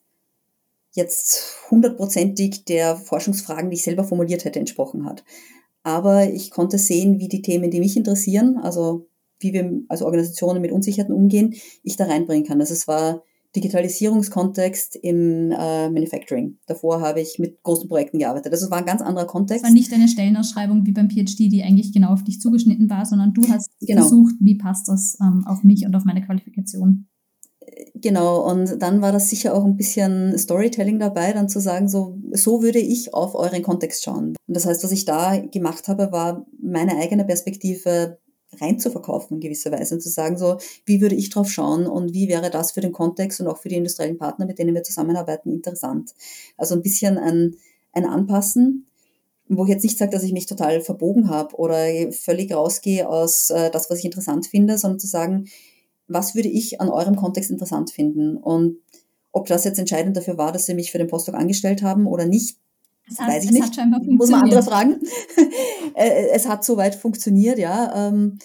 jetzt 0.96 1.58
hundertprozentig 1.70 2.66
der 2.66 2.96
Forschungsfragen, 2.96 3.70
die 3.70 3.76
ich 3.76 3.84
selber 3.84 4.04
formuliert 4.04 4.46
hätte, 4.46 4.60
entsprochen 4.60 5.06
hat. 5.06 5.24
Aber 5.84 6.30
ich 6.32 6.52
konnte 6.52 6.78
sehen, 6.78 7.20
wie 7.20 7.28
die 7.28 7.42
Themen, 7.42 7.70
die 7.70 7.80
mich 7.80 7.96
interessieren, 7.96 8.58
also 8.58 9.08
wie 9.40 9.54
wir 9.54 9.82
als 9.90 10.02
Organisationen 10.02 10.62
mit 10.62 10.72
Unsicherheiten 10.72 11.14
umgehen, 11.14 11.54
ich 11.84 11.98
da 11.98 12.06
reinbringen 12.06 12.46
kann. 12.46 12.60
Also 12.60 12.74
es 12.74 12.88
war 12.88 13.22
Digitalisierungskontext 13.56 14.98
im 14.98 15.52
äh, 15.52 15.90
Manufacturing. 15.90 16.58
Davor 16.66 17.02
habe 17.02 17.22
ich 17.22 17.40
mit 17.40 17.62
großen 17.64 17.88
Projekten 17.88 18.20
gearbeitet. 18.20 18.52
Also 18.52 18.66
es 18.66 18.72
war 18.72 18.80
ein 18.80 18.86
ganz 18.86 19.02
anderer 19.02 19.28
Kontext. 19.28 19.64
Es 19.64 19.70
war 19.70 19.74
nicht 19.74 19.94
eine 19.94 20.08
Stellenausschreibung 20.08 20.86
wie 20.86 20.92
beim 20.92 21.10
PhD, 21.10 21.52
die 21.52 21.64
eigentlich 21.64 21.94
genau 21.94 22.10
auf 22.10 22.24
dich 22.24 22.42
zugeschnitten 22.42 22.90
war, 22.90 23.06
sondern 23.06 23.34
du 23.34 23.48
hast 23.50 23.70
genau. 23.80 24.02
versucht, 24.02 24.36
wie 24.40 24.56
passt 24.56 24.88
das 24.88 25.18
ähm, 25.22 25.46
auf 25.46 25.64
mich 25.64 25.86
und 25.86 25.96
auf 25.96 26.04
meine 26.04 26.22
Qualifikation. 26.22 27.08
Genau, 27.94 28.50
und 28.50 28.82
dann 28.82 29.02
war 29.02 29.12
das 29.12 29.30
sicher 29.30 29.54
auch 29.54 29.64
ein 29.64 29.78
bisschen 29.78 30.38
Storytelling 30.38 31.00
dabei, 31.00 31.32
dann 31.34 31.50
zu 31.50 31.60
sagen, 31.60 31.88
so, 31.88 32.18
so 32.32 32.62
würde 32.62 32.80
ich 32.80 33.14
auf 33.14 33.36
euren 33.36 33.64
Kontext 33.64 34.04
schauen. 34.04 34.36
Und 34.48 34.54
das 34.56 34.66
heißt, 34.66 34.84
was 34.84 34.92
ich 34.92 35.06
da 35.06 35.38
gemacht 35.38 35.88
habe, 35.88 36.12
war 36.12 36.46
meine 36.60 36.98
eigene 36.98 37.26
Perspektive 37.26 38.18
rein 38.62 38.80
zu 38.80 38.92
verkaufen 38.92 39.36
in 39.36 39.40
gewisser 39.42 39.72
Weise 39.72 39.96
und 39.96 40.02
zu 40.02 40.10
sagen, 40.10 40.38
so, 40.38 40.58
wie 40.86 41.02
würde 41.02 41.16
ich 41.16 41.30
drauf 41.30 41.50
schauen 41.50 41.88
und 41.88 42.14
wie 42.14 42.28
wäre 42.28 42.50
das 42.50 42.72
für 42.72 42.82
den 42.82 42.92
Kontext 42.92 43.42
und 43.42 43.48
auch 43.48 43.58
für 43.58 43.70
die 43.70 43.76
industriellen 43.76 44.18
Partner, 44.18 44.46
mit 44.46 44.60
denen 44.60 44.76
wir 44.76 44.84
zusammenarbeiten, 44.84 45.52
interessant. 45.52 46.14
Also 46.58 46.76
ein 46.76 46.82
bisschen 46.82 47.18
ein, 47.18 47.56
ein 47.92 48.06
Anpassen, 48.06 48.88
wo 49.48 49.64
ich 49.64 49.70
jetzt 49.70 49.84
nicht 49.84 49.98
sage, 49.98 50.12
dass 50.12 50.24
ich 50.24 50.34
mich 50.34 50.48
total 50.48 50.82
verbogen 50.82 51.30
habe 51.30 51.56
oder 51.56 52.12
völlig 52.12 52.54
rausgehe 52.54 53.08
aus 53.08 53.50
äh, 53.50 53.70
das, 53.70 53.90
was 53.90 54.00
ich 54.00 54.06
interessant 54.06 54.48
finde, 54.48 54.78
sondern 54.78 55.00
zu 55.00 55.08
sagen, 55.08 55.46
was 56.08 56.36
würde 56.36 56.50
ich 56.50 56.82
an 56.82 56.90
eurem 56.90 57.16
Kontext 57.16 57.52
interessant 57.52 57.92
finden? 57.92 58.38
Und 58.38 58.78
ob 59.32 59.48
das 59.48 59.66
jetzt 59.66 59.80
entscheidend 59.80 60.16
dafür 60.16 60.38
war, 60.38 60.52
dass 60.52 60.66
sie 60.66 60.74
mich 60.74 60.92
für 60.92 60.98
den 60.98 61.08
Postdoc 61.08 61.36
angestellt 61.36 61.82
haben 61.82 62.08
oder 62.08 62.26
nicht, 62.26 62.58
es 63.08 63.20
hat, 63.20 63.28
weiß 63.28 63.44
ich 63.46 63.52
nicht. 63.52 63.78
Muss 64.08 64.30
man 64.30 64.44
andere 64.44 64.64
fragen. 64.64 64.96
Äh, 65.98 66.28
es 66.34 66.46
hat 66.46 66.66
soweit 66.66 66.94
funktioniert, 66.94 67.58
ja. 67.58 68.10
Ähm, 68.10 68.38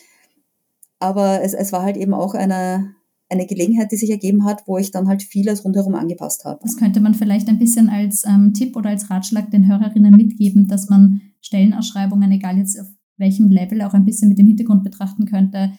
aber 1.00 1.42
es, 1.42 1.52
es 1.52 1.72
war 1.72 1.82
halt 1.82 1.96
eben 1.96 2.14
auch 2.14 2.34
eine, 2.34 2.94
eine 3.28 3.44
Gelegenheit, 3.44 3.90
die 3.90 3.96
sich 3.96 4.10
ergeben 4.10 4.44
hat, 4.44 4.62
wo 4.66 4.78
ich 4.78 4.92
dann 4.92 5.08
halt 5.08 5.24
vieles 5.24 5.64
rundherum 5.64 5.96
angepasst 5.96 6.44
habe. 6.44 6.60
Das 6.62 6.76
könnte 6.76 7.00
man 7.00 7.14
vielleicht 7.14 7.48
ein 7.48 7.58
bisschen 7.58 7.88
als 7.88 8.22
ähm, 8.24 8.54
Tipp 8.54 8.76
oder 8.76 8.90
als 8.90 9.10
Ratschlag 9.10 9.50
den 9.50 9.66
Hörerinnen 9.66 10.14
mitgeben, 10.14 10.68
dass 10.68 10.88
man 10.88 11.22
Stellenausschreibungen, 11.40 12.30
egal 12.30 12.56
jetzt 12.56 12.78
auf 12.78 12.86
welchem 13.16 13.50
Level, 13.50 13.82
auch 13.82 13.94
ein 13.94 14.04
bisschen 14.04 14.28
mit 14.28 14.38
dem 14.38 14.46
Hintergrund 14.46 14.84
betrachten 14.84 15.26
könnte. 15.26 15.72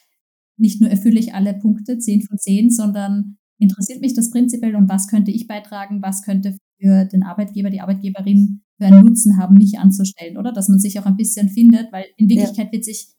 Nicht 0.61 0.79
nur 0.79 0.89
erfülle 0.89 1.19
ich 1.19 1.33
alle 1.33 1.53
Punkte, 1.55 1.97
10 1.97 2.21
von 2.21 2.37
10, 2.37 2.69
sondern 2.69 3.37
interessiert 3.57 4.01
mich 4.01 4.13
das 4.13 4.29
prinzipiell 4.29 4.75
und 4.75 4.89
was 4.89 5.07
könnte 5.07 5.31
ich 5.31 5.47
beitragen, 5.47 6.01
was 6.01 6.21
könnte 6.21 6.55
für 6.79 7.05
den 7.05 7.23
Arbeitgeber, 7.23 7.69
die 7.69 7.81
Arbeitgeberin 7.81 8.61
für 8.77 8.85
einen 8.85 9.05
Nutzen 9.05 9.37
haben, 9.37 9.57
mich 9.57 9.77
anzustellen, 9.79 10.37
oder? 10.37 10.51
Dass 10.51 10.69
man 10.69 10.79
sich 10.79 10.99
auch 10.99 11.05
ein 11.05 11.17
bisschen 11.17 11.49
findet, 11.49 11.91
weil 11.91 12.05
in 12.17 12.29
Wirklichkeit 12.29 12.67
ja. 12.67 12.71
wird 12.73 12.85
sich 12.85 13.09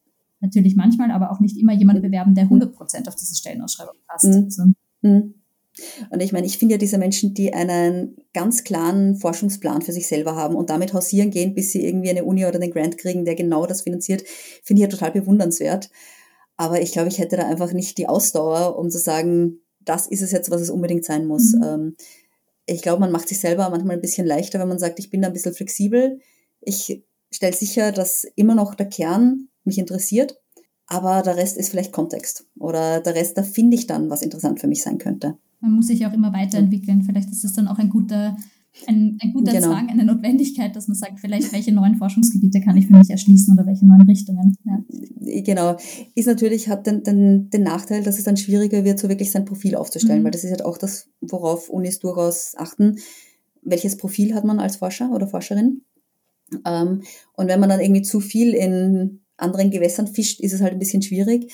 natürlich 0.40 0.76
manchmal, 0.76 1.10
aber 1.10 1.30
auch 1.30 1.40
nicht 1.40 1.56
immer 1.56 1.72
jemand 1.72 2.02
bewerben, 2.02 2.34
der 2.34 2.44
100 2.44 2.72
Prozent 2.74 3.08
auf 3.08 3.14
diese 3.14 3.34
Stellenausschreibung 3.34 3.94
passt. 4.06 4.24
Mhm. 4.24 4.50
So. 4.50 4.62
Mhm. 5.02 5.34
Und 6.10 6.22
ich 6.22 6.32
meine, 6.32 6.46
ich 6.46 6.58
finde 6.58 6.74
ja 6.74 6.78
diese 6.78 6.98
Menschen, 6.98 7.34
die 7.34 7.54
einen 7.54 8.16
ganz 8.34 8.62
klaren 8.62 9.16
Forschungsplan 9.16 9.82
für 9.82 9.92
sich 9.92 10.06
selber 10.06 10.36
haben 10.36 10.54
und 10.54 10.70
damit 10.70 10.92
hausieren 10.92 11.30
gehen, 11.30 11.54
bis 11.54 11.72
sie 11.72 11.84
irgendwie 11.84 12.10
eine 12.10 12.24
Uni 12.24 12.44
oder 12.44 12.60
einen 12.60 12.70
Grant 12.70 12.98
kriegen, 12.98 13.24
der 13.24 13.34
genau 13.34 13.66
das 13.66 13.82
finanziert, 13.82 14.22
finde 14.62 14.82
ich 14.82 14.88
ja 14.88 14.88
total 14.88 15.12
bewundernswert. 15.12 15.90
Aber 16.62 16.80
ich 16.80 16.92
glaube, 16.92 17.08
ich 17.08 17.18
hätte 17.18 17.36
da 17.36 17.48
einfach 17.48 17.72
nicht 17.72 17.98
die 17.98 18.08
Ausdauer, 18.08 18.78
um 18.78 18.88
zu 18.88 18.98
sagen, 18.98 19.58
das 19.80 20.06
ist 20.06 20.22
es 20.22 20.30
jetzt, 20.30 20.48
was 20.48 20.60
es 20.60 20.70
unbedingt 20.70 21.04
sein 21.04 21.26
muss. 21.26 21.54
Mhm. 21.54 21.62
Ähm, 21.64 21.96
ich 22.66 22.82
glaube, 22.82 23.00
man 23.00 23.10
macht 23.10 23.28
sich 23.28 23.40
selber 23.40 23.68
manchmal 23.68 23.96
ein 23.96 24.00
bisschen 24.00 24.28
leichter, 24.28 24.60
wenn 24.60 24.68
man 24.68 24.78
sagt, 24.78 25.00
ich 25.00 25.10
bin 25.10 25.22
da 25.22 25.26
ein 25.26 25.32
bisschen 25.32 25.54
flexibel. 25.54 26.20
Ich 26.60 27.02
stelle 27.32 27.52
sicher, 27.52 27.90
dass 27.90 28.22
immer 28.36 28.54
noch 28.54 28.76
der 28.76 28.88
Kern 28.88 29.48
mich 29.64 29.76
interessiert, 29.76 30.40
aber 30.86 31.22
der 31.22 31.36
Rest 31.36 31.56
ist 31.56 31.70
vielleicht 31.70 31.90
Kontext 31.90 32.46
oder 32.56 33.00
der 33.00 33.16
Rest, 33.16 33.36
da 33.36 33.42
finde 33.42 33.76
ich 33.76 33.88
dann, 33.88 34.08
was 34.08 34.22
interessant 34.22 34.60
für 34.60 34.68
mich 34.68 34.82
sein 34.82 34.98
könnte. 34.98 35.36
Man 35.58 35.72
muss 35.72 35.88
sich 35.88 36.06
auch 36.06 36.12
immer 36.12 36.32
weiterentwickeln. 36.32 37.02
Vielleicht 37.02 37.32
ist 37.32 37.42
es 37.42 37.54
dann 37.54 37.66
auch 37.66 37.78
ein 37.78 37.90
guter, 37.90 38.36
ein, 38.86 39.18
ein 39.22 39.32
guter 39.32 39.52
genau. 39.52 39.68
Zwang, 39.68 39.88
eine 39.90 40.04
Notwendigkeit, 40.04 40.74
dass 40.74 40.88
man 40.88 40.96
sagt, 40.96 41.20
vielleicht 41.20 41.52
welche 41.52 41.72
neuen 41.72 41.96
Forschungsgebiete 41.96 42.60
kann 42.60 42.76
ich 42.76 42.86
für 42.86 42.94
mich 42.94 43.10
erschließen 43.10 43.54
oder 43.54 43.66
welche 43.66 43.86
neuen 43.86 44.02
Richtungen. 44.02 44.56
Ja. 44.64 45.42
Genau. 45.42 45.76
Ist 46.14 46.26
natürlich, 46.26 46.68
hat 46.68 46.86
den, 46.86 47.02
den, 47.02 47.50
den 47.50 47.62
Nachteil, 47.62 48.02
dass 48.02 48.18
es 48.18 48.24
dann 48.24 48.36
schwieriger 48.36 48.84
wird, 48.84 48.98
so 48.98 49.08
wirklich 49.08 49.30
sein 49.30 49.44
Profil 49.44 49.76
aufzustellen, 49.76 50.20
mhm. 50.20 50.24
weil 50.24 50.30
das 50.32 50.44
ist 50.44 50.50
halt 50.50 50.64
auch 50.64 50.78
das, 50.78 51.08
worauf 51.20 51.68
Unis 51.68 51.98
durchaus 51.98 52.54
achten. 52.56 52.96
Welches 53.62 53.96
Profil 53.96 54.34
hat 54.34 54.44
man 54.44 54.58
als 54.58 54.76
Forscher 54.76 55.10
oder 55.12 55.26
Forscherin? 55.26 55.82
Ähm, 56.66 57.02
und 57.34 57.48
wenn 57.48 57.60
man 57.60 57.68
dann 57.68 57.80
irgendwie 57.80 58.02
zu 58.02 58.20
viel 58.20 58.54
in 58.54 59.20
anderen 59.36 59.70
Gewässern 59.70 60.06
fischt, 60.06 60.40
ist 60.40 60.52
es 60.52 60.60
halt 60.60 60.72
ein 60.72 60.78
bisschen 60.78 61.02
schwierig. 61.02 61.52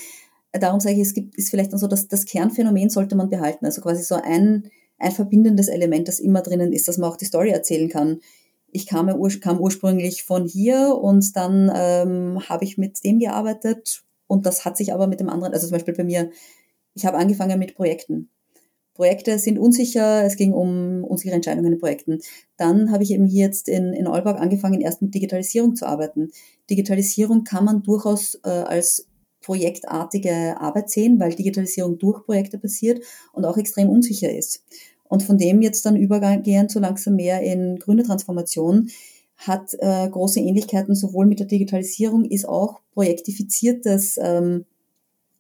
Darum 0.53 0.81
sage 0.81 0.97
ich, 0.97 1.03
es 1.03 1.15
gibt, 1.15 1.37
ist 1.37 1.51
vielleicht 1.51 1.73
dann 1.73 1.79
so, 1.79 1.89
dass 1.89 2.09
das 2.09 2.25
Kernphänomen 2.25 2.91
sollte 2.91 3.17
man 3.17 3.29
behalten. 3.29 3.67
Also 3.67 3.83
quasi 3.83 4.03
so 4.03 4.15
ein, 4.15 4.71
ein 4.99 5.13
verbindendes 5.13 5.69
Element, 5.69 6.09
das 6.09 6.21
immer 6.21 6.43
drinnen 6.43 6.73
ist, 6.73 6.89
dass 6.89 6.99
man 6.99 7.11
auch 7.11 7.17
die 7.17 7.25
Story 7.25 7.51
erzählen 7.51 7.89
kann. 7.89 8.21
Ich 8.71 8.87
kam, 8.87 9.07
kam 9.41 9.61
ursprünglich 9.61 10.25
von 10.25 10.47
hier 10.47 10.99
und 11.01 11.37
dann 11.37 11.71
ähm, 11.75 12.49
habe 12.49 12.65
ich 12.65 12.77
mit 12.77 13.03
dem 13.05 13.19
gearbeitet 13.19 14.03
und 14.27 14.45
das 14.45 14.65
hat 14.65 14.77
sich 14.77 14.93
aber 14.93 15.07
mit 15.07 15.21
dem 15.21 15.31
anderen, 15.31 15.55
also 15.55 15.67
zum 15.67 15.75
Beispiel 15.75 15.95
bei 15.95 16.05
mir, 16.05 16.31
ich 16.95 17.07
habe 17.07 17.17
angefangen 17.17 17.59
mit 17.59 17.75
Projekten. 17.75 18.29
Projekte 18.99 19.39
sind 19.39 19.59
unsicher, 19.59 20.25
es 20.25 20.37
ging 20.37 20.53
um 20.53 21.05
unsichere 21.05 21.37
Entscheidungen 21.37 21.73
in 21.73 21.79
Projekten. 21.79 22.19
Dann 22.57 22.91
habe 22.91 23.05
ich 23.05 23.13
eben 23.13 23.27
hier 23.27 23.47
jetzt 23.47 23.69
in, 23.69 23.93
in 23.93 24.09
Aalborg 24.09 24.41
angefangen, 24.41 24.81
erst 24.81 25.03
mit 25.03 25.15
Digitalisierung 25.15 25.77
zu 25.77 25.87
arbeiten. 25.87 26.33
Digitalisierung 26.69 27.45
kann 27.45 27.65
man 27.65 27.85
durchaus 27.85 28.35
äh, 28.43 28.49
als 28.49 29.07
projektartige 29.49 30.61
Arbeit 30.61 30.91
sehen, 30.91 31.19
weil 31.19 31.35
Digitalisierung 31.35 31.99
durch 31.99 32.23
Projekte 32.27 32.59
passiert 32.59 33.03
und 33.33 33.47
auch 33.47 33.57
extrem 33.57 33.89
unsicher 33.89 34.31
ist. 34.31 34.63
Und 35.05 35.23
von 35.23 35.39
dem 35.39 35.63
jetzt 35.63 35.87
dann 35.87 35.97
übergehen 35.97 36.69
zu 36.69 36.81
langsam 36.81 37.17
mehr 37.17 37.41
in 37.41 37.79
grüne 37.79 38.03
Transformation 38.03 38.91
hat 39.39 39.75
äh, 39.79 40.07
große 40.07 40.39
Ähnlichkeiten 40.39 40.95
sowohl 40.95 41.25
mit 41.25 41.39
der 41.39 41.47
Digitalisierung, 41.47 42.27
ist 42.27 42.47
auch 42.47 42.81
projektifiziertes 42.93 44.19
ähm, 44.23 44.67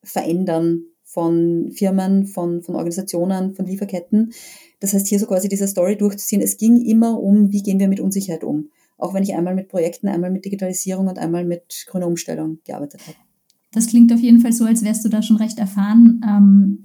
Verändern 0.02 0.84
von 1.04 1.70
Firmen, 1.72 2.24
von, 2.26 2.62
von 2.62 2.76
Organisationen, 2.76 3.54
von 3.54 3.66
Lieferketten. 3.66 4.32
Das 4.80 4.94
heißt, 4.94 5.06
hier 5.06 5.18
so 5.18 5.26
quasi 5.26 5.50
diese 5.50 5.68
Story 5.68 5.98
durchzuziehen. 5.98 6.40
Es 6.40 6.56
ging 6.56 6.80
immer 6.80 7.20
um, 7.20 7.52
wie 7.52 7.62
gehen 7.62 7.78
wir 7.78 7.88
mit 7.88 8.00
Unsicherheit 8.00 8.44
um. 8.44 8.70
Auch 8.96 9.12
wenn 9.12 9.22
ich 9.22 9.34
einmal 9.34 9.54
mit 9.54 9.68
Projekten, 9.68 10.08
einmal 10.08 10.30
mit 10.30 10.46
Digitalisierung 10.46 11.08
und 11.08 11.18
einmal 11.18 11.44
mit 11.44 11.84
grüner 11.88 12.06
Umstellung 12.06 12.60
gearbeitet 12.64 13.02
habe. 13.06 13.27
Das 13.78 13.86
klingt 13.86 14.12
auf 14.12 14.18
jeden 14.18 14.40
Fall 14.40 14.52
so, 14.52 14.64
als 14.64 14.82
wärst 14.82 15.04
du 15.04 15.08
da 15.08 15.22
schon 15.22 15.36
recht 15.36 15.60
erfahren. 15.60 16.20
Ähm, 16.26 16.82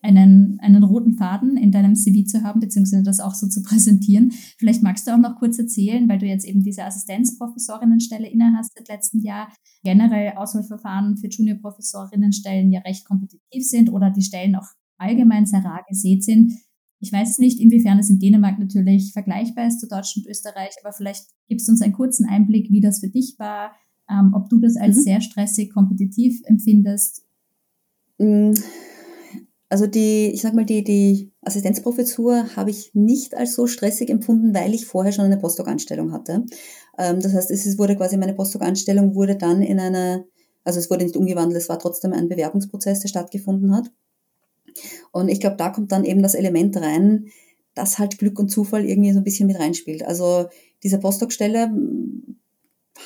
einen, 0.00 0.60
einen 0.60 0.84
roten 0.84 1.14
Faden 1.14 1.56
in 1.56 1.72
deinem 1.72 1.96
CV 1.96 2.24
zu 2.24 2.44
haben, 2.44 2.60
beziehungsweise 2.60 3.02
das 3.02 3.18
auch 3.18 3.34
so 3.34 3.48
zu 3.48 3.64
präsentieren. 3.64 4.30
Vielleicht 4.56 4.80
magst 4.80 5.08
du 5.08 5.10
auch 5.10 5.18
noch 5.18 5.40
kurz 5.40 5.58
erzählen, 5.58 6.08
weil 6.08 6.20
du 6.20 6.26
jetzt 6.26 6.46
eben 6.46 6.62
diese 6.62 6.84
Assistenzprofessorinnenstelle 6.84 8.28
inne 8.28 8.54
hast 8.56 8.78
seit 8.78 8.86
letztem 8.86 9.22
Jahr, 9.22 9.48
generell 9.82 10.34
Auswahlverfahren 10.36 11.16
für 11.16 11.26
Juniorprofessorinnenstellen 11.26 12.70
ja 12.70 12.78
recht 12.82 13.04
kompetitiv 13.04 13.64
sind 13.64 13.90
oder 13.90 14.10
die 14.10 14.22
Stellen 14.22 14.54
auch 14.54 14.68
allgemein 14.98 15.46
sehr 15.46 15.64
rar 15.64 15.84
gesät 15.88 16.22
sind. 16.22 16.52
Ich 17.00 17.12
weiß 17.12 17.40
nicht, 17.40 17.58
inwiefern 17.58 17.98
es 17.98 18.08
in 18.08 18.20
Dänemark 18.20 18.60
natürlich 18.60 19.12
vergleichbar 19.12 19.66
ist 19.66 19.80
zu 19.80 19.88
Deutschland 19.88 20.26
und 20.26 20.30
Österreich, 20.30 20.76
aber 20.84 20.92
vielleicht 20.92 21.24
gibst 21.48 21.66
du 21.66 21.72
uns 21.72 21.82
einen 21.82 21.92
kurzen 21.92 22.24
Einblick, 22.24 22.70
wie 22.70 22.80
das 22.80 23.00
für 23.00 23.08
dich 23.08 23.34
war, 23.40 23.72
ähm, 24.10 24.32
ob 24.34 24.48
du 24.48 24.58
das 24.58 24.76
als 24.76 24.96
mhm. 24.96 25.02
sehr 25.02 25.20
stressig 25.20 25.72
kompetitiv 25.72 26.40
empfindest. 26.44 27.24
Mm, 28.18 28.52
also 29.68 29.86
die, 29.86 30.30
ich 30.32 30.42
sag 30.42 30.54
mal, 30.54 30.64
die, 30.64 30.84
die 30.84 31.32
Assistenzprofessur 31.42 32.56
habe 32.56 32.70
ich 32.70 32.94
nicht 32.94 33.36
als 33.36 33.54
so 33.54 33.66
stressig 33.66 34.10
empfunden, 34.10 34.54
weil 34.54 34.74
ich 34.74 34.86
vorher 34.86 35.12
schon 35.12 35.24
eine 35.24 35.38
Postdoc-Anstellung 35.38 36.12
hatte. 36.12 36.44
Ähm, 36.98 37.20
das 37.20 37.32
heißt, 37.34 37.50
es 37.50 37.78
wurde 37.78 37.96
quasi 37.96 38.16
meine 38.16 38.34
Postdoc-Anstellung 38.34 39.14
wurde 39.14 39.36
dann 39.36 39.62
in 39.62 39.80
eine, 39.80 40.24
also 40.64 40.78
es 40.78 40.88
wurde 40.88 41.04
nicht 41.04 41.16
umgewandelt, 41.16 41.60
es 41.60 41.68
war 41.68 41.78
trotzdem 41.78 42.12
ein 42.12 42.28
Bewerbungsprozess, 42.28 43.00
der 43.00 43.08
stattgefunden 43.08 43.74
hat. 43.74 43.90
Und 45.10 45.28
ich 45.28 45.40
glaube, 45.40 45.56
da 45.56 45.70
kommt 45.70 45.90
dann 45.90 46.04
eben 46.04 46.22
das 46.22 46.34
Element 46.34 46.76
rein, 46.76 47.26
dass 47.74 47.98
halt 47.98 48.18
Glück 48.18 48.38
und 48.38 48.50
Zufall 48.50 48.84
irgendwie 48.84 49.12
so 49.12 49.18
ein 49.18 49.24
bisschen 49.24 49.46
mit 49.46 49.58
reinspielt. 49.58 50.04
Also 50.04 50.46
diese 50.82 50.98
Postdoc-Stelle 50.98 51.70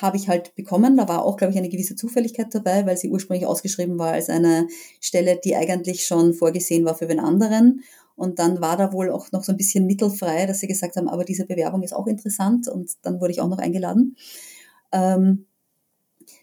habe 0.01 0.17
ich 0.17 0.29
halt 0.29 0.55
bekommen. 0.55 0.97
Da 0.97 1.09
war 1.09 1.25
auch, 1.25 1.37
glaube 1.37 1.53
ich, 1.53 1.59
eine 1.59 1.69
gewisse 1.69 1.97
Zufälligkeit 1.97 2.55
dabei, 2.55 2.87
weil 2.87 2.97
sie 2.97 3.11
ursprünglich 3.11 3.47
ausgeschrieben 3.47 3.99
war 3.99 4.13
als 4.13 4.29
eine 4.29 4.69
Stelle, 5.01 5.41
die 5.43 5.57
eigentlich 5.57 6.07
schon 6.07 6.35
vorgesehen 6.35 6.85
war 6.85 6.95
für 6.95 7.07
den 7.07 7.21
anderen. 7.21 7.83
Und 8.17 8.39
dann 8.39 8.61
war 8.61 8.77
da 8.77 8.93
wohl 8.93 9.11
auch 9.11 9.33
noch 9.33 9.43
so 9.43 9.53
ein 9.53 9.57
bisschen 9.57 9.87
mittelfrei, 9.87 10.47
dass 10.47 10.61
sie 10.61 10.69
gesagt 10.69 10.97
haben, 10.97 11.09
aber 11.09 11.25
diese 11.25 11.47
Bewerbung 11.47 11.83
ist 11.83 11.95
auch 11.95 12.07
interessant 12.07 12.69
und 12.69 12.93
dann 13.03 13.21
wurde 13.21 13.33
ich 13.33 13.41
auch 13.41 13.49
noch 13.49 13.59
eingeladen. 13.59 14.17
Ähm, 14.93 15.47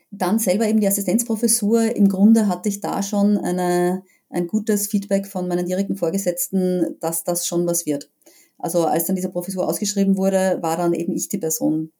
dann 0.10 0.40
selber 0.40 0.68
eben 0.68 0.80
die 0.80 0.88
Assistenzprofessur. 0.88 1.96
Im 1.96 2.10
Grunde 2.10 2.48
hatte 2.48 2.70
ich 2.70 2.80
da 2.80 3.04
schon 3.04 3.38
eine, 3.38 4.04
ein 4.30 4.48
gutes 4.48 4.88
Feedback 4.88 5.28
von 5.28 5.48
meinen 5.48 5.68
direkten 5.68 5.98
Vorgesetzten, 5.98 6.98
dass 7.00 7.24
das 7.24 7.46
schon 7.46 7.68
was 7.68 7.86
wird. 7.86 8.10
Also 8.58 8.86
als 8.86 9.06
dann 9.06 9.16
diese 9.16 9.30
Professur 9.30 9.68
ausgeschrieben 9.68 10.18
wurde, 10.18 10.58
war 10.62 10.78
dann 10.78 10.94
eben 10.94 11.14
ich 11.14 11.30
die 11.30 11.38
Person, 11.38 11.92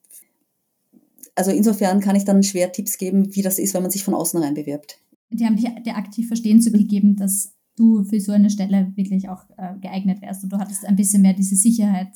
also 1.38 1.52
insofern 1.52 2.00
kann 2.00 2.16
ich 2.16 2.26
dann 2.26 2.42
schwer 2.42 2.72
Tipps 2.72 2.98
geben, 2.98 3.36
wie 3.36 3.44
das 3.44 3.60
ist, 3.60 3.74
wenn 3.76 3.84
man 3.84 3.92
sich 3.92 4.04
von 4.04 4.16
außen 4.16 4.42
rein 4.42 4.56
bewirbt. 4.56 5.00
Die 5.30 5.46
haben 5.46 5.56
dir 5.56 5.96
aktiv 5.96 6.28
verstehen 6.28 6.62
zu 6.62 6.72
gegeben, 6.72 7.16
dass 7.16 7.54
du 7.76 8.04
für 8.04 8.20
so 8.20 8.32
eine 8.32 8.50
Stelle 8.50 8.92
wirklich 8.96 9.30
auch 9.30 9.44
äh, 9.58 9.78
geeignet 9.80 10.22
wärst 10.22 10.44
und 10.44 10.52
du 10.52 10.58
hattest 10.58 10.86
ein 10.86 10.96
bisschen 10.96 11.22
mehr 11.22 11.34
diese 11.34 11.56
Sicherheit. 11.56 12.10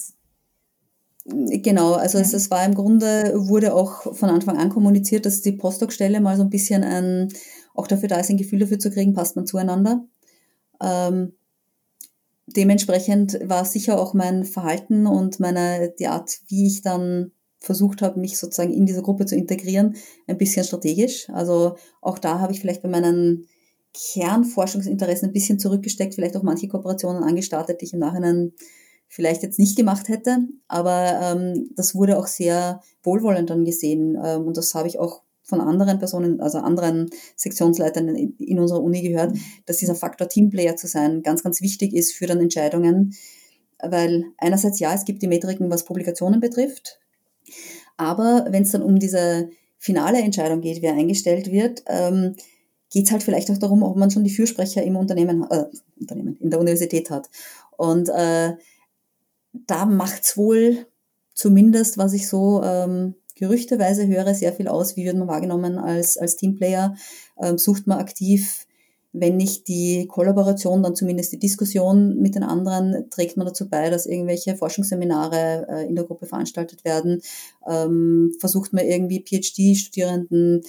Genau, 1.26 1.94
also 1.94 2.18
ja. 2.18 2.24
es, 2.24 2.34
es, 2.34 2.50
war 2.50 2.66
im 2.66 2.74
Grunde, 2.74 3.34
wurde 3.36 3.76
auch 3.76 4.16
von 4.16 4.30
Anfang 4.30 4.58
an 4.58 4.70
kommuniziert, 4.70 5.28
dass 5.28 5.42
die 5.42 5.52
Postdoc-Stelle 5.52 6.20
mal 6.20 6.36
so 6.36 6.42
ein 6.42 6.50
bisschen 6.50 6.84
ein, 6.84 7.28
auch 7.76 7.86
dafür 7.86 8.10
da 8.10 8.20
ist, 8.20 8.32
ein 8.32 8.38
Gefühl 8.38 8.60
dafür 8.60 8.80
zu 8.80 8.90
kriegen, 8.90 9.14
passt 9.14 9.36
man 9.36 9.46
zueinander. 9.46 10.04
Ähm, 10.82 11.34
dementsprechend 12.48 13.40
war 13.44 13.66
sicher 13.66 14.00
auch 14.00 14.16
mein 14.16 14.46
Verhalten 14.46 15.06
und 15.06 15.40
meine, 15.40 15.94
die 16.00 16.08
Art, 16.08 16.40
wie 16.48 16.66
ich 16.66 16.82
dann 16.82 17.32
versucht 17.62 18.02
habe, 18.02 18.20
mich 18.20 18.38
sozusagen 18.38 18.74
in 18.74 18.86
diese 18.86 19.04
Gruppe 19.04 19.26
zu 19.26 19.36
integrieren, 19.36 19.96
ein 20.28 20.38
bisschen 20.38 20.66
strategisch. 20.66 21.30
Also 21.30 21.76
auch 22.02 22.18
da 22.18 22.40
habe 22.40 22.52
ich 22.52 22.60
vielleicht 22.60 22.82
bei 22.82 22.90
meinen 22.90 23.48
Kernforschungsinteressen 23.94 25.30
ein 25.30 25.34
bisschen 25.34 25.60
zurückgesteckt, 25.60 26.16
vielleicht 26.16 26.36
auch 26.36 26.44
manche 26.44 26.68
Kooperationen 26.68 27.24
angestartet, 27.24 27.80
die 27.80 27.86
ich 27.86 27.94
im 27.94 28.00
Nachhinein 28.00 28.54
vielleicht 29.08 29.44
jetzt 29.44 29.60
nicht 29.60 29.78
gemacht 29.78 30.08
hätte. 30.08 30.40
Aber 30.68 31.20
ähm, 31.22 31.70
das 31.76 31.94
wurde 31.94 32.18
auch 32.18 32.28
sehr 32.28 32.82
wohlwollend 33.04 33.50
dann 33.50 33.64
gesehen. 33.64 34.18
Ähm, 34.24 34.48
und 34.48 34.58
das 34.58 34.74
habe 34.74 34.88
ich 34.88 34.98
auch 34.98 35.22
von 35.44 35.62
anderen 35.62 36.00
Personen, 36.00 36.40
also 36.40 36.60
anderen 36.60 37.10
Sektionsleitern 37.36 38.08
in, 38.16 38.36
in 38.38 38.60
unserer 38.60 38.82
Uni 38.82 39.02
gehört, 39.02 39.38
dass 39.66 39.78
dieser 39.78 39.96
Faktor 39.96 40.30
Teamplayer 40.30 40.78
zu 40.78 40.88
sein 40.88 41.22
ganz, 41.22 41.44
ganz 41.44 41.62
wichtig 41.62 41.94
ist 41.94 42.14
für 42.14 42.26
dann 42.26 42.40
Entscheidungen. 42.40 43.14
Weil 43.84 44.26
einerseits 44.38 44.80
ja, 44.80 44.94
es 44.94 45.06
gibt 45.06 45.22
die 45.22 45.28
Metriken, 45.28 45.70
was 45.70 45.86
Publikationen 45.86 46.40
betrifft. 46.40 47.02
Aber 48.02 48.48
wenn 48.50 48.64
es 48.64 48.72
dann 48.72 48.82
um 48.82 48.98
diese 48.98 49.52
finale 49.78 50.18
Entscheidung 50.18 50.62
geht, 50.62 50.82
wer 50.82 50.94
eingestellt 50.94 51.52
wird, 51.52 51.84
ähm, 51.86 52.36
geht 52.90 53.06
es 53.06 53.12
halt 53.12 53.22
vielleicht 53.22 53.52
auch 53.52 53.60
darum, 53.60 53.84
ob 53.84 53.96
man 53.96 54.10
schon 54.10 54.24
die 54.24 54.32
Fürsprecher 54.32 54.82
im 54.82 54.96
Unternehmen, 54.96 55.46
äh, 55.52 55.66
Unternehmen 56.00 56.36
in 56.40 56.50
der 56.50 56.60
Universität 56.60 57.12
hat. 57.12 57.30
Und 57.78 58.10
äh, 58.10 58.54
da 59.54 59.86
macht's 59.86 60.36
wohl 60.36 60.88
zumindest, 61.36 62.00
was 62.00 62.14
ich 62.14 62.28
so 62.28 62.64
ähm, 62.64 63.14
gerüchteweise 63.36 64.08
höre, 64.08 64.34
sehr 64.34 64.54
viel 64.54 64.68
aus. 64.68 64.98
Wie 64.98 65.06
wird 65.06 65.16
man 65.16 65.28
wahrgenommen 65.28 65.78
als, 65.78 66.18
als 66.18 66.38
Teamplayer? 66.38 66.96
Ähm, 67.40 67.60
sucht 67.60 67.86
man 67.86 68.00
aktiv, 68.00 68.66
wenn 69.14 69.36
nicht 69.36 69.68
die 69.68 70.08
Kollaboration, 70.08 70.84
dann 70.84 70.96
zumindest 70.96 71.34
die 71.34 71.40
Diskussion 71.40 72.18
mit 72.18 72.36
den 72.36 72.44
anderen, 72.44 73.10
trägt 73.10 73.36
man 73.36 73.46
dazu 73.46 73.70
bei, 73.70 73.90
dass 73.90 74.06
irgendwelche 74.06 74.56
Forschungsseminare 74.56 75.68
äh, 75.70 75.88
in 75.88 75.96
der 75.96 76.06
Gruppe 76.06 76.28
veranstaltet 76.28 76.86
werden. 76.86 77.22
Ähm, 77.68 78.34
versucht 78.40 78.72
man 78.72 78.86
irgendwie 78.86 79.24
PhD-Studierenden 79.24 80.62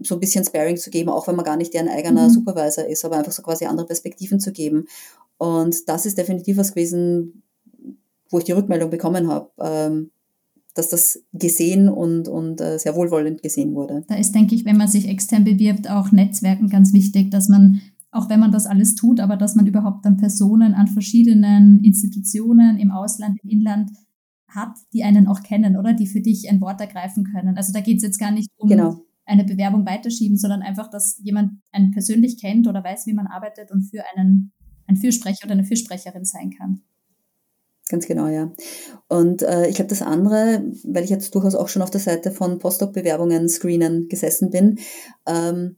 so 0.00 0.14
ein 0.14 0.20
bisschen 0.20 0.44
Sparing 0.44 0.76
zu 0.76 0.90
geben, 0.90 1.10
auch 1.10 1.26
wenn 1.26 1.36
man 1.36 1.44
gar 1.44 1.56
nicht 1.56 1.74
deren 1.74 1.88
eigener 1.88 2.28
mhm. 2.28 2.32
Supervisor 2.32 2.86
ist, 2.86 3.04
aber 3.04 3.16
einfach 3.16 3.32
so 3.32 3.42
quasi 3.42 3.66
andere 3.66 3.86
Perspektiven 3.86 4.38
zu 4.38 4.52
geben. 4.52 4.86
Und 5.36 5.88
das 5.88 6.06
ist 6.06 6.18
definitiv 6.18 6.56
was 6.56 6.70
gewesen, 6.70 7.42
wo 8.30 8.38
ich 8.38 8.44
die 8.44 8.52
Rückmeldung 8.52 8.90
bekommen 8.90 9.28
habe, 9.28 9.50
ähm, 9.60 10.10
dass 10.74 10.88
das 10.88 11.22
gesehen 11.32 11.88
und, 11.88 12.28
und 12.28 12.60
äh, 12.60 12.78
sehr 12.78 12.94
wohlwollend 12.94 13.42
gesehen 13.42 13.74
wurde. 13.74 14.04
Da 14.08 14.14
ist, 14.14 14.34
denke 14.34 14.54
ich, 14.54 14.64
wenn 14.64 14.76
man 14.76 14.88
sich 14.88 15.08
extern 15.08 15.44
bewirbt, 15.44 15.90
auch 15.90 16.12
Netzwerken 16.12 16.68
ganz 16.68 16.92
wichtig, 16.92 17.30
dass 17.30 17.48
man, 17.48 17.80
auch 18.10 18.28
wenn 18.28 18.40
man 18.40 18.52
das 18.52 18.66
alles 18.66 18.94
tut, 18.94 19.20
aber 19.20 19.36
dass 19.36 19.54
man 19.54 19.66
überhaupt 19.66 20.04
dann 20.06 20.16
Personen 20.16 20.74
an 20.74 20.88
verschiedenen 20.88 21.82
Institutionen 21.84 22.78
im 22.78 22.90
Ausland, 22.90 23.38
im 23.42 23.50
Inland 23.50 23.90
hat, 24.48 24.76
die 24.92 25.02
einen 25.02 25.28
auch 25.28 25.42
kennen, 25.42 25.76
oder? 25.76 25.94
Die 25.94 26.06
für 26.06 26.20
dich 26.20 26.48
ein 26.50 26.60
Wort 26.60 26.80
ergreifen 26.80 27.24
können. 27.24 27.56
Also 27.56 27.72
da 27.72 27.80
geht 27.80 27.98
es 27.98 28.02
jetzt 28.02 28.18
gar 28.18 28.30
nicht 28.30 28.50
um 28.56 28.68
genau 28.68 29.02
eine 29.24 29.44
Bewerbung 29.44 29.86
weiterschieben, 29.86 30.36
sondern 30.36 30.62
einfach, 30.62 30.90
dass 30.90 31.18
jemand 31.22 31.52
einen 31.70 31.92
persönlich 31.92 32.40
kennt 32.40 32.66
oder 32.66 32.82
weiß, 32.82 33.06
wie 33.06 33.14
man 33.14 33.28
arbeitet 33.28 33.70
und 33.70 33.82
für 33.82 34.02
einen 34.14 34.52
ein 34.86 34.96
Fürsprecher 34.96 35.44
oder 35.44 35.52
eine 35.52 35.64
Fürsprecherin 35.64 36.24
sein 36.24 36.50
kann. 36.50 36.82
Ganz 37.92 38.06
genau, 38.06 38.26
ja. 38.26 38.50
Und 39.08 39.42
äh, 39.42 39.68
ich 39.68 39.74
glaube, 39.74 39.90
das 39.90 40.00
andere, 40.00 40.64
weil 40.82 41.04
ich 41.04 41.10
jetzt 41.10 41.34
durchaus 41.34 41.54
auch 41.54 41.68
schon 41.68 41.82
auf 41.82 41.90
der 41.90 42.00
Seite 42.00 42.30
von 42.30 42.58
Postdoc-Bewerbungen 42.58 43.50
screenen 43.50 44.08
gesessen 44.08 44.48
bin, 44.48 44.78
ähm, 45.26 45.76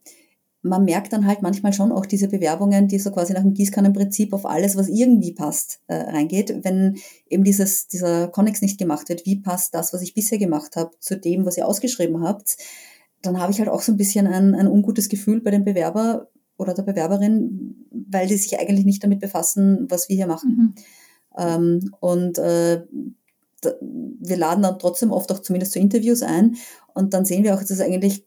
man 0.62 0.84
merkt 0.84 1.12
dann 1.12 1.26
halt 1.26 1.42
manchmal 1.42 1.72
schon 1.72 1.90
auch 1.90 2.06
diese 2.06 2.28
Bewerbungen, 2.28 2.86
die 2.86 3.00
so 3.00 3.10
quasi 3.10 3.32
nach 3.32 3.42
dem 3.42 3.52
Gießkannenprinzip 3.52 4.32
auf 4.32 4.46
alles, 4.46 4.76
was 4.76 4.88
irgendwie 4.88 5.32
passt, 5.32 5.80
äh, 5.88 5.96
reingeht. 5.96 6.60
Wenn 6.62 6.98
eben 7.28 7.42
dieses, 7.42 7.88
dieser 7.88 8.28
Connex 8.28 8.62
nicht 8.62 8.78
gemacht 8.78 9.08
wird, 9.08 9.26
wie 9.26 9.40
passt 9.40 9.74
das, 9.74 9.92
was 9.92 10.00
ich 10.00 10.14
bisher 10.14 10.38
gemacht 10.38 10.76
habe, 10.76 10.92
zu 11.00 11.18
dem, 11.18 11.44
was 11.44 11.56
ihr 11.56 11.66
ausgeschrieben 11.66 12.22
habt, 12.22 12.58
dann 13.22 13.40
habe 13.40 13.50
ich 13.50 13.58
halt 13.58 13.68
auch 13.68 13.82
so 13.82 13.90
ein 13.90 13.98
bisschen 13.98 14.28
ein, 14.28 14.54
ein 14.54 14.68
ungutes 14.68 15.08
Gefühl 15.08 15.40
bei 15.40 15.50
dem 15.50 15.64
Bewerber 15.64 16.28
oder 16.58 16.74
der 16.74 16.84
Bewerberin, 16.84 17.88
weil 17.90 18.28
die 18.28 18.36
sich 18.36 18.56
eigentlich 18.56 18.84
nicht 18.84 19.02
damit 19.02 19.18
befassen, 19.18 19.88
was 19.90 20.08
wir 20.08 20.14
hier 20.14 20.28
machen. 20.28 20.50
Mhm. 20.56 20.74
Ähm, 21.36 21.94
und 22.00 22.38
äh, 22.38 22.84
wir 23.80 24.36
laden 24.36 24.62
dann 24.62 24.78
trotzdem 24.78 25.10
oft 25.10 25.32
auch 25.32 25.40
zumindest 25.40 25.72
zu 25.72 25.78
Interviews 25.78 26.22
ein 26.22 26.56
und 26.92 27.14
dann 27.14 27.24
sehen 27.24 27.44
wir 27.44 27.54
auch, 27.54 27.60
dass 27.60 27.70
es 27.70 27.80
eigentlich 27.80 28.24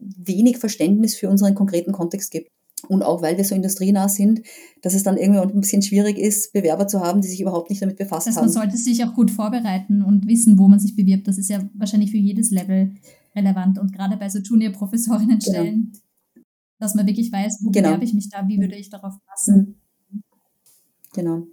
wenig 0.00 0.58
Verständnis 0.58 1.14
für 1.14 1.28
unseren 1.28 1.54
konkreten 1.54 1.92
Kontext 1.92 2.30
gibt. 2.30 2.50
Und 2.88 3.04
auch 3.04 3.22
weil 3.22 3.36
wir 3.36 3.44
so 3.44 3.54
industrienah 3.54 4.08
sind, 4.08 4.42
dass 4.80 4.94
es 4.94 5.04
dann 5.04 5.16
irgendwie 5.16 5.40
ein 5.40 5.60
bisschen 5.60 5.82
schwierig 5.82 6.18
ist, 6.18 6.52
Bewerber 6.52 6.88
zu 6.88 7.00
haben, 7.00 7.20
die 7.20 7.28
sich 7.28 7.40
überhaupt 7.40 7.70
nicht 7.70 7.80
damit 7.80 7.96
befasst 7.96 8.26
das 8.26 8.34
heißt, 8.34 8.38
haben. 8.38 8.46
Man 8.46 8.52
sollte 8.52 8.76
sich 8.76 9.04
auch 9.04 9.14
gut 9.14 9.30
vorbereiten 9.30 10.02
und 10.02 10.26
wissen, 10.26 10.58
wo 10.58 10.66
man 10.66 10.80
sich 10.80 10.96
bewirbt. 10.96 11.28
Das 11.28 11.38
ist 11.38 11.48
ja 11.48 11.60
wahrscheinlich 11.74 12.10
für 12.10 12.16
jedes 12.16 12.50
Level 12.50 12.92
relevant 13.36 13.78
und 13.78 13.92
gerade 13.92 14.16
bei 14.16 14.28
so 14.28 14.40
Junior-Professorinnenstellen, 14.40 15.92
genau. 15.92 16.46
dass 16.80 16.96
man 16.96 17.06
wirklich 17.06 17.30
weiß, 17.30 17.60
wo 17.62 17.70
genau. 17.70 17.88
bewerbe 17.88 18.04
ich 18.04 18.14
mich 18.14 18.28
da, 18.28 18.46
wie 18.48 18.58
würde 18.58 18.76
ich 18.76 18.90
darauf 18.90 19.14
passen. 19.26 19.76
Mhm. 20.10 20.22
Genau. 21.14 21.46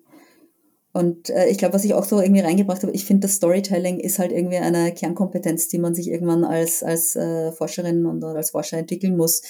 Und 0.91 1.29
äh, 1.29 1.47
ich 1.49 1.57
glaube, 1.57 1.75
was 1.75 1.85
ich 1.85 1.93
auch 1.93 2.03
so 2.03 2.19
irgendwie 2.19 2.41
reingebracht 2.41 2.81
habe, 2.81 2.93
ich 2.93 3.05
finde, 3.05 3.27
das 3.27 3.35
Storytelling 3.35 3.99
ist 3.99 4.17
halt 4.17 4.31
irgendwie 4.31 4.57
eine 4.57 4.91
Kernkompetenz, 4.93 5.67
die 5.67 5.77
man 5.77 5.93
sich 5.93 6.07
irgendwann 6.07 6.43
als, 6.43 6.81
als 6.81 7.15
äh, 7.15 7.51
Forscherin 7.51 8.05
und 8.05 8.23
als 8.23 8.51
Forscher 8.51 8.77
entwickeln 8.77 9.15
muss. 9.15 9.43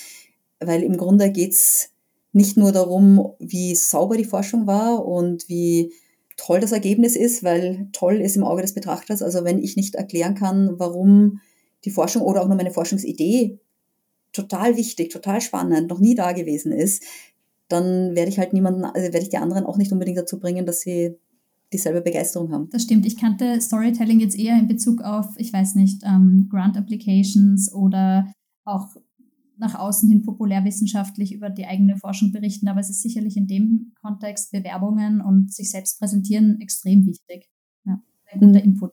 Weil 0.59 0.83
im 0.83 0.97
Grunde 0.97 1.31
geht's 1.31 1.91
nicht 2.33 2.57
nur 2.57 2.71
darum, 2.71 3.33
wie 3.39 3.75
sauber 3.75 4.17
die 4.17 4.25
Forschung 4.25 4.67
war 4.67 5.05
und 5.05 5.47
wie 5.47 5.93
toll 6.35 6.59
das 6.59 6.73
Ergebnis 6.73 7.15
ist, 7.15 7.43
weil 7.43 7.87
toll 7.93 8.21
ist 8.21 8.35
im 8.35 8.43
Auge 8.43 8.61
des 8.61 8.73
Betrachters. 8.73 9.21
Also 9.21 9.43
wenn 9.43 9.59
ich 9.59 9.75
nicht 9.75 9.95
erklären 9.95 10.35
kann, 10.35 10.77
warum 10.77 11.39
die 11.85 11.91
Forschung 11.91 12.21
oder 12.21 12.41
auch 12.41 12.47
nur 12.47 12.57
meine 12.57 12.71
Forschungsidee 12.71 13.59
total 14.33 14.75
wichtig, 14.75 15.09
total 15.09 15.41
spannend, 15.41 15.89
noch 15.89 15.99
nie 15.99 16.15
da 16.15 16.33
gewesen 16.33 16.71
ist, 16.71 17.03
dann 17.67 18.15
werde 18.15 18.29
ich 18.29 18.39
halt 18.39 18.53
niemanden, 18.53 18.83
also 18.83 19.01
werde 19.01 19.19
ich 19.19 19.29
die 19.29 19.37
anderen 19.37 19.65
auch 19.65 19.77
nicht 19.77 19.91
unbedingt 19.91 20.17
dazu 20.17 20.39
bringen, 20.39 20.65
dass 20.65 20.81
sie 20.81 21.17
dieselbe 21.71 22.01
Begeisterung 22.01 22.51
haben. 22.51 22.69
Das 22.71 22.83
stimmt. 22.83 23.05
Ich 23.05 23.17
kannte 23.17 23.61
Storytelling 23.61 24.19
jetzt 24.19 24.37
eher 24.37 24.57
in 24.57 24.67
Bezug 24.67 25.01
auf, 25.01 25.27
ich 25.37 25.53
weiß 25.53 25.75
nicht, 25.75 26.03
ähm, 26.03 26.47
Grant 26.49 26.77
Applications 26.77 27.71
oder 27.71 28.31
auch 28.65 28.95
nach 29.57 29.75
außen 29.75 30.09
hin 30.09 30.23
populärwissenschaftlich 30.23 31.33
über 31.33 31.49
die 31.49 31.65
eigene 31.65 31.97
Forschung 31.97 32.31
berichten, 32.31 32.69
aber 32.69 32.79
es 32.79 32.89
ist 32.89 33.01
sicherlich 33.01 33.35
in 33.35 33.45
dem 33.45 33.91
Kontext 34.01 34.51
Bewerbungen 34.51 35.21
und 35.21 35.53
sich 35.53 35.69
selbst 35.69 35.99
präsentieren 35.99 36.59
extrem 36.61 37.05
wichtig. 37.05 37.49
Ja, 37.85 38.01
ein 38.31 38.39
guter 38.39 38.59
mhm. 38.59 38.71
Input. 38.71 38.91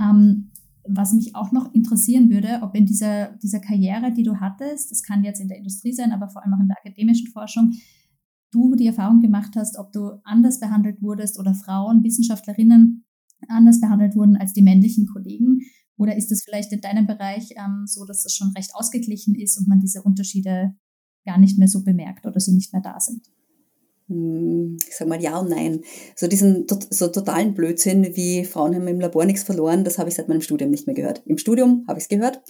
Ähm, 0.00 0.50
was 0.86 1.12
mich 1.12 1.34
auch 1.34 1.52
noch 1.52 1.72
interessieren 1.74 2.30
würde, 2.30 2.60
ob 2.62 2.74
in 2.74 2.86
dieser, 2.86 3.32
dieser 3.42 3.60
Karriere, 3.60 4.12
die 4.12 4.22
du 4.22 4.40
hattest, 4.40 4.90
das 4.90 5.02
kann 5.02 5.24
jetzt 5.24 5.40
in 5.40 5.48
der 5.48 5.58
Industrie 5.58 5.92
sein, 5.92 6.12
aber 6.12 6.28
vor 6.28 6.42
allem 6.42 6.54
auch 6.54 6.60
in 6.60 6.68
der 6.68 6.78
akademischen 6.78 7.28
Forschung, 7.28 7.74
du 8.54 8.76
die 8.76 8.86
Erfahrung 8.86 9.20
gemacht 9.20 9.54
hast, 9.56 9.78
ob 9.78 9.92
du 9.92 10.20
anders 10.22 10.60
behandelt 10.60 11.02
wurdest 11.02 11.38
oder 11.38 11.54
Frauen, 11.54 12.02
Wissenschaftlerinnen 12.04 13.04
anders 13.48 13.80
behandelt 13.80 14.16
wurden 14.16 14.36
als 14.36 14.52
die 14.52 14.62
männlichen 14.62 15.06
Kollegen. 15.06 15.60
Oder 15.96 16.16
ist 16.16 16.32
es 16.32 16.42
vielleicht 16.42 16.72
in 16.72 16.80
deinem 16.80 17.06
Bereich 17.06 17.50
ähm, 17.56 17.84
so, 17.86 18.04
dass 18.04 18.22
das 18.22 18.34
schon 18.34 18.52
recht 18.56 18.74
ausgeglichen 18.74 19.34
ist 19.34 19.58
und 19.58 19.68
man 19.68 19.80
diese 19.80 20.02
Unterschiede 20.02 20.74
gar 21.24 21.38
nicht 21.38 21.58
mehr 21.58 21.68
so 21.68 21.84
bemerkt 21.84 22.26
oder 22.26 22.40
sie 22.40 22.52
nicht 22.52 22.72
mehr 22.72 22.82
da 22.82 22.98
sind? 22.98 23.26
Hm, 24.08 24.76
ich 24.86 24.96
sag 24.96 25.08
mal 25.08 25.22
ja 25.22 25.38
und 25.38 25.50
nein. 25.50 25.80
So 26.16 26.26
diesen 26.26 26.66
so 26.90 27.08
totalen 27.08 27.54
Blödsinn, 27.54 28.16
wie 28.16 28.44
Frauen 28.44 28.74
haben 28.74 28.88
im 28.88 29.00
Labor 29.00 29.24
nichts 29.24 29.44
verloren, 29.44 29.84
das 29.84 29.98
habe 29.98 30.08
ich 30.08 30.14
seit 30.14 30.28
meinem 30.28 30.42
Studium 30.42 30.70
nicht 30.70 30.86
mehr 30.86 30.96
gehört. 30.96 31.22
Im 31.26 31.38
Studium 31.38 31.84
habe 31.88 31.98
ich 31.98 32.04
es 32.04 32.08
gehört, 32.08 32.42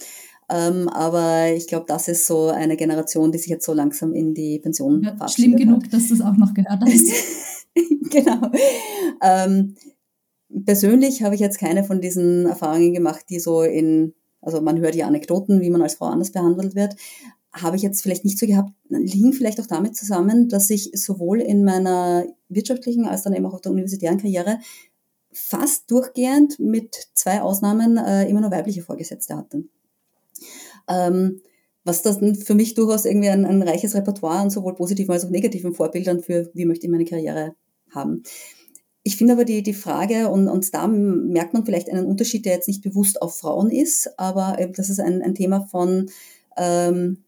ähm, 0.49 0.87
aber 0.89 1.51
ich 1.53 1.67
glaube, 1.67 1.85
das 1.87 2.07
ist 2.07 2.27
so 2.27 2.49
eine 2.49 2.77
Generation, 2.77 3.31
die 3.31 3.37
sich 3.37 3.49
jetzt 3.49 3.65
so 3.65 3.73
langsam 3.73 4.13
in 4.13 4.33
die 4.33 4.59
Pension 4.59 5.01
ja, 5.01 5.15
verabschiedet 5.15 5.33
Schlimm 5.33 5.55
genug, 5.57 5.83
hat. 5.85 5.93
dass 5.93 6.07
du 6.07 6.13
es 6.13 6.21
auch 6.21 6.37
noch 6.37 6.53
gehört 6.53 6.81
hast. 6.81 7.13
genau. 8.09 8.51
Ähm, 9.21 9.75
persönlich 10.65 11.23
habe 11.23 11.35
ich 11.35 11.41
jetzt 11.41 11.59
keine 11.59 11.83
von 11.83 11.99
diesen 11.99 12.45
Erfahrungen 12.45 12.93
gemacht, 12.93 13.25
die 13.29 13.39
so 13.39 13.63
in, 13.63 14.13
also 14.41 14.61
man 14.61 14.79
hört 14.79 14.95
ja 14.95 15.07
Anekdoten, 15.07 15.61
wie 15.61 15.71
man 15.71 15.81
als 15.81 15.95
Frau 15.95 16.05
anders 16.05 16.31
behandelt 16.31 16.75
wird, 16.75 16.95
habe 17.51 17.77
ich 17.77 17.81
jetzt 17.81 18.03
vielleicht 18.03 18.25
nicht 18.25 18.37
so 18.37 18.45
gehabt, 18.45 18.71
hing 18.89 19.33
vielleicht 19.33 19.59
auch 19.61 19.65
damit 19.65 19.95
zusammen, 19.95 20.49
dass 20.49 20.69
ich 20.69 20.91
sowohl 20.93 21.39
in 21.39 21.63
meiner 21.63 22.25
wirtschaftlichen 22.49 23.05
als 23.05 23.23
dann 23.23 23.33
eben 23.33 23.45
auch 23.45 23.53
auf 23.53 23.61
der 23.61 23.71
universitären 23.71 24.17
Karriere 24.17 24.59
fast 25.31 25.89
durchgehend 25.89 26.59
mit 26.59 26.95
zwei 27.13 27.41
Ausnahmen 27.41 27.97
äh, 27.97 28.27
immer 28.29 28.41
nur 28.41 28.51
weibliche 28.51 28.81
Vorgesetzte 28.81 29.35
hatte. 29.35 29.63
Ähm, 30.89 31.41
was 31.83 32.01
das 32.01 32.17
für 32.43 32.55
mich 32.55 32.73
durchaus 32.73 33.05
irgendwie 33.05 33.29
ein, 33.29 33.45
ein 33.45 33.61
reiches 33.61 33.93
Repertoire 33.93 34.39
an 34.39 34.49
sowohl 34.49 34.73
positiven 34.73 35.13
als 35.13 35.23
auch 35.23 35.29
negativen 35.29 35.73
Vorbildern 35.73 36.21
für, 36.21 36.49
wie 36.53 36.65
möchte 36.65 36.87
ich 36.87 36.91
meine 36.91 37.05
Karriere 37.05 37.55
haben. 37.91 38.23
Ich 39.03 39.17
finde 39.17 39.33
aber 39.33 39.45
die, 39.45 39.61
die 39.61 39.75
Frage, 39.75 40.29
und, 40.29 40.47
und 40.47 40.73
da 40.73 40.87
merkt 40.87 41.53
man 41.53 41.63
vielleicht 41.63 41.91
einen 41.91 42.07
Unterschied, 42.07 42.43
der 42.43 42.53
jetzt 42.53 42.67
nicht 42.67 42.81
bewusst 42.81 43.21
auf 43.21 43.37
Frauen 43.37 43.69
ist, 43.69 44.17
aber 44.17 44.57
das 44.75 44.89
ist 44.89 44.99
ein, 44.99 45.21
ein 45.21 45.35
Thema 45.35 45.67
von, 45.67 46.09
ähm, 46.57 47.23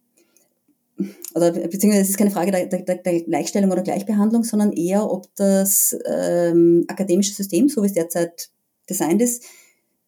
oder 1.35 1.51
beziehungsweise 1.51 2.01
es 2.01 2.09
ist 2.09 2.17
keine 2.17 2.31
Frage 2.31 2.51
der, 2.51 2.65
der, 2.65 2.95
der, 2.95 3.21
Gleichstellung 3.21 3.71
oder 3.71 3.83
Gleichbehandlung, 3.83 4.43
sondern 4.43 4.73
eher, 4.73 5.07
ob 5.07 5.27
das 5.35 5.95
ähm, 6.11 6.85
akademische 6.87 7.35
System, 7.35 7.69
so 7.69 7.83
wie 7.83 7.87
es 7.87 7.93
derzeit 7.93 8.49
designt 8.89 9.21
ist, 9.21 9.43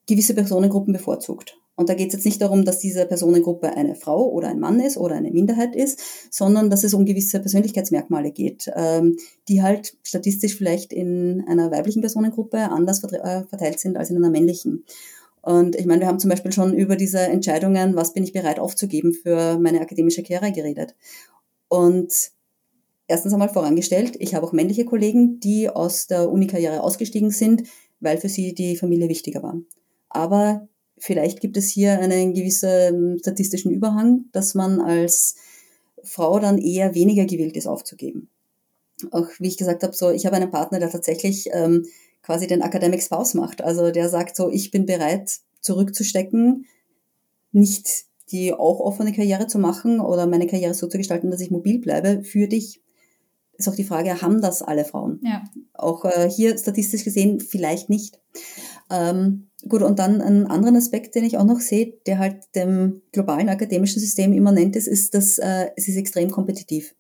gewisse 0.08 0.34
Personengruppen 0.34 0.92
bevorzugt. 0.92 1.59
Und 1.80 1.88
da 1.88 1.94
geht 1.94 2.10
es 2.10 2.16
jetzt 2.16 2.26
nicht 2.26 2.42
darum, 2.42 2.66
dass 2.66 2.80
diese 2.80 3.06
Personengruppe 3.06 3.70
eine 3.70 3.96
Frau 3.96 4.30
oder 4.30 4.50
ein 4.50 4.60
Mann 4.60 4.82
ist 4.82 4.98
oder 4.98 5.16
eine 5.16 5.32
Minderheit 5.32 5.78
ist, 5.78 6.02
sondern 6.30 6.70
dass 6.70 6.84
es 6.84 6.94
um 6.94 7.06
gewisse 7.06 7.40
Persönlichkeitsmerkmale 7.40 8.32
geht, 8.32 8.70
ähm, 8.76 9.16
die 9.48 9.62
halt 9.62 9.96
statistisch 10.04 10.58
vielleicht 10.58 10.92
in 10.92 11.42
einer 11.48 11.72
weiblichen 11.72 12.02
Personengruppe 12.02 12.58
anders 12.58 13.02
äh, 13.06 13.44
verteilt 13.46 13.80
sind 13.80 13.96
als 13.96 14.10
in 14.10 14.18
einer 14.18 14.30
männlichen. 14.30 14.84
Und 15.42 15.78
ich 15.78 15.86
meine, 15.86 16.02
wir 16.02 16.08
haben 16.10 16.20
zum 16.20 16.30
Beispiel 16.30 16.52
schon 16.52 16.74
über 16.74 16.98
diese 16.98 17.20
Entscheidungen, 17.20 17.96
was 17.96 18.12
bin 18.12 18.26
ich 18.26 18.34
bereit 18.34 18.60
aufzugeben 18.60 19.14
für 19.14 19.58
meine 19.58 19.80
akademische 19.80 20.22
Karriere 20.22 20.52
geredet. 20.52 20.96
Und 21.70 22.14
erstens 23.08 23.32
einmal 23.32 23.48
vorangestellt, 23.48 24.18
ich 24.20 24.36
habe 24.36 24.46
auch 24.46 24.52
männliche 24.52 24.84
Kollegen, 24.84 25.40
die 25.40 25.70
aus 25.70 26.08
der 26.08 26.30
Unikarriere 26.30 26.84
ausgestiegen 26.84 27.32
sind, 27.32 27.64
weil 28.02 28.18
für 28.18 28.28
sie 28.28 28.54
die 28.54 28.76
Familie 28.76 29.08
wichtiger 29.08 29.42
war. 29.44 29.56
Aber 30.10 30.68
vielleicht 31.00 31.42
gibt 31.42 31.58
es 31.58 31.70
hier 31.70 32.00
einen 32.00 32.34
gewissen 32.34 33.20
statistischen 33.20 33.72
Überhang, 33.72 34.26
dass 34.32 34.56
man 34.56 34.80
als 34.80 35.36
Frau 36.04 36.40
dann 36.40 36.58
eher 36.58 36.96
weniger 36.96 37.26
gewillt 37.26 37.58
ist 37.58 37.68
aufzugeben. 37.68 38.30
Auch 39.12 39.28
wie 39.40 39.48
ich 39.48 39.58
gesagt 39.58 39.84
habe, 39.84 39.96
so 39.96 40.10
ich 40.10 40.26
habe 40.26 40.36
einen 40.36 40.52
Partner, 40.52 40.80
der 40.80 40.90
tatsächlich 40.90 41.50
ähm, 41.52 41.86
quasi 42.22 42.48
den 42.48 42.62
Academic 42.62 43.02
Spouse 43.02 43.34
macht. 43.34 43.62
Also 43.62 43.92
der 43.92 44.10
sagt 44.10 44.36
so, 44.36 44.50
ich 44.50 44.72
bin 44.72 44.86
bereit 44.86 45.40
zurückzustecken, 45.62 46.66
nicht 47.52 48.06
die 48.32 48.54
auch 48.54 48.80
offene 48.80 49.14
Karriere 49.14 49.48
zu 49.48 49.58
machen 49.58 50.00
oder 50.00 50.28
meine 50.28 50.48
Karriere 50.48 50.74
so 50.74 50.88
zu 50.88 50.98
gestalten, 50.98 51.32
dass 51.32 51.42
ich 51.42 51.52
mobil 51.52 51.80
bleibe 51.80 52.24
für 52.24 52.48
dich. 52.48 52.82
Ist 53.58 53.68
auch 53.68 53.76
die 53.76 53.84
Frage, 53.84 54.22
haben 54.22 54.42
das 54.42 54.62
alle 54.62 54.86
Frauen? 54.86 55.20
Ja. 55.24 55.44
Auch 55.74 56.06
äh, 56.06 56.30
hier 56.30 56.58
statistisch 56.58 57.04
gesehen 57.04 57.40
vielleicht 57.40 57.90
nicht. 57.90 58.20
Ähm, 58.90 59.49
gut, 59.68 59.82
und 59.82 60.00
dann 60.00 60.22
ein 60.22 60.48
anderen 60.48 60.76
Aspekt, 60.76 61.16
den 61.16 61.24
ich 61.24 61.38
auch 61.38 61.44
noch 61.44 61.60
sehe, 61.60 61.94
der 62.06 62.20
halt 62.20 62.56
dem 62.56 63.02
globalen 63.12 63.50
akademischen 63.50 64.00
System 64.00 64.34
immanent 64.34 64.76
ist, 64.76 64.88
ist, 64.88 65.14
dass 65.14 65.38
äh, 65.38 65.70
es 65.76 65.88
ist 65.88 65.98
extrem 65.98 66.32
kompetitiv. 66.32 66.96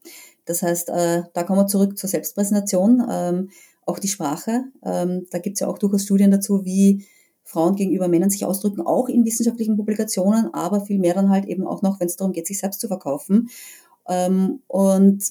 Das 0.45 0.61
heißt, 0.61 0.89
äh, 0.89 1.23
da 1.33 1.43
kommen 1.43 1.59
wir 1.59 1.67
zurück 1.67 1.97
zur 1.97 2.09
Selbstpräsentation, 2.09 3.05
ähm, 3.09 3.49
auch 3.85 3.99
die 3.99 4.07
Sprache. 4.07 4.65
Ähm, 4.83 5.27
da 5.31 5.39
gibt 5.39 5.55
es 5.55 5.61
ja 5.61 5.67
auch 5.67 5.77
durchaus 5.77 6.03
Studien 6.03 6.31
dazu, 6.31 6.65
wie 6.65 7.05
Frauen 7.43 7.75
gegenüber 7.75 8.07
Männern 8.07 8.29
sich 8.29 8.45
ausdrücken, 8.45 8.81
auch 8.81 9.07
in 9.09 9.25
wissenschaftlichen 9.25 9.77
Publikationen, 9.77 10.53
aber 10.53 10.81
viel 10.81 10.99
mehr 10.99 11.13
dann 11.13 11.29
halt 11.29 11.45
eben 11.45 11.65
auch 11.65 11.81
noch, 11.81 11.99
wenn 11.99 12.07
es 12.07 12.15
darum 12.15 12.33
geht, 12.33 12.47
sich 12.47 12.59
selbst 12.59 12.81
zu 12.81 12.87
verkaufen. 12.87 13.49
Ähm, 14.07 14.61
und 14.67 15.23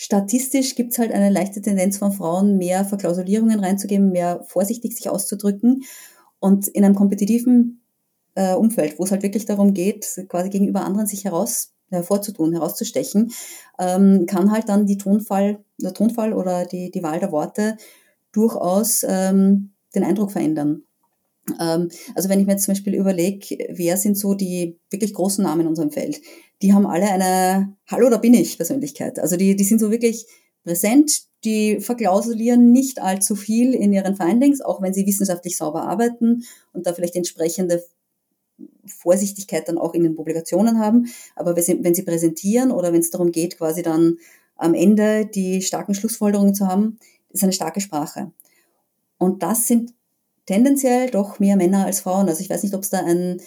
Statistisch 0.00 0.76
gibt 0.76 0.92
es 0.92 0.98
halt 1.00 1.10
eine 1.10 1.28
leichte 1.28 1.60
Tendenz 1.60 1.98
von 1.98 2.12
Frauen, 2.12 2.56
mehr 2.56 2.84
Verklausulierungen 2.84 3.58
reinzugeben, 3.58 4.12
mehr 4.12 4.44
vorsichtig 4.46 4.96
sich 4.96 5.08
auszudrücken. 5.08 5.82
Und 6.40 6.68
in 6.68 6.84
einem 6.84 6.94
kompetitiven 6.94 7.80
äh, 8.34 8.54
Umfeld, 8.54 8.98
wo 8.98 9.04
es 9.04 9.10
halt 9.10 9.22
wirklich 9.22 9.46
darum 9.46 9.74
geht, 9.74 10.06
quasi 10.28 10.50
gegenüber 10.50 10.84
anderen 10.84 11.06
sich 11.06 11.24
heraus 11.24 11.72
hervorzutun, 11.90 12.52
herauszustechen, 12.52 13.32
ähm, 13.78 14.26
kann 14.26 14.52
halt 14.52 14.68
dann 14.68 14.86
die 14.86 14.98
Tonfall, 14.98 15.64
der 15.78 15.94
Tonfall 15.94 16.34
oder 16.34 16.66
die, 16.66 16.90
die 16.90 17.02
Wahl 17.02 17.18
der 17.18 17.32
Worte 17.32 17.76
durchaus 18.32 19.04
ähm, 19.08 19.72
den 19.94 20.04
Eindruck 20.04 20.32
verändern. 20.32 20.82
Ähm, 21.58 21.88
also 22.14 22.28
wenn 22.28 22.40
ich 22.40 22.46
mir 22.46 22.52
jetzt 22.52 22.64
zum 22.64 22.74
Beispiel 22.74 22.94
überlege, 22.94 23.56
wer 23.70 23.96
sind 23.96 24.18
so 24.18 24.34
die 24.34 24.78
wirklich 24.90 25.14
großen 25.14 25.42
Namen 25.42 25.62
in 25.62 25.66
unserem 25.68 25.90
Feld? 25.90 26.20
die 26.62 26.72
haben 26.72 26.86
alle 26.86 27.10
eine 27.10 27.76
Hallo, 27.86 28.10
da 28.10 28.18
bin 28.18 28.34
ich 28.34 28.56
Persönlichkeit. 28.56 29.18
Also 29.18 29.36
die, 29.36 29.56
die 29.56 29.64
sind 29.64 29.78
so 29.78 29.90
wirklich 29.90 30.26
präsent, 30.64 31.22
die 31.44 31.80
verklausulieren 31.80 32.72
nicht 32.72 33.00
allzu 33.00 33.36
viel 33.36 33.74
in 33.74 33.92
ihren 33.92 34.16
Findings, 34.16 34.60
auch 34.60 34.82
wenn 34.82 34.94
sie 34.94 35.06
wissenschaftlich 35.06 35.56
sauber 35.56 35.82
arbeiten 35.82 36.44
und 36.72 36.86
da 36.86 36.92
vielleicht 36.92 37.16
entsprechende 37.16 37.84
Vorsichtigkeit 38.86 39.68
dann 39.68 39.78
auch 39.78 39.94
in 39.94 40.02
den 40.02 40.16
Publikationen 40.16 40.80
haben. 40.80 41.06
Aber 41.36 41.54
wenn 41.56 41.94
sie, 41.94 42.02
präsentieren 42.02 42.72
oder 42.72 42.92
wenn 42.92 43.00
es 43.00 43.10
darum 43.10 43.30
geht, 43.30 43.56
quasi 43.56 43.82
dann 43.82 44.18
am 44.56 44.74
Ende 44.74 45.26
die 45.26 45.62
starken 45.62 45.94
Schlussfolgerungen 45.94 46.54
zu 46.54 46.66
haben, 46.66 46.98
ist 47.30 47.44
eine 47.44 47.52
starke 47.52 47.80
Sprache. 47.80 48.32
Und 49.18 49.42
das 49.42 49.68
sind 49.68 49.94
tendenziell 50.46 51.10
doch 51.10 51.38
mehr 51.38 51.56
Männer 51.56 51.84
als 51.86 52.00
Frauen. 52.00 52.28
Also 52.28 52.40
ich 52.40 52.50
weiß 52.50 52.64
nicht, 52.64 52.74
ob 52.74 52.82
es 52.82 52.90
da 52.90 53.04
ein 53.04 53.40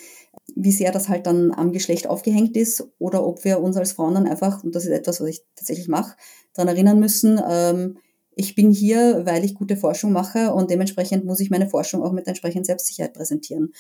wie 0.56 0.72
sehr 0.72 0.92
das 0.92 1.10
halt 1.10 1.28
dann 1.28 1.52
am 1.52 1.72
Geschlecht 1.72 2.08
aufgehängt 2.08 2.56
ist 2.58 2.88
oder 3.00 3.26
ob 3.26 3.44
wir 3.44 3.62
uns 3.62 3.78
als 3.78 3.94
Frauen 3.94 4.16
dann 4.16 4.28
einfach, 4.28 4.64
und 4.64 4.76
das 4.76 4.86
ist 4.86 4.92
etwas, 4.92 5.22
was 5.22 5.28
ich 5.30 5.44
tatsächlich 5.56 5.88
mache, 5.88 6.16
daran 6.54 6.76
erinnern 6.76 7.00
müssen, 7.00 7.40
ähm, 7.48 7.98
ich 8.36 8.56
bin 8.56 8.72
hier, 8.72 9.26
weil 9.26 9.44
ich 9.44 9.56
gute 9.56 9.76
Forschung 9.76 10.12
mache 10.12 10.54
und 10.54 10.72
dementsprechend 10.72 11.26
muss 11.26 11.40
ich 11.40 11.50
meine 11.50 11.70
Forschung 11.70 12.02
auch 12.02 12.14
mit 12.14 12.28
entsprechender 12.28 12.66
Selbstsicherheit 12.66 13.14
präsentieren. 13.14 13.74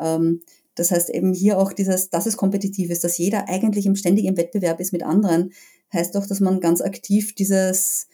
Ähm, 0.00 0.42
das 0.74 0.90
heißt 0.90 1.10
eben 1.10 1.32
hier 1.32 1.58
auch 1.58 1.72
dieses, 1.72 2.10
dass 2.10 2.26
es 2.26 2.36
kompetitiv 2.36 2.90
ist, 2.90 3.02
dass 3.02 3.18
jeder 3.18 3.48
eigentlich 3.48 3.86
im 3.86 3.96
ständigen 3.96 4.36
Wettbewerb 4.36 4.78
ist 4.78 4.92
mit 4.92 5.02
anderen, 5.02 5.52
heißt 5.92 6.14
doch, 6.14 6.26
dass 6.26 6.40
man 6.40 6.60
ganz 6.60 6.80
aktiv 6.80 7.34
dieses 7.34 8.08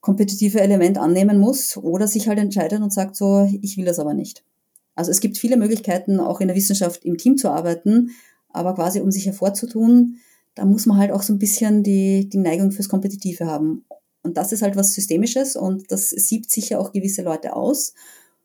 kompetitive 0.00 0.60
Element 0.60 0.96
annehmen 0.96 1.38
muss 1.38 1.76
oder 1.76 2.06
sich 2.06 2.28
halt 2.28 2.38
entscheidet 2.38 2.80
und 2.80 2.92
sagt 2.92 3.16
so, 3.16 3.48
ich 3.60 3.76
will 3.76 3.84
das 3.84 3.98
aber 3.98 4.14
nicht. 4.14 4.44
Also 4.94 5.10
es 5.10 5.20
gibt 5.20 5.38
viele 5.38 5.56
Möglichkeiten, 5.56 6.20
auch 6.20 6.40
in 6.40 6.48
der 6.48 6.56
Wissenschaft 6.56 7.04
im 7.04 7.18
Team 7.18 7.36
zu 7.36 7.50
arbeiten, 7.50 8.10
aber 8.50 8.74
quasi 8.74 9.00
um 9.00 9.10
sich 9.10 9.26
hervorzutun, 9.26 10.18
da 10.54 10.64
muss 10.64 10.86
man 10.86 10.98
halt 10.98 11.12
auch 11.12 11.22
so 11.22 11.32
ein 11.32 11.38
bisschen 11.38 11.82
die, 11.82 12.28
die 12.28 12.38
Neigung 12.38 12.72
fürs 12.72 12.88
Kompetitive 12.88 13.46
haben. 13.46 13.84
Und 14.22 14.36
das 14.36 14.52
ist 14.52 14.62
halt 14.62 14.76
was 14.76 14.94
Systemisches 14.94 15.56
und 15.56 15.90
das 15.90 16.10
siebt 16.10 16.50
sicher 16.50 16.80
auch 16.80 16.92
gewisse 16.92 17.22
Leute 17.22 17.54
aus. 17.54 17.94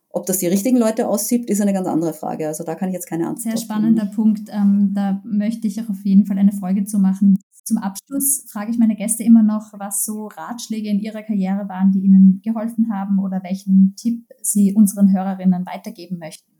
Ob 0.10 0.28
das 0.28 0.38
die 0.38 0.48
richtigen 0.48 0.78
Leute 0.78 1.08
aussiebt, 1.08 1.50
ist 1.50 1.60
eine 1.60 1.74
ganz 1.74 1.88
andere 1.88 2.14
Frage. 2.14 2.48
Also 2.48 2.64
da 2.64 2.76
kann 2.76 2.90
ich 2.90 2.94
jetzt 2.94 3.10
keine 3.10 3.28
Antwort 3.28 3.42
Sehr 3.42 3.58
spannender 3.58 4.04
geben. 4.04 4.16
Punkt. 4.16 4.50
Ähm, 4.52 4.92
da 4.94 5.22
möchte 5.26 5.68
ich 5.68 5.82
auch 5.82 5.90
auf 5.90 6.06
jeden 6.06 6.28
Fall 6.28 6.38
eine 6.38 6.52
Folge 6.52 6.86
zu 6.86 7.00
machen. 7.00 7.40
Zum 7.66 7.78
Abschluss 7.78 8.46
frage 8.48 8.72
ich 8.72 8.78
meine 8.78 8.96
Gäste 8.96 9.24
immer 9.24 9.42
noch, 9.42 9.74
was 9.78 10.06
so 10.06 10.28
Ratschläge 10.28 10.90
in 10.90 11.00
ihrer 11.00 11.24
Karriere 11.24 11.68
waren, 11.68 11.92
die 11.92 12.02
ihnen 12.02 12.42
geholfen 12.44 12.92
haben 12.92 13.20
oder 13.20 13.42
welchen 13.42 13.96
Tipp 13.96 14.28
sie 14.42 14.74
unseren 14.74 15.12
Hörerinnen 15.12 15.66
weitergeben 15.66 16.20
möchten. 16.20 16.53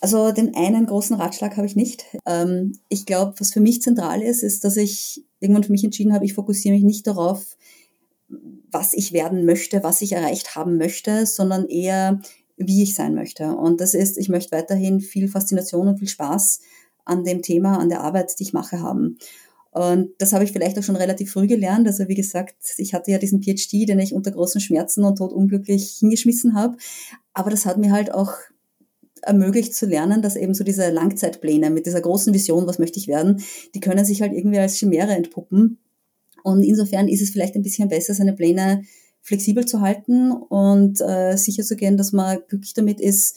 Also 0.00 0.30
den 0.30 0.54
einen 0.54 0.86
großen 0.86 1.16
Ratschlag 1.16 1.56
habe 1.56 1.66
ich 1.66 1.76
nicht. 1.76 2.04
Ähm, 2.26 2.78
ich 2.88 3.06
glaube, 3.06 3.34
was 3.38 3.52
für 3.52 3.60
mich 3.60 3.80
zentral 3.82 4.22
ist, 4.22 4.42
ist, 4.42 4.64
dass 4.64 4.76
ich 4.76 5.24
irgendwann 5.40 5.64
für 5.64 5.72
mich 5.72 5.84
entschieden 5.84 6.12
habe, 6.12 6.24
ich 6.24 6.34
fokussiere 6.34 6.74
mich 6.74 6.84
nicht 6.84 7.06
darauf, 7.06 7.56
was 8.70 8.92
ich 8.92 9.12
werden 9.12 9.46
möchte, 9.46 9.82
was 9.82 10.02
ich 10.02 10.12
erreicht 10.12 10.54
haben 10.54 10.76
möchte, 10.76 11.26
sondern 11.26 11.66
eher, 11.68 12.20
wie 12.56 12.82
ich 12.82 12.94
sein 12.94 13.14
möchte. 13.14 13.56
Und 13.56 13.80
das 13.80 13.94
ist, 13.94 14.18
ich 14.18 14.28
möchte 14.28 14.56
weiterhin 14.56 15.00
viel 15.00 15.28
Faszination 15.28 15.88
und 15.88 15.98
viel 15.98 16.08
Spaß 16.08 16.60
an 17.04 17.24
dem 17.24 17.42
Thema, 17.42 17.78
an 17.78 17.88
der 17.88 18.02
Arbeit, 18.02 18.38
die 18.38 18.42
ich 18.42 18.52
mache, 18.52 18.80
haben. 18.80 19.18
Und 19.70 20.10
das 20.18 20.32
habe 20.32 20.42
ich 20.42 20.52
vielleicht 20.52 20.78
auch 20.78 20.82
schon 20.82 20.96
relativ 20.96 21.32
früh 21.32 21.46
gelernt. 21.46 21.86
Also 21.86 22.08
wie 22.08 22.14
gesagt, 22.14 22.56
ich 22.78 22.94
hatte 22.94 23.10
ja 23.10 23.18
diesen 23.18 23.42
PhD, 23.42 23.86
den 23.86 23.98
ich 23.98 24.14
unter 24.14 24.30
großen 24.30 24.60
Schmerzen 24.60 25.04
und 25.04 25.16
todunglücklich 25.16 25.98
hingeschmissen 26.00 26.54
habe. 26.54 26.76
Aber 27.34 27.50
das 27.50 27.66
hat 27.66 27.76
mir 27.76 27.92
halt 27.92 28.12
auch 28.12 28.32
ermöglicht 29.26 29.74
zu 29.74 29.86
lernen, 29.86 30.22
dass 30.22 30.36
eben 30.36 30.54
so 30.54 30.64
diese 30.64 30.90
Langzeitpläne 30.90 31.70
mit 31.70 31.86
dieser 31.86 32.00
großen 32.00 32.32
Vision, 32.32 32.66
was 32.66 32.78
möchte 32.78 32.98
ich 32.98 33.08
werden, 33.08 33.42
die 33.74 33.80
können 33.80 34.04
sich 34.04 34.22
halt 34.22 34.32
irgendwie 34.32 34.58
als 34.58 34.76
Chimäre 34.76 35.12
entpuppen. 35.12 35.78
Und 36.42 36.62
insofern 36.62 37.08
ist 37.08 37.22
es 37.22 37.30
vielleicht 37.30 37.56
ein 37.56 37.62
bisschen 37.62 37.88
besser, 37.88 38.14
seine 38.14 38.32
Pläne 38.32 38.82
flexibel 39.20 39.66
zu 39.66 39.80
halten 39.80 40.30
und 40.30 41.00
äh, 41.00 41.36
sicher 41.36 41.64
zu 41.64 41.74
gehen, 41.76 41.96
dass 41.96 42.12
man 42.12 42.38
glücklich 42.48 42.74
damit 42.74 43.00
ist, 43.00 43.36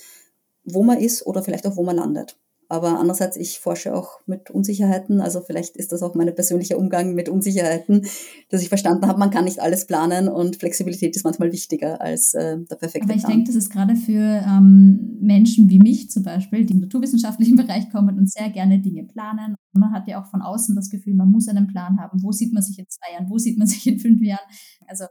wo 0.63 0.83
man 0.83 0.99
ist 0.99 1.25
oder 1.25 1.41
vielleicht 1.41 1.65
auch 1.65 1.75
wo 1.75 1.83
man 1.83 1.95
landet. 1.95 2.37
Aber 2.71 2.99
andererseits, 2.99 3.35
ich 3.35 3.59
forsche 3.59 3.95
auch 3.95 4.19
mit 4.27 4.51
Unsicherheiten. 4.51 5.21
Also 5.21 5.41
vielleicht 5.41 5.75
ist 5.75 5.91
das 5.91 6.03
auch 6.03 6.13
mein 6.13 6.33
persönlicher 6.35 6.77
Umgang 6.77 7.15
mit 7.15 7.27
Unsicherheiten, 7.27 8.05
dass 8.49 8.61
ich 8.61 8.69
verstanden 8.69 9.07
habe, 9.07 9.17
man 9.17 9.31
kann 9.31 9.45
nicht 9.45 9.59
alles 9.59 9.87
planen 9.87 10.29
und 10.29 10.57
Flexibilität 10.57 11.15
ist 11.15 11.23
manchmal 11.23 11.51
wichtiger 11.51 11.99
als 11.99 12.35
äh, 12.35 12.59
der 12.59 12.75
perfekte 12.75 13.07
Aber 13.07 13.15
ich 13.15 13.23
Plan. 13.23 13.37
denke, 13.37 13.47
das 13.47 13.55
ist 13.55 13.71
gerade 13.71 13.95
für 13.95 14.21
ähm, 14.21 15.17
Menschen 15.19 15.67
wie 15.69 15.79
mich 15.79 16.11
zum 16.11 16.21
Beispiel, 16.21 16.63
die 16.63 16.73
im 16.73 16.81
naturwissenschaftlichen 16.81 17.55
Bereich 17.57 17.89
kommen 17.89 18.19
und 18.19 18.31
sehr 18.31 18.49
gerne 18.51 18.79
Dinge 18.79 19.03
planen. 19.03 19.55
Und 19.73 19.81
man 19.81 19.91
hat 19.91 20.07
ja 20.07 20.21
auch 20.21 20.27
von 20.27 20.43
außen 20.43 20.75
das 20.75 20.91
Gefühl, 20.91 21.15
man 21.15 21.31
muss 21.31 21.47
einen 21.47 21.65
Plan 21.65 21.99
haben. 21.99 22.21
Wo 22.21 22.31
sieht 22.31 22.53
man 22.53 22.61
sich 22.61 22.77
in 22.77 22.85
zwei 22.87 23.13
Jahren? 23.13 23.31
Wo 23.31 23.39
sieht 23.39 23.57
man 23.57 23.65
sich 23.67 23.87
in 23.87 23.99
fünf 23.99 24.21
Jahren? 24.21 24.45
Also 24.87 25.05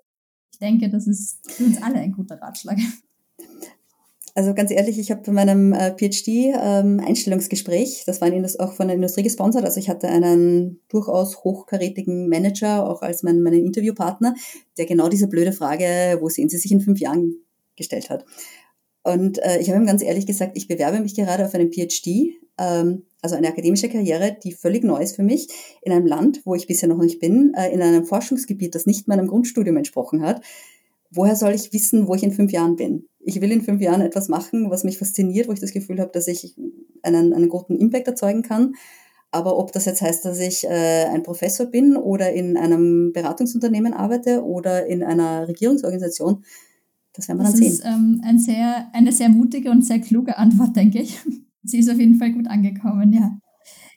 ich 0.53 0.61
denke, 0.61 0.89
das 0.91 1.09
ist 1.09 1.41
für 1.51 1.65
uns 1.65 1.83
alle 1.83 1.97
ein 1.97 2.13
guter 2.13 2.41
Ratschlag. 2.41 2.79
Also 4.39 4.55
ganz 4.55 4.71
ehrlich, 4.71 5.01
ich 5.01 5.11
habe 5.11 5.23
bei 5.27 5.33
meinem 5.33 5.73
äh, 5.73 5.97
PhD-Einstellungsgespräch, 5.97 8.05
ähm, 8.07 8.07
das 8.07 8.21
war 8.21 8.69
auch 8.69 8.73
von 8.73 8.87
der 8.87 8.95
Industrie 8.95 9.25
gesponsert, 9.25 9.65
also 9.65 9.81
ich 9.81 9.89
hatte 9.89 10.07
einen 10.07 10.79
durchaus 10.87 11.43
hochkarätigen 11.43 12.29
Manager, 12.29 12.89
auch 12.89 13.03
als 13.03 13.25
mein, 13.25 13.43
meinen 13.43 13.67
Interviewpartner, 13.67 14.37
der 14.77 14.87
genau 14.87 15.09
diese 15.09 15.27
blöde 15.27 15.51
Frage, 15.51 16.19
wo 16.21 16.29
sehen 16.29 16.49
Sie 16.49 16.57
sich 16.57 16.71
in 16.71 16.81
fünf 16.81 17.01
Jahren, 17.01 17.35
gestellt 17.75 18.11
hat. 18.11 18.25
Und 19.03 19.43
äh, 19.43 19.59
ich 19.59 19.71
habe 19.71 19.81
ihm 19.81 19.87
ganz 19.87 20.03
ehrlich 20.03 20.27
gesagt, 20.27 20.53
ich 20.55 20.69
bewerbe 20.69 21.01
mich 21.01 21.17
gerade 21.17 21.45
auf 21.45 21.53
einen 21.57 21.73
PhD, 21.73 22.37
ähm, 22.59 23.07
also 23.21 23.35
eine 23.35 23.49
akademische 23.49 23.89
Karriere, 23.89 24.37
die 24.45 24.53
völlig 24.53 24.85
neu 24.85 25.03
ist 25.03 25.17
für 25.17 25.25
mich, 25.25 25.49
in 25.83 25.91
einem 25.91 26.07
Land, 26.07 26.43
wo 26.45 26.55
ich 26.55 26.69
bisher 26.69 26.89
noch 26.89 26.99
nicht 26.99 27.19
bin, 27.19 27.55
äh, 27.57 27.73
in 27.73 27.83
einem 27.83 28.05
Forschungsgebiet, 28.05 28.77
das 28.77 28.87
nicht 28.87 29.09
meinem 29.09 29.27
Grundstudium 29.27 29.79
entsprochen 29.79 30.23
hat. 30.23 30.43
Woher 31.11 31.37
soll 31.37 31.53
ich 31.53 31.73
wissen, 31.73 32.07
wo 32.07 32.15
ich 32.15 32.23
in 32.23 32.33
fünf 32.33 32.53
Jahren 32.53 32.77
bin? 32.77 33.09
ich 33.29 33.41
will 33.41 33.53
in 33.53 33.63
fünf 33.63 33.81
Jahren 33.81 34.01
etwas 34.01 34.29
machen, 34.29 34.71
was 34.71 34.85
mich 34.85 34.99
fasziniert, 34.99 35.49
wo 35.49 35.53
ich 35.53 35.61
das 35.61 35.73
Gefühl 35.73 36.01
habe, 36.01 36.11
dass 36.13 36.29
ich 36.29 36.57
einen, 37.03 37.35
einen 37.35 37.49
guten 37.49 37.77
Impact 37.77 38.09
erzeugen 38.09 38.43
kann. 38.43 38.75
Aber 39.31 39.59
ob 39.59 39.73
das 39.73 39.85
jetzt 39.85 40.01
heißt, 40.01 40.25
dass 40.25 40.41
ich 40.41 40.65
äh, 40.65 41.05
ein 41.05 41.23
Professor 41.23 41.67
bin 41.67 41.97
oder 41.97 42.33
in 42.33 42.57
einem 42.57 43.13
Beratungsunternehmen 43.13 43.93
arbeite 43.93 44.43
oder 44.43 44.87
in 44.87 45.03
einer 45.03 45.47
Regierungsorganisation, 45.47 46.43
das 47.13 47.29
werden 47.29 47.39
wir 47.39 47.45
das 47.45 47.53
dann 47.53 47.63
sehen. 47.63 47.69
Das 47.69 47.79
ist 47.81 47.85
ähm, 47.85 48.21
ein 48.25 48.39
sehr, 48.39 48.89
eine 48.95 49.13
sehr 49.13 49.29
mutige 49.29 49.71
und 49.71 49.85
sehr 49.85 49.99
kluge 49.99 50.39
Antwort, 50.39 50.75
denke 50.75 51.01
ich. 51.01 51.19
Sie 51.63 51.79
ist 51.79 51.91
auf 51.91 51.99
jeden 51.99 52.15
Fall 52.15 52.33
gut 52.33 52.49
angekommen, 52.49 53.13
ja. 53.13 53.39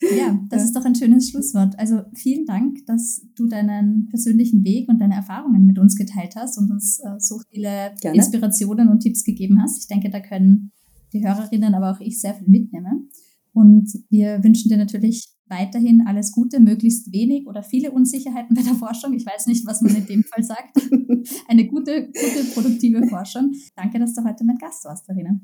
Ja, 0.02 0.40
das 0.50 0.64
ist 0.64 0.76
doch 0.76 0.86
ein 0.86 0.96
schönes 0.96 1.30
Schlusswort. 1.30 1.78
Also 1.78 2.02
vielen 2.14 2.46
Dank, 2.46 2.86
dass 2.86 3.22
du 3.36 3.48
deinen 3.48 4.08
persönlichen 4.10 4.64
Weg 4.64 4.90
und 4.90 5.00
deine 5.00 5.16
Erfahrungen 5.16 5.66
mit 5.66 5.78
uns 5.80 5.96
geteilt 5.96 6.36
hast 6.36 6.58
und 6.58 6.72
uns 6.72 7.00
äh, 7.00 7.20
so 7.20 7.40
viele 7.50 7.94
Gerne. 8.02 8.18
Inspirationen 8.18 8.90
und 8.90 9.02
Tipps 9.02 9.24
gegeben 9.24 9.62
hast. 9.62 9.82
Ich 9.82 9.88
denke, 9.88 10.10
da 10.10 10.20
können 10.20 10.72
die 11.14 11.26
Hörerinnen, 11.26 11.74
aber 11.74 11.92
auch 11.92 12.00
ich 12.00 12.20
sehr 12.20 12.34
viel 12.34 12.48
mitnehmen. 12.48 13.10
Und 13.54 13.92
wir 14.10 14.44
wünschen 14.44 14.70
dir 14.70 14.78
natürlich 14.78 15.30
weiterhin 15.48 16.04
alles 16.08 16.32
Gute, 16.32 16.62
möglichst 16.62 17.12
wenig 17.12 17.46
oder 17.46 17.62
viele 17.62 17.92
Unsicherheiten 17.92 18.56
bei 18.56 18.64
der 18.64 18.76
Forschung. 18.76 19.14
Ich 19.14 19.26
weiß 19.26 19.48
nicht, 19.48 19.68
was 19.68 19.82
man 19.82 19.94
in 19.96 20.06
dem 20.06 20.24
Fall 20.24 20.44
sagt. 20.44 20.78
Eine 21.48 21.68
gute, 21.68 22.08
gute, 22.08 22.46
produktive 22.54 23.06
Forschung. 23.08 23.52
Danke, 23.76 24.00
dass 24.00 24.14
du 24.14 24.24
heute 24.24 24.46
mein 24.46 24.58
Gast 24.58 24.86
warst, 24.86 25.08
Darina. 25.10 25.40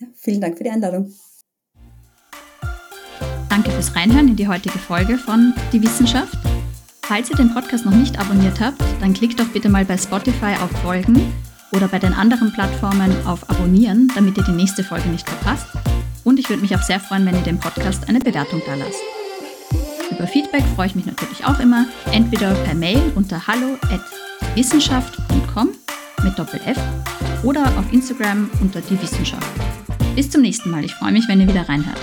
Ja, 0.00 0.08
vielen 0.14 0.40
Dank 0.40 0.56
für 0.56 0.64
die 0.64 0.70
Einladung. 0.70 1.12
Fürs 3.82 3.96
Reinhören 3.96 4.28
in 4.28 4.36
die 4.36 4.46
heutige 4.46 4.78
Folge 4.78 5.18
von 5.18 5.54
Die 5.72 5.82
Wissenschaft. 5.82 6.38
Falls 7.02 7.28
ihr 7.30 7.36
den 7.36 7.52
Podcast 7.52 7.84
noch 7.84 7.92
nicht 7.92 8.16
abonniert 8.16 8.60
habt, 8.60 8.80
dann 9.00 9.12
klickt 9.12 9.40
doch 9.40 9.48
bitte 9.48 9.68
mal 9.68 9.84
bei 9.84 9.98
Spotify 9.98 10.54
auf 10.62 10.70
Folgen 10.82 11.32
oder 11.72 11.88
bei 11.88 11.98
den 11.98 12.14
anderen 12.14 12.52
Plattformen 12.52 13.12
auf 13.26 13.50
Abonnieren, 13.50 14.06
damit 14.14 14.38
ihr 14.38 14.44
die 14.44 14.52
nächste 14.52 14.84
Folge 14.84 15.08
nicht 15.08 15.28
verpasst. 15.28 15.66
Und 16.22 16.38
ich 16.38 16.48
würde 16.48 16.62
mich 16.62 16.76
auch 16.76 16.82
sehr 16.82 17.00
freuen, 17.00 17.26
wenn 17.26 17.34
ihr 17.34 17.40
dem 17.40 17.58
Podcast 17.58 18.08
eine 18.08 18.20
Bewertung 18.20 18.62
da 18.66 18.76
lasst. 18.76 19.00
Über 20.12 20.28
Feedback 20.28 20.62
freue 20.76 20.86
ich 20.86 20.94
mich 20.94 21.06
natürlich 21.06 21.44
auch 21.44 21.58
immer, 21.58 21.86
entweder 22.12 22.54
per 22.54 22.74
Mail 22.74 23.02
unter 23.16 23.48
hallo@wissenschaft.com 23.48 25.70
mit 26.22 26.38
Doppel 26.38 26.60
F 26.66 26.78
oder 27.42 27.64
auf 27.76 27.92
Instagram 27.92 28.48
unter 28.60 28.80
die 28.80 29.02
Wissenschaft. 29.02 29.50
Bis 30.14 30.30
zum 30.30 30.42
nächsten 30.42 30.70
Mal. 30.70 30.84
Ich 30.84 30.94
freue 30.94 31.10
mich, 31.10 31.26
wenn 31.26 31.40
ihr 31.40 31.48
wieder 31.48 31.68
reinhört. 31.68 31.98